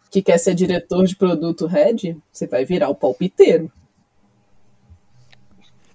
que 0.09 0.21
quer 0.21 0.37
ser 0.37 0.53
diretor 0.53 1.05
de 1.05 1.15
produto 1.15 1.65
head, 1.67 2.17
você 2.31 2.47
vai 2.47 2.65
virar 2.65 2.89
o 2.89 2.95
palpiteiro. 2.95 3.71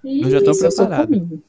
Eu 0.02 0.30
já 0.30 0.40
tô 0.40 0.52
Esse 0.52 0.64
é 0.64 0.68
preparado. 0.68 1.42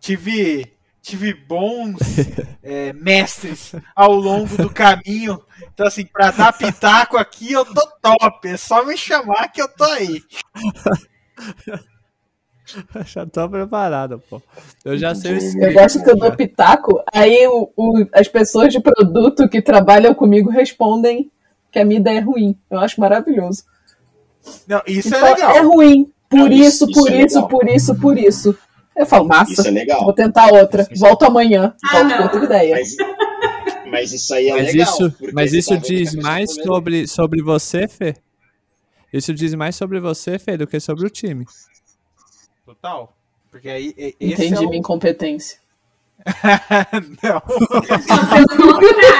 Tive, 0.00 0.73
tive 1.04 1.34
bons 1.34 1.98
é, 2.64 2.92
mestres 2.94 3.74
ao 3.94 4.12
longo 4.14 4.56
do 4.56 4.70
caminho. 4.70 5.38
Então, 5.72 5.86
assim, 5.86 6.06
pra 6.06 6.30
dar 6.30 6.52
pitaco 6.56 7.16
aqui, 7.18 7.52
eu 7.52 7.64
tô 7.64 7.86
top. 8.02 8.48
É 8.48 8.56
só 8.56 8.84
me 8.84 8.96
chamar 8.96 9.48
que 9.52 9.60
eu 9.60 9.68
tô 9.68 9.84
aí. 9.84 10.22
já 13.04 13.26
tô 13.26 13.48
preparado, 13.48 14.22
pô. 14.30 14.40
Eu 14.84 14.96
já 14.96 15.14
sei 15.14 15.36
o 15.36 15.62
Eu 15.62 15.72
gosto 15.74 16.02
que 16.02 16.10
eu 16.10 16.16
dou 16.16 16.32
pitaco, 16.32 17.02
aí 17.12 17.46
o- 17.48 17.70
o- 17.76 18.06
as 18.12 18.26
pessoas 18.28 18.72
de 18.72 18.80
produto 18.80 19.48
que 19.48 19.60
trabalham 19.60 20.14
comigo 20.14 20.48
respondem 20.50 21.30
que 21.70 21.78
a 21.78 21.84
minha 21.84 22.00
ideia 22.00 22.18
é 22.18 22.22
ruim. 22.22 22.56
Eu 22.70 22.78
acho 22.80 23.00
maravilhoso. 23.00 23.64
Não, 24.66 24.80
isso 24.86 25.12
E 25.12 25.16
é 25.16 25.20
legal. 25.20 25.56
É 25.56 25.60
ruim, 25.60 26.10
por 26.30 26.38
Não, 26.38 26.48
isso, 26.48 26.86
isso- 26.88 26.92
por 26.92 27.10
isso 27.10 27.12
é 27.12 27.22
isso, 27.24 27.48
por 27.48 27.68
isso, 27.68 27.94
por 27.96 28.18
isso. 28.18 28.58
Eu 28.96 29.06
falo, 29.06 29.26
massa, 29.26 29.52
Isso 29.52 29.66
é 29.68 29.70
legal. 29.70 30.04
vou 30.04 30.12
tentar 30.12 30.52
outra. 30.52 30.86
Isso- 30.90 31.00
Volto 31.00 31.24
amanhã, 31.24 31.74
Ah, 31.84 31.92
volto 31.92 32.08
não. 32.08 32.16
com 32.16 32.22
outra 32.24 32.44
ideia. 32.44 32.74
Mas, 32.76 32.96
mas 33.90 34.12
isso 34.12 34.32
aí 34.34 34.48
é 34.48 34.52
Mas 34.54 34.66
legal. 34.72 34.86
isso, 34.94 35.14
mas 35.32 35.52
isso 35.52 35.70
tá 35.70 35.76
diz 35.76 36.14
mais 36.14 36.54
vendo- 36.56 36.64
sobre, 36.66 37.06
sobre 37.08 37.42
você, 37.42 37.88
Fê? 37.88 38.14
Isso 39.12 39.32
diz 39.34 39.54
mais 39.54 39.76
sobre 39.76 40.00
você, 40.00 40.38
Fê, 40.38 40.56
do 40.56 40.66
que 40.66 40.78
sobre 40.80 41.06
o 41.06 41.10
time. 41.10 41.44
Total. 42.64 43.12
Porque 43.50 43.68
aí, 43.68 43.94
e- 43.96 44.14
esse 44.20 44.32
Entendi 44.46 44.54
é 44.54 44.60
o... 44.60 44.68
minha 44.68 44.78
incompetência. 44.80 45.58
Não. 47.22 47.42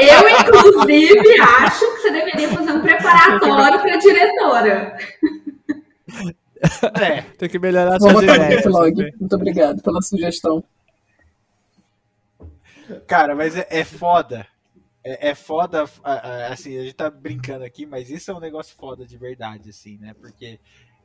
Eu, 0.00 0.28
inclusive, 0.28 1.40
acho 1.40 1.80
que 1.80 2.00
você 2.00 2.10
deveria 2.10 2.48
fazer 2.48 2.72
um 2.72 2.80
preparatório 2.80 3.80
para 3.80 3.96
diretora. 3.96 4.96
É, 7.00 7.22
Tem 7.38 7.48
que 7.48 7.58
melhorar 7.58 7.98
Vou 7.98 8.10
suas 8.10 8.22
ideias. 8.22 8.64
Muito 9.18 9.36
obrigado 9.36 9.82
pela 9.82 10.00
sugestão. 10.00 10.62
cara, 13.06 13.34
mas 13.34 13.56
é, 13.56 13.66
é 13.70 13.84
foda. 13.84 14.46
É, 15.04 15.30
é 15.30 15.34
foda, 15.34 15.84
assim, 16.48 16.78
a 16.78 16.82
gente 16.82 16.94
tá 16.94 17.10
brincando 17.10 17.64
aqui, 17.64 17.84
mas 17.84 18.10
isso 18.10 18.30
é 18.30 18.34
um 18.34 18.40
negócio 18.40 18.76
foda 18.76 19.04
de 19.04 19.16
verdade, 19.16 19.70
assim, 19.70 19.98
né? 19.98 20.14
Porque 20.14 20.60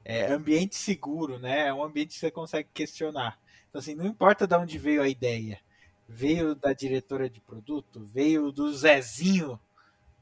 é 0.05 0.31
ambiente 0.31 0.75
seguro, 0.75 1.39
né? 1.39 1.67
É 1.67 1.73
um 1.73 1.83
ambiente 1.83 2.13
que 2.13 2.19
você 2.19 2.31
consegue 2.31 2.69
questionar. 2.73 3.39
Então, 3.69 3.79
assim, 3.79 3.95
não 3.95 4.05
importa 4.05 4.45
de 4.45 4.55
onde 4.55 4.77
veio 4.77 5.01
a 5.01 5.09
ideia. 5.09 5.59
Veio 6.07 6.55
da 6.55 6.71
diretora 6.71 7.29
de 7.29 7.41
produto, 7.41 8.05
veio 8.05 8.51
do 8.51 8.71
Zezinho 8.73 9.59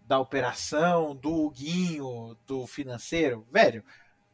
da 0.07 0.19
operação, 0.19 1.15
do 1.15 1.31
Huguinho, 1.31 2.37
do 2.47 2.65
financeiro. 2.65 3.45
Velho, 3.51 3.83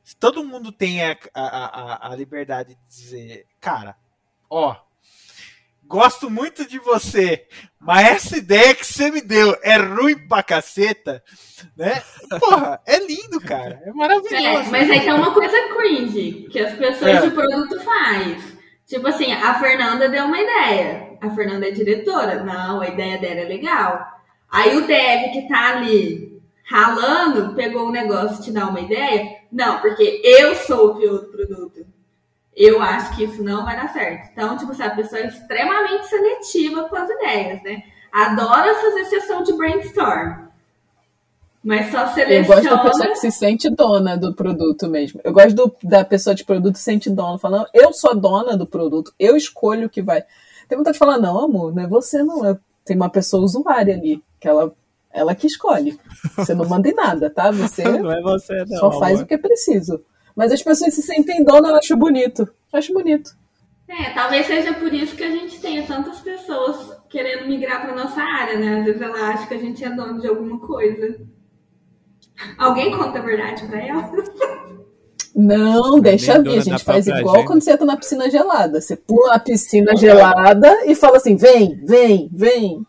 se 0.04 0.16
todo 0.16 0.43
mundo 0.43 0.72
tem 0.72 1.04
a, 1.04 1.18
a, 1.34 2.08
a, 2.08 2.12
a 2.12 2.16
liberdade 2.16 2.76
de 2.76 2.88
dizer, 2.88 3.45
cara, 3.60 3.95
ó, 4.49 4.76
gosto 5.86 6.30
muito 6.30 6.68
de 6.68 6.80
você, 6.80 7.47
mas 7.80 8.08
essa 8.08 8.38
ideia 8.38 8.74
que 8.74 8.86
você 8.86 9.12
me 9.12 9.22
deu 9.22 9.58
é 9.62 9.76
ruim 9.78 10.18
pra 10.28 10.41
caceta, 10.43 11.24
né? 11.76 12.02
Porra, 12.39 12.82
é 12.86 12.97
lindo, 12.99 13.39
cara. 13.41 13.82
É 13.86 13.91
maravilhoso. 13.91 14.36
É, 14.36 14.64
mas 14.70 14.89
aí 14.89 15.02
tem 15.02 15.14
uma 15.14 15.34
coisa 15.34 15.56
cringe 15.76 16.47
que 16.52 16.60
as 16.60 16.74
pessoas 16.78 17.18
É. 17.18 17.22
de 17.22 17.32
produto 17.32 17.80
faz. 17.82 18.58
Tipo 18.88 19.08
assim, 19.08 19.32
a 19.32 19.58
Fernanda 19.60 20.10
deu 20.10 20.26
uma 20.26 20.39
ideia. 20.39 21.18
A 21.22 21.30
Fernanda 21.30 21.68
é 21.68 21.72
diretora. 21.72 22.43
Não, 22.43 22.82
a 22.82 22.88
ideia 22.88 23.18
dela 23.18 23.41
é 23.41 23.45
legal. 23.45 24.06
Aí 24.49 24.76
o 24.78 24.86
dev 24.88 25.32
que 25.32 25.47
tá 25.47 25.78
ali 25.78 26.31
ralando, 26.72 27.53
pegou 27.53 27.88
o 27.88 27.91
negócio 27.91 28.39
e 28.39 28.43
te 28.43 28.51
dá 28.51 28.67
uma 28.67 28.80
ideia. 28.80 29.39
Não, 29.51 29.82
porque 29.82 30.22
eu 30.24 30.55
sou 30.55 30.91
o 30.91 30.95
pior 30.95 31.19
do 31.19 31.28
produto. 31.28 31.86
Eu 32.55 32.82
acho 32.82 33.15
que 33.15 33.26
isso 33.26 33.43
não 33.43 33.65
vai 33.65 33.76
dar 33.76 33.91
certo. 33.91 34.30
Então, 34.32 34.57
tipo, 34.57 34.74
se 34.74 34.82
a 34.82 34.95
pessoa 34.95 35.22
é 35.22 35.28
extremamente 35.28 36.07
seletiva 36.07 36.88
com 36.88 36.95
as 36.95 37.09
ideias, 37.09 37.61
né? 37.63 37.84
Adora 38.11 38.76
fazer 38.76 39.05
sessão 39.05 39.43
de 39.43 39.53
brainstorm. 39.53 40.49
Mas 41.63 41.91
só 41.91 42.07
seleciona... 42.07 42.34
Eu 42.34 42.45
gosto 42.45 42.69
da 42.69 42.84
pessoa 42.84 43.07
que 43.07 43.15
se 43.17 43.32
sente 43.32 43.69
dona 43.69 44.17
do 44.17 44.34
produto 44.34 44.88
mesmo. 44.88 45.22
Eu 45.24 45.32
gosto 45.32 45.53
do, 45.53 45.76
da 45.84 46.03
pessoa 46.03 46.34
de 46.34 46.43
produto 46.43 46.74
que 46.74 46.80
se 46.80 46.86
sente 46.86 47.09
dona, 47.09 47.38
falando, 47.38 47.67
eu 47.74 47.93
sou 47.93 48.15
dona 48.15 48.57
do 48.57 48.65
produto, 48.65 49.13
eu 49.19 49.36
escolho 49.36 49.88
o 49.88 49.89
que 49.89 50.01
vai. 50.01 50.24
Tem 50.67 50.78
vontade 50.78 50.95
de 50.95 50.99
falar, 50.99 51.19
não, 51.19 51.38
amor, 51.38 51.74
não 51.74 51.84
é 51.84 51.88
você, 51.88 52.24
não. 52.24 52.45
É... 52.45 52.57
Tem 52.84 52.95
uma 52.95 53.09
pessoa 53.09 53.43
usuária 53.43 53.93
ali, 53.93 54.24
que 54.39 54.47
ela, 54.47 54.74
ela 55.14 55.36
que 55.36 55.47
escolhe. 55.47 55.99
Você 56.36 56.53
não 56.53 56.68
manda 56.68 56.89
em 56.89 56.93
nada, 56.93 57.30
tá? 57.30 57.51
Você, 57.51 57.84
não 57.88 58.12
é 58.12 58.22
você, 58.22 58.66
não, 58.68 58.80
só 58.80 58.91
faz 58.99 59.16
amor. 59.16 59.24
o 59.24 59.28
que 59.28 59.34
é 59.34 59.38
preciso. 59.38 60.03
Mas 60.36 60.51
as 60.51 60.62
pessoas 60.62 60.93
se 60.93 61.01
sentem 61.01 61.43
dona, 61.43 61.70
eu 61.70 61.76
acho 61.76 61.95
bonito. 61.95 62.43
Eu 62.72 62.80
acho 62.80 62.93
bonito. 62.93 63.32
É, 63.88 64.12
talvez 64.12 64.47
seja 64.47 64.74
por 64.74 64.93
isso 64.93 65.16
que 65.16 65.24
a 65.24 65.32
gente 65.32 65.59
tenha 65.59 65.86
tantas 65.86 66.20
pessoas 66.22 66.97
querendo 67.09 67.47
migrar 67.47 67.82
para 67.82 67.93
nossa 67.93 68.22
área, 68.22 68.57
né? 68.57 68.80
Às 68.80 68.86
vezes 68.86 69.01
ela 69.01 69.30
acha 69.30 69.47
que 69.47 69.53
a 69.53 69.57
gente 69.57 69.84
é 69.84 69.89
dono 69.89 70.22
de 70.22 70.28
alguma 70.28 70.59
coisa. 70.59 71.20
Alguém 72.57 72.95
conta 72.95 73.20
a 73.20 73.22
verdade 73.22 73.66
para 73.66 73.86
ela? 73.86 74.12
Não, 75.36 75.99
deixa 75.99 76.41
vir. 76.41 76.59
A 76.59 76.62
gente 76.62 76.84
faz 76.84 77.07
igual 77.07 77.36
agenda. 77.36 77.47
quando 77.47 77.62
você 77.62 77.72
entra 77.72 77.86
na 77.86 77.97
piscina 77.97 78.30
gelada. 78.30 78.82
Você 78.82 78.95
pula 78.95 79.34
na 79.34 79.39
piscina 79.39 79.95
gelada 79.95 80.86
e 80.86 80.95
fala 80.95 81.18
assim: 81.18 81.36
vem, 81.36 81.84
vem, 81.86 82.30
vem. 82.34 82.86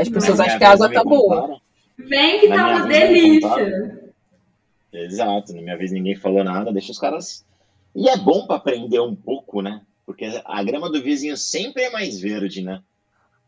As 0.00 0.08
pessoas 0.08 0.38
Na 0.38 0.44
acham 0.46 0.58
que 0.58 0.64
a 0.64 0.70
água 0.72 0.92
tá 0.92 1.04
boa. 1.04 1.40
contaram. 1.40 1.60
Vem 1.96 2.40
que 2.40 2.48
Na 2.48 2.56
tá 2.56 2.68
uma 2.68 2.86
me 2.86 2.92
delícia. 2.92 4.12
Exato, 4.92 5.52
na 5.54 5.62
minha 5.62 5.76
vez 5.76 5.90
ninguém 5.92 6.14
falou 6.16 6.42
nada, 6.44 6.72
deixa 6.72 6.92
os 6.92 6.98
caras. 6.98 7.44
E 7.94 8.08
é 8.08 8.16
bom 8.16 8.46
pra 8.46 8.56
aprender 8.56 9.00
um 9.00 9.14
pouco, 9.14 9.60
né? 9.62 9.82
Porque 10.06 10.24
a 10.44 10.62
grama 10.62 10.90
do 10.90 11.02
vizinho 11.02 11.36
sempre 11.36 11.82
é 11.84 11.90
mais 11.90 12.20
verde, 12.20 12.62
né? 12.62 12.82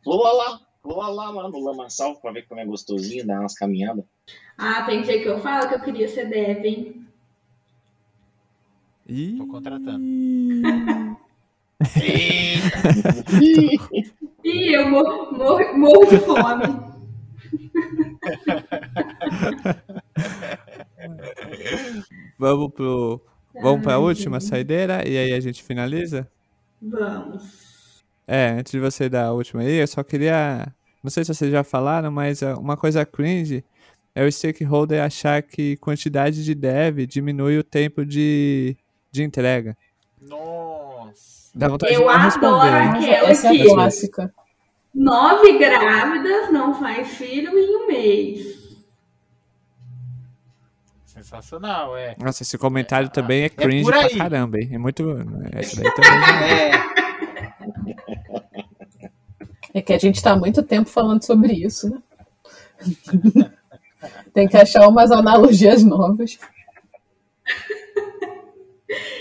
Voa 0.04 0.32
lá, 0.32 0.60
voa 0.82 1.08
lá, 1.08 1.30
lá 1.30 1.48
no 1.48 1.58
lamaçal 1.60 2.16
pra 2.20 2.32
ver 2.32 2.46
como 2.46 2.60
é 2.60 2.64
gostosinho, 2.64 3.26
dar 3.26 3.40
umas 3.40 3.54
caminhadas. 3.54 4.04
Ah, 4.56 4.82
tem 4.84 5.02
dia 5.02 5.20
que 5.20 5.28
eu 5.28 5.38
falo 5.40 5.68
que 5.68 5.74
eu 5.74 5.80
queria 5.80 6.08
ser 6.08 6.28
dev, 6.28 6.64
hein? 6.64 7.06
Ih, 9.08 9.36
Tô 9.38 9.46
contratando. 9.46 10.02
Ih, 14.44 14.74
eu 14.74 14.88
morro, 14.88 15.36
morro, 15.36 15.78
morro 15.78 16.06
de 16.06 16.18
fome. 16.18 16.64
Vamos 22.38 22.72
pro. 22.72 23.20
Vamos 23.60 23.82
pra 23.82 23.94
Ai, 23.94 24.00
última 24.00 24.40
saideira 24.40 25.06
e 25.06 25.18
aí 25.18 25.32
a 25.32 25.40
gente 25.40 25.62
finaliza? 25.62 26.28
Vamos. 26.80 28.04
É, 28.26 28.56
antes 28.58 28.72
de 28.72 28.80
você 28.80 29.08
dar 29.08 29.26
a 29.26 29.32
última 29.32 29.62
aí, 29.62 29.74
eu 29.74 29.86
só 29.86 30.02
queria. 30.02 30.66
Não 31.02 31.10
sei 31.10 31.24
se 31.24 31.34
vocês 31.34 31.52
já 31.52 31.62
falaram, 31.62 32.10
mas 32.10 32.42
é, 32.42 32.54
uma 32.54 32.76
coisa 32.76 33.04
cringe 33.04 33.64
é 34.14 34.24
o 34.24 34.32
stakeholder 34.32 35.02
achar 35.02 35.42
que 35.42 35.76
quantidade 35.76 36.42
de 36.42 36.54
dev 36.54 37.06
diminui 37.06 37.58
o 37.58 37.64
tempo 37.64 38.04
de, 38.04 38.76
de 39.12 39.22
entrega. 39.22 39.76
Nossa. 40.20 41.50
Dá 41.54 41.68
vontade 41.68 41.94
Eu 41.94 42.00
de 42.02 42.08
adoro 42.08 42.68
Aquela 42.68 43.30
essa 43.30 43.48
é 43.48 43.50
que- 43.50 43.64
clássica. 43.68 44.34
Nove 44.94 45.58
grávidas 45.58 46.50
não 46.50 46.74
faz 46.78 47.08
filho 47.16 47.58
em 47.58 47.76
um 47.76 47.86
mês. 47.86 48.56
Sensacional, 51.04 51.96
é. 51.96 52.14
Nossa, 52.18 52.42
esse 52.42 52.56
comentário 52.58 53.08
também 53.10 53.44
é 53.44 53.48
por 53.50 53.62
cringe 53.64 53.84
pra 53.90 54.00
aí. 54.00 54.16
caramba, 54.16 54.58
hein? 54.58 54.70
É 54.72 54.78
muito. 54.78 55.02
Esse 55.58 55.76
daí 55.82 55.92
também. 55.94 56.10
É, 56.50 56.70
É 59.74 59.82
que 59.82 59.92
a 59.92 59.98
gente 59.98 60.22
tá 60.22 60.32
há 60.32 60.36
muito 60.36 60.62
tempo 60.62 60.88
falando 60.88 61.22
sobre 61.24 61.52
isso, 61.52 61.90
né? 61.90 62.00
Tem 64.32 64.48
que 64.48 64.56
achar 64.56 64.88
umas 64.88 65.10
analogias 65.10 65.82
novas. 65.84 66.38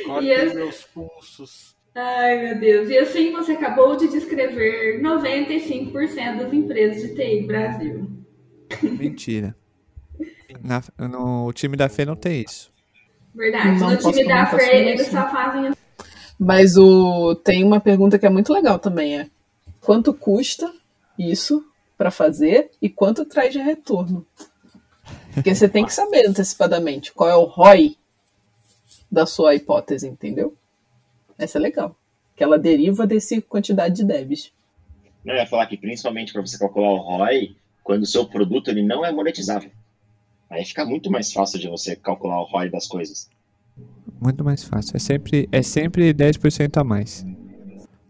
Corta 0.06 0.24
Yes. 0.26 0.54
meus 0.54 0.84
pulsos. 0.84 1.76
Ai, 1.94 2.44
meu 2.44 2.60
Deus. 2.60 2.90
E 2.90 2.98
assim 2.98 3.32
você 3.32 3.54
acabou 3.54 3.96
de 3.96 4.08
descrever 4.10 5.02
95% 5.02 6.38
das 6.38 6.54
empresas 6.54 7.02
de 7.02 7.16
TI 7.16 7.48
Brasil. 7.48 8.10
Mentira. 8.84 9.56
Na- 10.62 10.84
no 11.08 11.52
time 11.54 11.78
da 11.78 11.88
Fê 11.90 12.06
não 12.06 12.16
tem 12.16 12.42
isso. 12.42 12.72
Verdade. 13.34 13.80
Não 13.80 13.90
no 13.92 13.98
time 13.98 14.26
da 14.26 14.46
Frey, 14.46 14.88
eles 14.90 15.02
isso. 15.02 15.12
só 15.12 15.30
fazem 15.30 15.74
Mas 16.40 16.78
o 16.78 17.36
tem 17.36 17.64
uma 17.64 17.80
pergunta 17.82 18.18
que 18.18 18.26
é 18.26 18.30
muito 18.30 18.52
legal 18.54 18.80
também, 18.80 19.20
é 19.20 19.28
quanto 19.82 20.14
custa 20.14 20.72
isso 21.20 21.66
para 21.98 22.12
fazer 22.12 22.72
e 22.82 22.90
quanto 22.90 23.26
traz 23.26 23.52
de 23.54 23.60
retorno? 23.60 24.26
Porque 25.34 25.54
você 25.54 25.68
tem 25.68 25.86
que 25.86 25.94
saber 25.94 26.26
antecipadamente 26.28 27.12
qual 27.14 27.30
é 27.30 27.36
o 27.36 27.44
ROI 27.44 27.98
da 29.16 29.26
sua 29.26 29.56
hipótese, 29.56 30.10
entendeu? 30.10 30.54
Essa 31.38 31.58
é 31.58 31.62
legal. 31.62 31.96
Que 32.36 32.44
ela 32.44 32.60
deriva 32.60 33.08
desse 33.08 33.42
quantidade 33.42 33.96
de 33.96 34.04
devs. 34.04 34.52
Não, 35.24 35.34
eu 35.34 35.40
ia 35.40 35.48
falar 35.48 35.66
que 35.68 35.78
principalmente 35.78 36.34
para 36.34 36.42
você 36.42 36.60
calcular 36.60 36.90
o 36.90 36.98
ROI, 36.98 37.56
quando 37.82 38.04
o 38.04 38.06
seu 38.06 38.26
produto 38.26 38.68
ele 38.68 38.84
não 38.84 39.06
é 39.06 39.14
monetizável. 39.14 39.72
Aí 40.50 40.66
fica 40.66 40.86
muito 40.86 41.10
mais 41.10 41.32
fácil 41.32 41.58
de 41.60 41.70
você 41.70 41.96
calcular 41.96 42.42
o 42.42 42.44
ROI 42.44 42.70
das 42.70 42.88
coisas. 42.88 43.30
Muito 44.22 44.44
mais 44.44 44.66
fácil. 44.66 44.98
É 44.98 45.00
sempre, 45.00 45.48
é 45.50 45.64
sempre 45.64 46.14
10% 46.14 46.78
a 46.78 46.84
mais. 46.84 47.26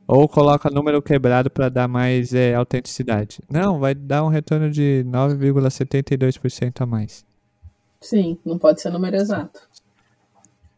Ou 0.08 0.28
coloca 0.28 0.72
número 0.72 1.03
quebrado 1.03 1.51
para 1.51 1.70
dar 1.70 1.88
mais 1.88 2.34
é, 2.34 2.56
autenticidade. 2.56 3.39
Não, 3.47 3.80
vai 3.80 3.93
dar 3.93 4.24
um 4.24 4.30
retorno 4.30 4.72
de 4.72 5.06
9,72% 5.08 6.82
a 6.82 6.86
mais. 6.86 7.24
Sim, 8.01 8.39
não 8.43 8.58
pode 8.58 8.82
ser 8.82 8.89
número 8.89 9.16
exato. 9.16 9.68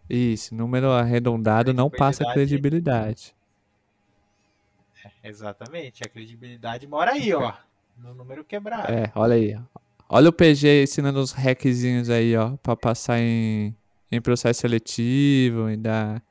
Isso, 0.10 0.56
número 0.56 0.92
arredondado 0.92 1.74
não 1.74 1.90
passa 1.90 2.24
credibilidade. 2.34 3.36
Exatamente. 5.24 6.04
A 6.04 6.10
credibilidade 6.10 6.88
mora 6.88 7.12
aí, 7.12 7.34
ó. 7.34 7.54
No 7.98 8.14
número 8.14 8.44
quebrado. 8.44 8.92
É, 8.92 9.12
olha 9.16 9.36
aí. 9.36 9.56
ó. 9.56 9.80
Olha 10.10 10.30
o 10.30 10.34
PG 10.34 10.84
ensinando 10.84 11.20
os 11.20 11.34
hackzinhos 11.34 12.10
aí, 12.10 12.36
ó, 12.38 12.56
para 12.64 12.78
passar 12.78 13.20
em, 13.20 13.76
em 14.10 14.22
processo 14.22 14.62
seletivo, 14.62 15.70
em 15.70 15.78
dar 15.80 16.22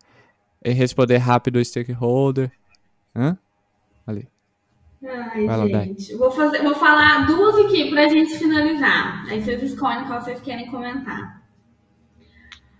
em 0.65 0.73
responder 0.73 1.19
rápido 1.19 1.57
o 1.57 1.65
stakeholder. 1.65 2.51
Hã? 3.15 3.37
Ali. 4.07 4.29
Ai, 5.05 5.47
Vai 5.47 5.57
lá, 5.59 5.85
gente. 5.85 6.15
Vou, 6.17 6.31
fazer, 6.31 6.63
vou 6.63 6.75
falar 6.75 7.27
duas 7.27 7.67
aqui 7.67 7.91
pra 7.91 8.09
gente 8.09 8.39
finalizar. 8.39 9.27
Aí 9.29 9.43
vocês 9.43 9.63
escolhem 9.63 10.07
qual 10.07 10.23
vocês 10.23 10.41
querem 10.41 10.71
comentar. 10.71 11.46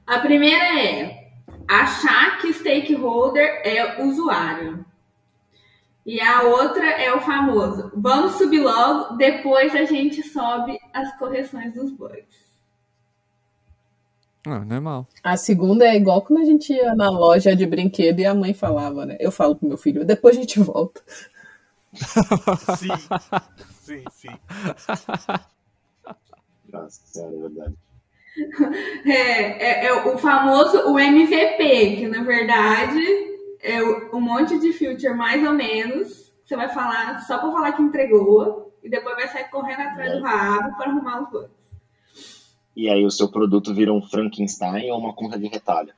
A 0.07 0.21
primeira 0.21 0.81
é 0.81 1.33
achar 1.69 2.39
que 2.39 2.53
stakeholder 2.53 3.61
é 3.65 4.03
usuário. 4.03 4.85
E 6.05 6.21
a 6.21 6.43
outra 6.43 6.87
é 6.87 7.13
o 7.13 7.21
famoso. 7.21 7.91
Vamos 7.97 8.35
subir 8.35 8.61
logo, 8.61 9.17
depois 9.17 9.75
a 9.75 9.85
gente 9.85 10.23
sobe 10.23 10.79
as 10.95 11.17
correções 11.19 11.75
dos 11.75 11.91
bugs. 11.91 12.47
Ah, 14.47 14.61
normal. 14.61 15.09
A 15.25 15.37
segunda 15.37 15.85
é 15.85 15.97
igual 15.97 16.23
quando 16.23 16.41
a 16.41 16.45
gente 16.45 16.73
ia 16.73 16.95
na 16.95 17.11
loja 17.11 17.57
de 17.57 17.67
brinquedo 17.67 18.21
e 18.21 18.25
a 18.27 18.33
mãe 18.33 18.55
falava, 18.55 19.05
né? 19.05 19.17
Eu 19.19 19.33
falo 19.33 19.57
pro 19.57 19.67
meu 19.67 19.77
filho, 19.77 20.05
depois 20.05 20.37
a 20.37 20.41
gente 20.41 20.61
volta. 20.61 21.03
Sim. 22.79 22.89
Sim, 23.81 24.05
sim. 24.13 24.39
Nossa 26.73 27.01
senhora, 27.07 27.35
é 27.35 27.39
verdade. 27.41 27.75
É, 29.07 29.85
é, 29.85 29.87
é 29.87 29.93
o 29.93 30.19
famoso 30.19 30.91
o 30.91 30.99
MVP, 30.99 31.97
que 31.97 32.09
na 32.09 32.23
verdade 32.23 33.01
é 33.63 33.83
um 34.13 34.21
monte 34.21 34.59
de 34.59 34.73
feature 34.73 35.15
mais 35.15 35.47
ou 35.47 35.53
menos. 35.53 36.33
Você 36.45 36.57
vai 36.57 36.69
falar 36.69 37.21
só 37.21 37.39
pra 37.39 37.51
falar 37.51 37.73
que 37.73 37.83
entregou 37.83 38.73
e 38.83 38.89
depois 38.89 39.17
vai 39.17 39.29
sair 39.29 39.51
correndo 39.51 39.81
atrás 39.81 40.13
do 40.13 40.23
rabo 40.23 40.77
para 40.77 40.91
arrumar 40.91 41.23
os 41.23 41.31
bugs. 41.31 41.51
E 42.77 42.91
aí 42.91 43.05
o 43.05 43.11
seu 43.11 43.29
produto 43.29 43.73
vira 43.73 43.93
um 43.93 44.03
Frankenstein 44.03 44.91
ou 44.91 44.99
uma 44.99 45.15
conta 45.15 45.39
de 45.39 45.49
retalho. 45.49 45.93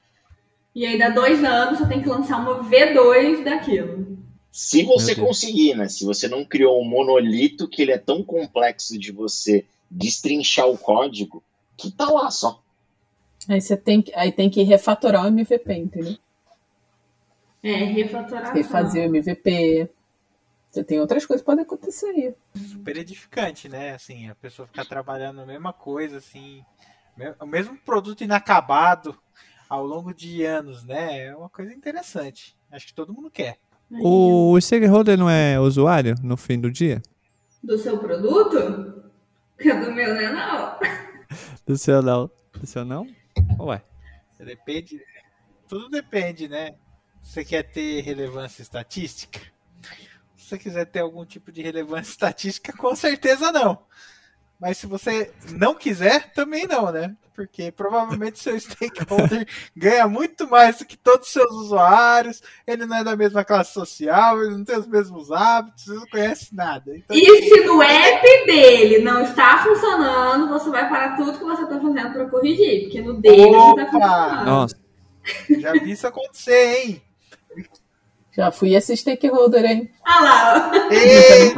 E 0.74 0.86
aí 0.86 0.97
dá 0.97 1.09
dois 1.09 1.43
anos, 1.43 1.78
você 1.78 1.89
tem 1.89 2.01
que 2.01 2.09
lançar 2.09 2.41
uma 2.41 2.62
V2 2.62 3.43
daquilo. 3.43 4.16
Se 4.51 4.84
você 4.84 5.14
conseguir, 5.14 5.74
né? 5.74 5.89
Se 5.89 6.05
você 6.05 6.28
não 6.28 6.45
criou 6.45 6.80
um 6.80 6.89
monolito 6.89 7.68
que 7.68 7.82
ele 7.82 7.93
é 7.93 7.99
tão 7.99 8.22
complexo 8.22 8.99
de 8.99 9.12
você 9.12 9.64
destrinchar 9.91 10.68
o 10.68 10.78
código, 10.78 11.43
que 11.79 11.91
tá 11.91 12.05
lá 12.11 12.31
só. 12.31 12.62
Aí 13.49 13.61
você 13.61 13.76
tem 13.76 14.03
que, 14.03 14.14
aí 14.14 14.31
tem 14.31 14.51
que 14.51 14.62
refatorar 14.64 15.24
o 15.24 15.29
MVP, 15.29 15.72
entendeu? 15.72 16.18
É, 17.62 17.72
refatoração. 17.72 18.53
Refazer 18.53 19.05
o 19.05 19.07
MVP. 19.07 19.89
Você 20.70 20.85
tem 20.85 21.01
outras 21.01 21.24
coisas 21.24 21.41
que 21.41 21.47
podem 21.47 21.64
acontecer 21.64 22.09
aí. 22.09 22.35
Super 22.55 22.99
edificante, 22.99 23.68
né? 23.68 23.95
Assim, 23.95 24.29
a 24.29 24.35
pessoa 24.35 24.68
ficar 24.68 24.85
trabalhando 24.85 25.41
a 25.41 25.47
mesma 25.47 25.72
coisa, 25.72 26.18
assim. 26.18 26.62
O 27.41 27.47
mesmo 27.47 27.79
produto 27.79 28.22
inacabado. 28.22 29.16
ao 29.68 29.85
longo 29.85 30.14
de 30.14 30.45
anos, 30.45 30.85
né? 30.85 31.26
É 31.26 31.37
uma 31.37 31.49
coisa 31.49 31.72
interessante. 31.72 32.57
Acho 32.70 32.87
que 32.87 32.95
todo 32.95 33.12
mundo 33.12 33.31
quer. 33.31 33.59
O 33.91 34.59
stakeholder 34.61 35.16
não 35.16 35.31
é 35.31 35.59
usuário 35.59 36.14
no 36.22 36.37
fim 36.37 36.61
do 36.61 36.70
dia? 36.70 37.03
Do 37.62 37.79
seu 37.79 37.99
produto? 37.99 39.03
Porque 39.57 39.72
do 39.72 39.93
meu 39.93 40.14
não 40.14 40.20
é 40.20 40.33
não. 40.33 40.79
Do 41.69 41.77
seu 41.77 42.01
não. 42.01 42.31
Do 42.55 42.66
seu 42.66 42.83
não? 42.83 43.07
Ué. 43.61 43.85
Depende. 44.39 45.05
Tudo 45.69 45.91
depende, 45.91 46.49
né? 46.49 46.75
Você 47.23 47.45
quer 47.45 47.62
ter 47.62 48.01
relevância 48.01 48.62
estatística? 48.62 49.39
Se 50.35 50.47
você 50.49 50.59
quiser 50.59 50.87
ter 50.87 51.01
algum 51.01 51.27
tipo 51.27 51.53
de 51.53 51.61
relevância 51.61 52.09
estatística, 52.11 52.73
com 52.73 52.97
certeza 52.97 53.53
não. 53.53 53.85
Mas 54.61 54.77
se 54.79 54.87
você 54.87 55.31
não 55.53 55.75
quiser, 55.75 56.33
também 56.33 56.67
não, 56.67 56.91
né? 56.91 57.15
Porque 57.33 57.71
provavelmente 57.71 58.41
seu 58.41 58.59
stakeholder 58.59 59.47
ganha 59.77 60.09
muito 60.09 60.51
mais 60.51 60.79
do 60.79 60.85
que 60.85 60.97
todos 60.97 61.29
os 61.29 61.33
seus 61.33 61.53
usuários, 61.53 62.43
ele 62.67 62.85
não 62.85 62.97
é 62.97 63.05
da 63.05 63.15
mesma 63.15 63.45
classe 63.45 63.73
social, 63.73 64.43
ele 64.43 64.57
não 64.57 64.65
tem 64.65 64.77
os 64.77 64.89
mesmos 64.89 65.31
hábitos, 65.31 65.87
ele 65.87 66.01
não 66.01 66.07
conhece 66.09 66.53
nada. 66.53 66.97
Então, 66.97 67.17
E 67.17 67.49
se 67.49 67.61
no 67.65 67.81
app 67.81 68.47
dele 68.47 68.99
não 68.99 69.23
está 69.23 69.63
funcionando, 69.63 70.49
você 70.49 70.69
vai 70.71 70.89
parar 70.89 71.17
tudo 71.17 71.39
que 71.39 71.45
você 71.45 71.63
está 71.63 71.81
fazendo 71.81 72.13
para 72.13 72.29
corrigir. 72.29 72.83
Porque 72.83 73.01
no 73.01 73.21
dele 73.21 73.51
não 73.53 73.71
está 73.79 73.83
Opa! 73.85 73.91
funcionando. 73.91 74.45
Nossa. 74.47 74.77
já 75.61 75.73
vi 75.75 75.91
isso 75.93 76.07
acontecer, 76.07 76.75
hein? 76.83 77.03
Já 78.33 78.51
fui 78.51 78.75
esse 78.75 78.97
stakeholder, 78.97 79.65
hein? 79.65 79.91
Ah 80.05 80.23
lá, 80.23 80.73
ó. 80.73 80.93
Ei, 80.93 81.55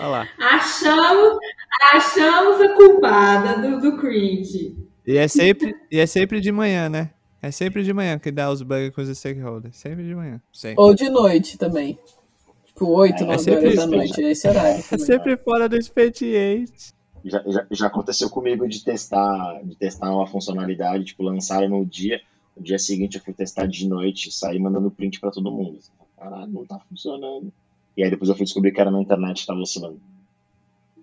Olha 0.00 0.08
lá. 0.08 0.28
achamos, 0.38 1.38
achamos 1.92 2.60
a 2.60 2.68
culpada 2.74 3.60
do, 3.60 3.80
do 3.80 3.96
cringe. 3.98 4.76
E 5.06 5.16
é 5.16 5.28
sempre, 5.28 5.74
e 5.90 5.98
é 5.98 6.06
sempre 6.06 6.40
de 6.40 6.50
manhã, 6.50 6.88
né? 6.88 7.10
É 7.40 7.50
sempre 7.50 7.84
de 7.84 7.92
manhã 7.92 8.18
que 8.18 8.32
dá 8.32 8.50
os 8.50 8.62
bugs 8.62 8.94
com 8.94 9.00
os 9.00 9.16
stakeholders. 9.16 9.76
Sempre 9.76 10.04
de 10.04 10.14
manhã. 10.14 10.40
Sempre. 10.52 10.82
Ou 10.82 10.94
de 10.94 11.08
noite 11.08 11.56
também. 11.56 11.98
Tipo, 12.64 12.88
8, 12.88 13.22
É, 13.22 13.26
9 13.26 13.38
sempre 13.38 13.66
horas 13.66 13.76
da 13.76 13.86
noite. 13.86 14.24
É 14.24 14.30
esse 14.30 14.48
horário. 14.48 14.84
É 14.90 14.98
sempre 14.98 15.36
fora 15.36 15.68
do 15.68 15.76
expediente. 15.76 16.92
Já, 17.24 17.42
já, 17.46 17.66
já 17.70 17.86
aconteceu 17.86 18.28
comigo 18.28 18.68
de 18.68 18.84
testar, 18.84 19.60
de 19.64 19.76
testar 19.76 20.10
uma 20.10 20.26
funcionalidade, 20.26 21.04
tipo, 21.04 21.22
lançaram 21.22 21.68
no 21.68 21.84
dia, 21.84 22.20
no 22.56 22.62
dia 22.62 22.78
seguinte 22.78 23.16
eu 23.16 23.22
fui 23.22 23.34
testar 23.34 23.66
de 23.66 23.88
noite, 23.88 24.30
saí 24.30 24.58
mandando 24.58 24.90
print 24.90 25.18
pra 25.20 25.30
todo 25.30 25.50
mundo. 25.50 25.78
Caralho, 26.16 26.52
não 26.52 26.64
tá 26.64 26.78
funcionando. 26.88 27.52
E 27.96 28.02
aí 28.04 28.10
depois 28.10 28.28
eu 28.28 28.36
fui 28.36 28.44
descobrir 28.44 28.72
que 28.72 28.80
era 28.80 28.90
na 28.90 29.00
internet 29.00 29.40
que 29.40 29.46
tava 29.46 29.60
oscilando. 29.60 30.00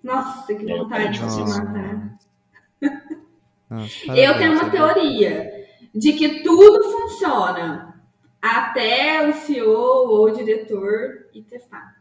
Nossa, 0.02 0.54
que 0.54 0.64
vontade 0.66 1.18
de 1.18 1.30
se 1.32 1.40
matar. 1.40 2.18
Nossa, 3.70 4.12
Eu 4.14 4.36
tenho 4.38 4.52
uma 4.52 4.70
teoria 4.70 5.66
de 5.94 6.12
que 6.12 6.42
tudo 6.42 6.84
funciona 6.84 7.94
até 8.40 9.26
o 9.28 9.32
CEO 9.32 9.70
ou 10.08 10.24
o 10.26 10.30
diretor 10.30 11.26
ir 11.34 11.42
testar. 11.42 11.96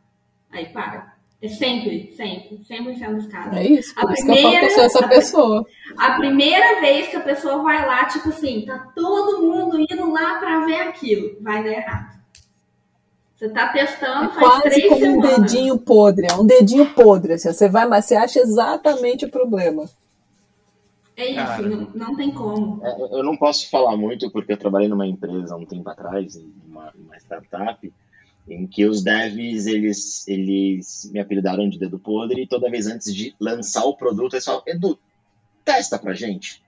Aí 0.52 0.68
para. 0.68 1.14
É 1.42 1.48
sempre, 1.50 2.14
sempre, 2.16 2.58
100% 2.70 3.16
dos 3.16 3.28
casos. 3.28 3.58
É 3.58 3.64
isso. 3.68 3.94
Por 3.96 4.10
A 4.10 4.14
isso 4.14 4.26
que 4.26 4.32
eu 4.32 4.38
falo 4.38 4.60
que 4.60 4.66
eu 4.66 4.70
sou 4.70 4.84
essa 4.86 5.00
primeira- 5.00 5.22
pessoa. 5.22 5.66
A 5.98 6.12
primeira 6.12 6.80
vez 6.80 7.08
que 7.08 7.18
a 7.18 7.22
pessoa 7.22 7.62
vai 7.62 7.86
lá, 7.86 8.06
tipo 8.06 8.30
assim, 8.30 8.64
tá 8.66 8.80
todo 8.96 9.42
mundo 9.42 9.78
indo 9.78 10.10
lá 10.10 10.40
pra 10.40 10.66
ver 10.66 10.82
aquilo, 10.84 11.36
vai 11.42 11.62
dar 11.64 11.72
errado. 11.72 12.23
Você 13.44 13.50
tá 13.50 13.74
É 13.76 13.86
testando 13.86 14.30
faz 14.32 14.40
quase 14.48 14.62
três 14.64 14.88
como 14.88 14.96
um 14.96 15.22
semanas. 15.22 15.52
dedinho 15.52 15.78
podre. 15.78 16.28
É 16.28 16.34
um 16.36 16.46
dedinho 16.46 16.94
podre. 16.94 17.34
Assim, 17.34 17.52
você 17.52 17.68
vai, 17.68 17.86
mas 17.86 18.06
você 18.06 18.16
acha 18.16 18.40
exatamente 18.40 19.26
o 19.26 19.30
problema. 19.30 19.84
É 21.18 21.26
isso, 21.28 21.36
Cara. 21.36 21.62
não, 21.68 21.90
não 21.94 22.16
tem 22.16 22.32
como. 22.32 22.80
É, 22.86 23.18
eu- 23.18 23.22
não 23.24 23.36
posso 23.36 23.70
falar 23.70 23.98
muito 23.98 24.32
porque 24.32 24.54
eu 24.54 24.58
trabalhei 24.58 24.88
numa 24.88 25.06
empresa 25.06 25.54
há 25.54 25.58
um 25.58 25.66
tempo 25.66 25.88
atrás, 25.90 26.38
em 26.38 26.54
uma, 26.66 26.92
uma 26.96 27.18
startup, 27.18 27.94
em 28.48 28.66
que 28.66 28.86
os 28.86 29.04
devs 29.04 29.68
eles, 29.68 30.26
eles 30.28 31.10
me 31.14 31.20
apelidaram 31.20 31.68
de 31.68 31.78
dedo 31.78 32.00
podre 32.00 32.44
e 32.44 32.48
toda 32.48 32.70
vez 32.72 32.88
antes 32.88 33.14
de 33.14 33.36
lançar 33.40 33.84
o 33.84 33.96
produto 33.96 34.36
eles 34.36 34.46
falavam, 34.46 34.64
Edu, 34.68 34.98
testa 35.66 36.00
pra 36.00 36.14
gente. 36.14 36.64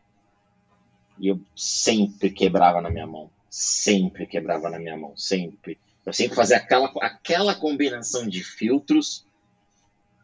E 1.17 1.29
eu 1.29 1.39
sempre 1.55 2.29
quebrava 2.29 2.81
na 2.81 2.89
minha 2.89 3.07
mão. 3.07 3.29
Sempre 3.49 4.25
quebrava 4.27 4.69
na 4.69 4.77
minha 4.77 4.97
mão. 4.97 5.13
Sempre. 5.15 5.77
Eu 6.05 6.13
sempre 6.13 6.35
fazia 6.35 6.57
aquela, 6.57 6.91
aquela 7.01 7.55
combinação 7.55 8.27
de 8.27 8.43
filtros 8.43 9.25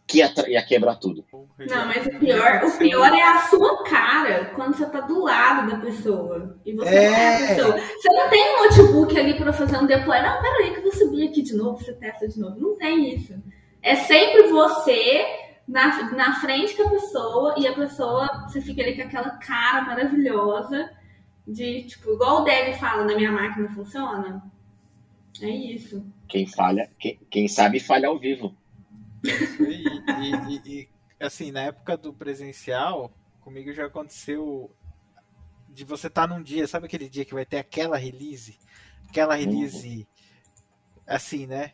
que 0.07 0.19
ia, 0.19 0.31
ia 0.47 0.63
quebrar 0.63 0.97
tudo. 0.97 1.25
Não, 1.57 1.85
mas 1.87 2.05
o 2.05 2.19
pior, 2.19 2.63
o 2.65 2.77
pior 2.77 3.13
é 3.13 3.23
a 3.23 3.41
sua 3.47 3.83
cara 3.83 4.51
quando 4.53 4.75
você 4.75 4.85
tá 4.85 5.01
do 5.01 5.23
lado 5.23 5.71
da 5.71 5.77
pessoa. 5.77 6.59
E 6.65 6.73
você 6.73 6.89
É. 6.89 7.09
não 7.09 7.15
é 7.15 7.35
a 7.35 7.47
pessoa. 7.47 7.77
Você 7.79 8.09
não 8.13 8.29
tem 8.29 8.55
um 8.55 8.63
notebook 8.63 9.19
ali 9.19 9.33
pra 9.35 9.53
fazer 9.53 9.77
um 9.77 9.85
deploy. 9.85 10.21
Não, 10.21 10.41
peraí, 10.41 10.71
que 10.71 10.79
eu 10.79 10.83
vou 10.83 10.93
subir 10.93 11.29
aqui 11.29 11.41
de 11.41 11.55
novo, 11.55 11.83
você 11.83 11.93
testa 11.93 12.27
de 12.27 12.39
novo. 12.39 12.59
Não 12.59 12.77
tem 12.77 13.15
isso. 13.15 13.33
É 13.81 13.95
sempre 13.95 14.49
você 14.49 15.25
na, 15.67 16.11
na 16.11 16.39
frente 16.41 16.75
com 16.75 16.87
a 16.87 16.91
pessoa 16.91 17.55
e 17.57 17.65
a 17.65 17.73
pessoa, 17.73 18.45
você 18.47 18.61
fica 18.61 18.81
ali 18.81 18.95
com 18.95 19.03
aquela 19.03 19.31
cara 19.37 19.81
maravilhosa 19.81 20.91
de, 21.47 21.83
tipo, 21.83 22.11
igual 22.11 22.41
o 22.41 22.43
Dev 22.43 22.75
fala, 22.77 23.05
na 23.05 23.15
minha 23.15 23.31
máquina 23.31 23.69
funciona. 23.69 24.43
É 25.41 25.49
isso. 25.49 26.05
Quem 26.27 26.45
falha, 26.45 26.89
quem, 26.99 27.19
quem 27.29 27.47
sabe 27.47 27.79
falha 27.79 28.07
ao 28.07 28.17
vivo. 28.19 28.55
Isso 29.23 29.63
aí. 29.63 29.83
E, 29.83 30.69
e- 30.69 30.79
e, 30.81 30.89
assim, 31.19 31.51
na 31.51 31.61
época 31.61 31.97
do 31.97 32.13
presencial, 32.13 33.11
comigo 33.41 33.71
já 33.73 33.85
aconteceu 33.85 34.71
de 35.69 35.83
você 35.85 36.07
estar 36.07 36.27
num 36.27 36.41
dia, 36.41 36.67
sabe 36.67 36.85
aquele 36.85 37.09
dia 37.09 37.25
que 37.25 37.33
vai 37.33 37.45
ter 37.45 37.57
aquela 37.57 37.97
release? 37.97 38.57
Aquela 39.09 39.35
release 39.35 40.07
assim, 41.05 41.45
né? 41.45 41.73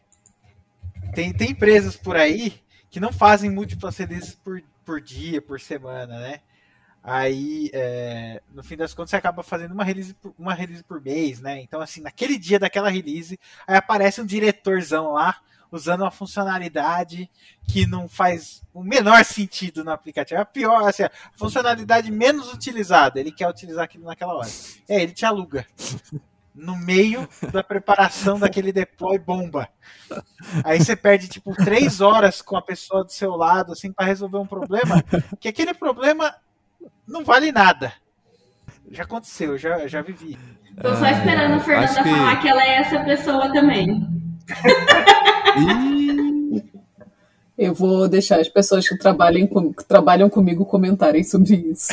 Tem, 1.13 1.33
tem 1.33 1.51
empresas 1.51 1.95
por 1.95 2.15
aí 2.15 2.61
que 2.89 2.99
não 2.99 3.11
fazem 3.11 3.49
múltiplas 3.49 3.97
releases 3.97 4.35
por, 4.35 4.61
por 4.85 5.01
dia, 5.01 5.41
por 5.41 5.59
semana, 5.59 6.19
né? 6.19 6.41
Aí, 7.09 7.69
é, 7.71 8.41
no 8.53 8.61
fim 8.61 8.75
das 8.75 8.93
contas, 8.93 9.11
você 9.11 9.15
acaba 9.15 9.41
fazendo 9.41 9.71
uma 9.71 9.85
release, 9.85 10.13
por, 10.13 10.35
uma 10.37 10.53
release 10.53 10.83
por 10.83 10.99
mês, 10.99 11.39
né? 11.39 11.61
Então, 11.61 11.79
assim, 11.79 12.01
naquele 12.01 12.37
dia 12.37 12.59
daquela 12.59 12.89
release, 12.89 13.39
aí 13.65 13.77
aparece 13.77 14.19
um 14.19 14.25
diretorzão 14.25 15.13
lá, 15.13 15.37
usando 15.71 16.01
uma 16.01 16.11
funcionalidade 16.11 17.29
que 17.65 17.87
não 17.87 18.09
faz 18.09 18.61
o 18.73 18.83
menor 18.83 19.23
sentido 19.23 19.85
no 19.85 19.91
aplicativo. 19.91 20.37
É 20.37 20.41
a 20.41 20.45
pior, 20.45 20.85
assim, 20.85 21.03
a 21.03 21.11
funcionalidade 21.31 22.11
menos 22.11 22.53
utilizada. 22.53 23.21
Ele 23.21 23.31
quer 23.31 23.47
utilizar 23.47 23.85
aquilo 23.85 24.03
naquela 24.03 24.35
hora. 24.35 24.49
É, 24.89 25.01
ele 25.01 25.13
te 25.13 25.25
aluga. 25.25 25.65
No 26.53 26.75
meio 26.75 27.29
da 27.53 27.63
preparação 27.63 28.37
daquele 28.37 28.73
deploy 28.73 29.17
bomba. 29.17 29.69
Aí 30.61 30.83
você 30.83 30.93
perde, 30.93 31.29
tipo, 31.29 31.55
três 31.55 32.01
horas 32.01 32.41
com 32.41 32.57
a 32.57 32.61
pessoa 32.61 33.05
do 33.05 33.13
seu 33.13 33.33
lado, 33.35 33.71
assim, 33.71 33.93
para 33.93 34.07
resolver 34.07 34.39
um 34.39 34.45
problema, 34.45 35.01
que 35.39 35.47
aquele 35.47 35.73
problema 35.73 36.35
não 37.07 37.23
vale 37.23 37.51
nada. 37.51 37.93
Já 38.91 39.03
aconteceu, 39.03 39.57
já, 39.57 39.87
já 39.87 40.01
vivi. 40.01 40.37
Tô 40.81 40.95
só 40.95 41.07
esperando 41.09 41.55
a 41.55 41.59
Fernanda 41.59 42.03
que- 42.03 42.09
falar 42.09 42.41
que 42.41 42.47
ela 42.47 42.63
é 42.63 42.75
essa 42.77 42.99
pessoa 43.03 43.51
também. 43.51 44.07
Eu 47.57 47.73
vou 47.73 48.07
deixar 48.07 48.39
as 48.39 48.47
pessoas 48.47 48.87
que 48.87 48.95
trabalham, 48.97 49.47
com- 49.47 49.73
que 49.73 49.83
trabalham 49.83 50.29
comigo 50.29 50.63
comentarem 50.65 51.23
sobre 51.23 51.55
isso. 51.55 51.91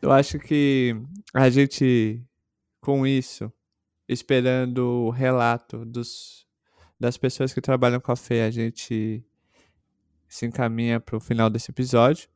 eu 0.00 0.10
acho 0.10 0.38
que 0.38 0.96
a 1.34 1.48
gente, 1.48 2.20
com 2.80 3.06
isso, 3.06 3.52
esperando 4.08 5.06
o 5.06 5.10
relato 5.10 5.84
dos, 5.84 6.41
das 7.02 7.16
pessoas 7.16 7.52
que 7.52 7.60
trabalham 7.60 8.00
com 8.00 8.12
a 8.12 8.16
Fê, 8.16 8.42
a 8.42 8.50
gente 8.52 9.26
se 10.28 10.46
encaminha 10.46 11.00
para 11.00 11.16
o 11.16 11.20
final 11.20 11.50
desse 11.50 11.72
episódio. 11.72 12.28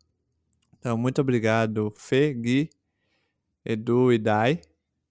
Então, 0.76 0.98
muito 0.98 1.20
obrigado, 1.20 1.88
Fê, 1.96 2.34
Gui, 2.34 2.68
Edu 3.64 4.12
e 4.12 4.18
Dai, 4.18 4.60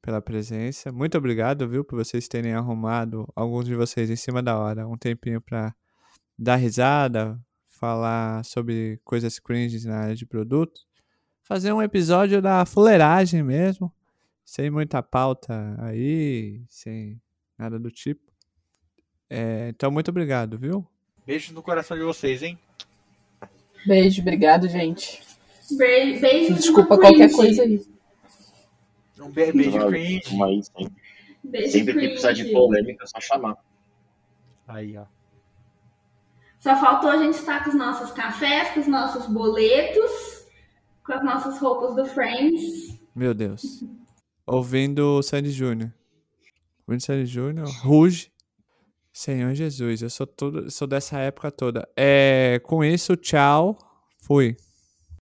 pela 0.01 0.21
presença. 0.21 0.91
Muito 0.91 1.17
obrigado, 1.17 1.65
viu, 1.69 1.85
por 1.85 1.95
vocês 1.95 2.27
terem 2.27 2.53
arrumado, 2.53 3.31
alguns 3.33 3.65
de 3.65 3.75
vocês 3.75 4.09
em 4.09 4.17
cima 4.17 4.43
da 4.43 4.57
hora, 4.57 4.85
um 4.89 4.97
tempinho 4.97 5.39
para 5.39 5.73
dar 6.37 6.57
risada, 6.57 7.39
falar 7.69 8.43
sobre 8.43 8.99
coisas 9.05 9.39
cringes 9.39 9.85
na 9.85 9.99
área 9.99 10.15
de 10.17 10.25
produto. 10.25 10.81
Fazer 11.43 11.71
um 11.71 11.81
episódio 11.81 12.41
da 12.41 12.65
fuleiragem 12.65 13.41
mesmo, 13.41 13.89
sem 14.43 14.69
muita 14.69 15.01
pauta 15.01 15.77
aí, 15.79 16.61
sem 16.67 17.21
nada 17.57 17.79
do 17.79 17.89
tipo. 17.89 18.24
É, 19.29 19.69
então, 19.69 19.89
muito 19.91 20.09
obrigado, 20.09 20.57
viu? 20.57 20.85
Beijo 21.25 21.53
no 21.53 21.63
coração 21.63 21.97
de 21.97 22.03
vocês, 22.03 22.43
hein? 22.43 22.57
Beijo, 23.85 24.21
obrigado, 24.21 24.67
gente. 24.67 25.21
Be 25.71 26.19
beijo 26.19 26.53
Desculpa 26.53 26.97
qualquer 26.97 27.29
cringe. 27.29 27.35
coisa 27.35 27.63
aí. 27.63 27.85
Um 29.19 29.31
beijo, 29.31 29.77
não, 29.77 29.87
cringe. 29.89 30.21
Beijo 31.43 31.71
Sempre 31.71 31.93
cringe. 31.93 32.07
que 32.07 32.07
precisar 32.09 32.33
de 32.33 32.51
polêmica, 32.51 33.03
é 33.03 33.07
só 33.07 33.19
chamar. 33.19 33.57
Aí, 34.67 34.97
ó. 34.97 35.05
Só 36.59 36.75
faltou 36.79 37.09
a 37.09 37.17
gente 37.17 37.35
estar 37.35 37.63
com 37.63 37.69
os 37.69 37.75
nossos 37.75 38.11
cafés, 38.11 38.73
com 38.73 38.79
os 38.79 38.87
nossos 38.87 39.27
boletos, 39.27 40.45
com 41.03 41.13
as 41.13 41.23
nossas 41.23 41.59
roupas 41.59 41.95
do 41.95 42.05
Friends. 42.05 42.99
Meu 43.15 43.33
Deus. 43.33 43.83
Ouvindo 44.45 45.17
o 45.17 45.23
Sandy 45.23 45.51
Júnior. 45.51 45.91
Ouvindo 46.87 47.01
Sandy 47.01 47.25
Júnior, 47.25 47.67
Ruge. 47.83 48.31
Senhor 49.15 49.55
Jesus, 49.55 50.01
eu 50.01 50.09
sou, 50.09 50.27
todo, 50.27 50.69
sou 50.69 50.85
dessa 50.85 51.17
época 51.19 51.49
toda. 51.49 51.87
É, 51.95 52.59
com 52.65 52.83
isso, 52.83 53.15
tchau. 53.15 53.77
Fui. 54.21 54.57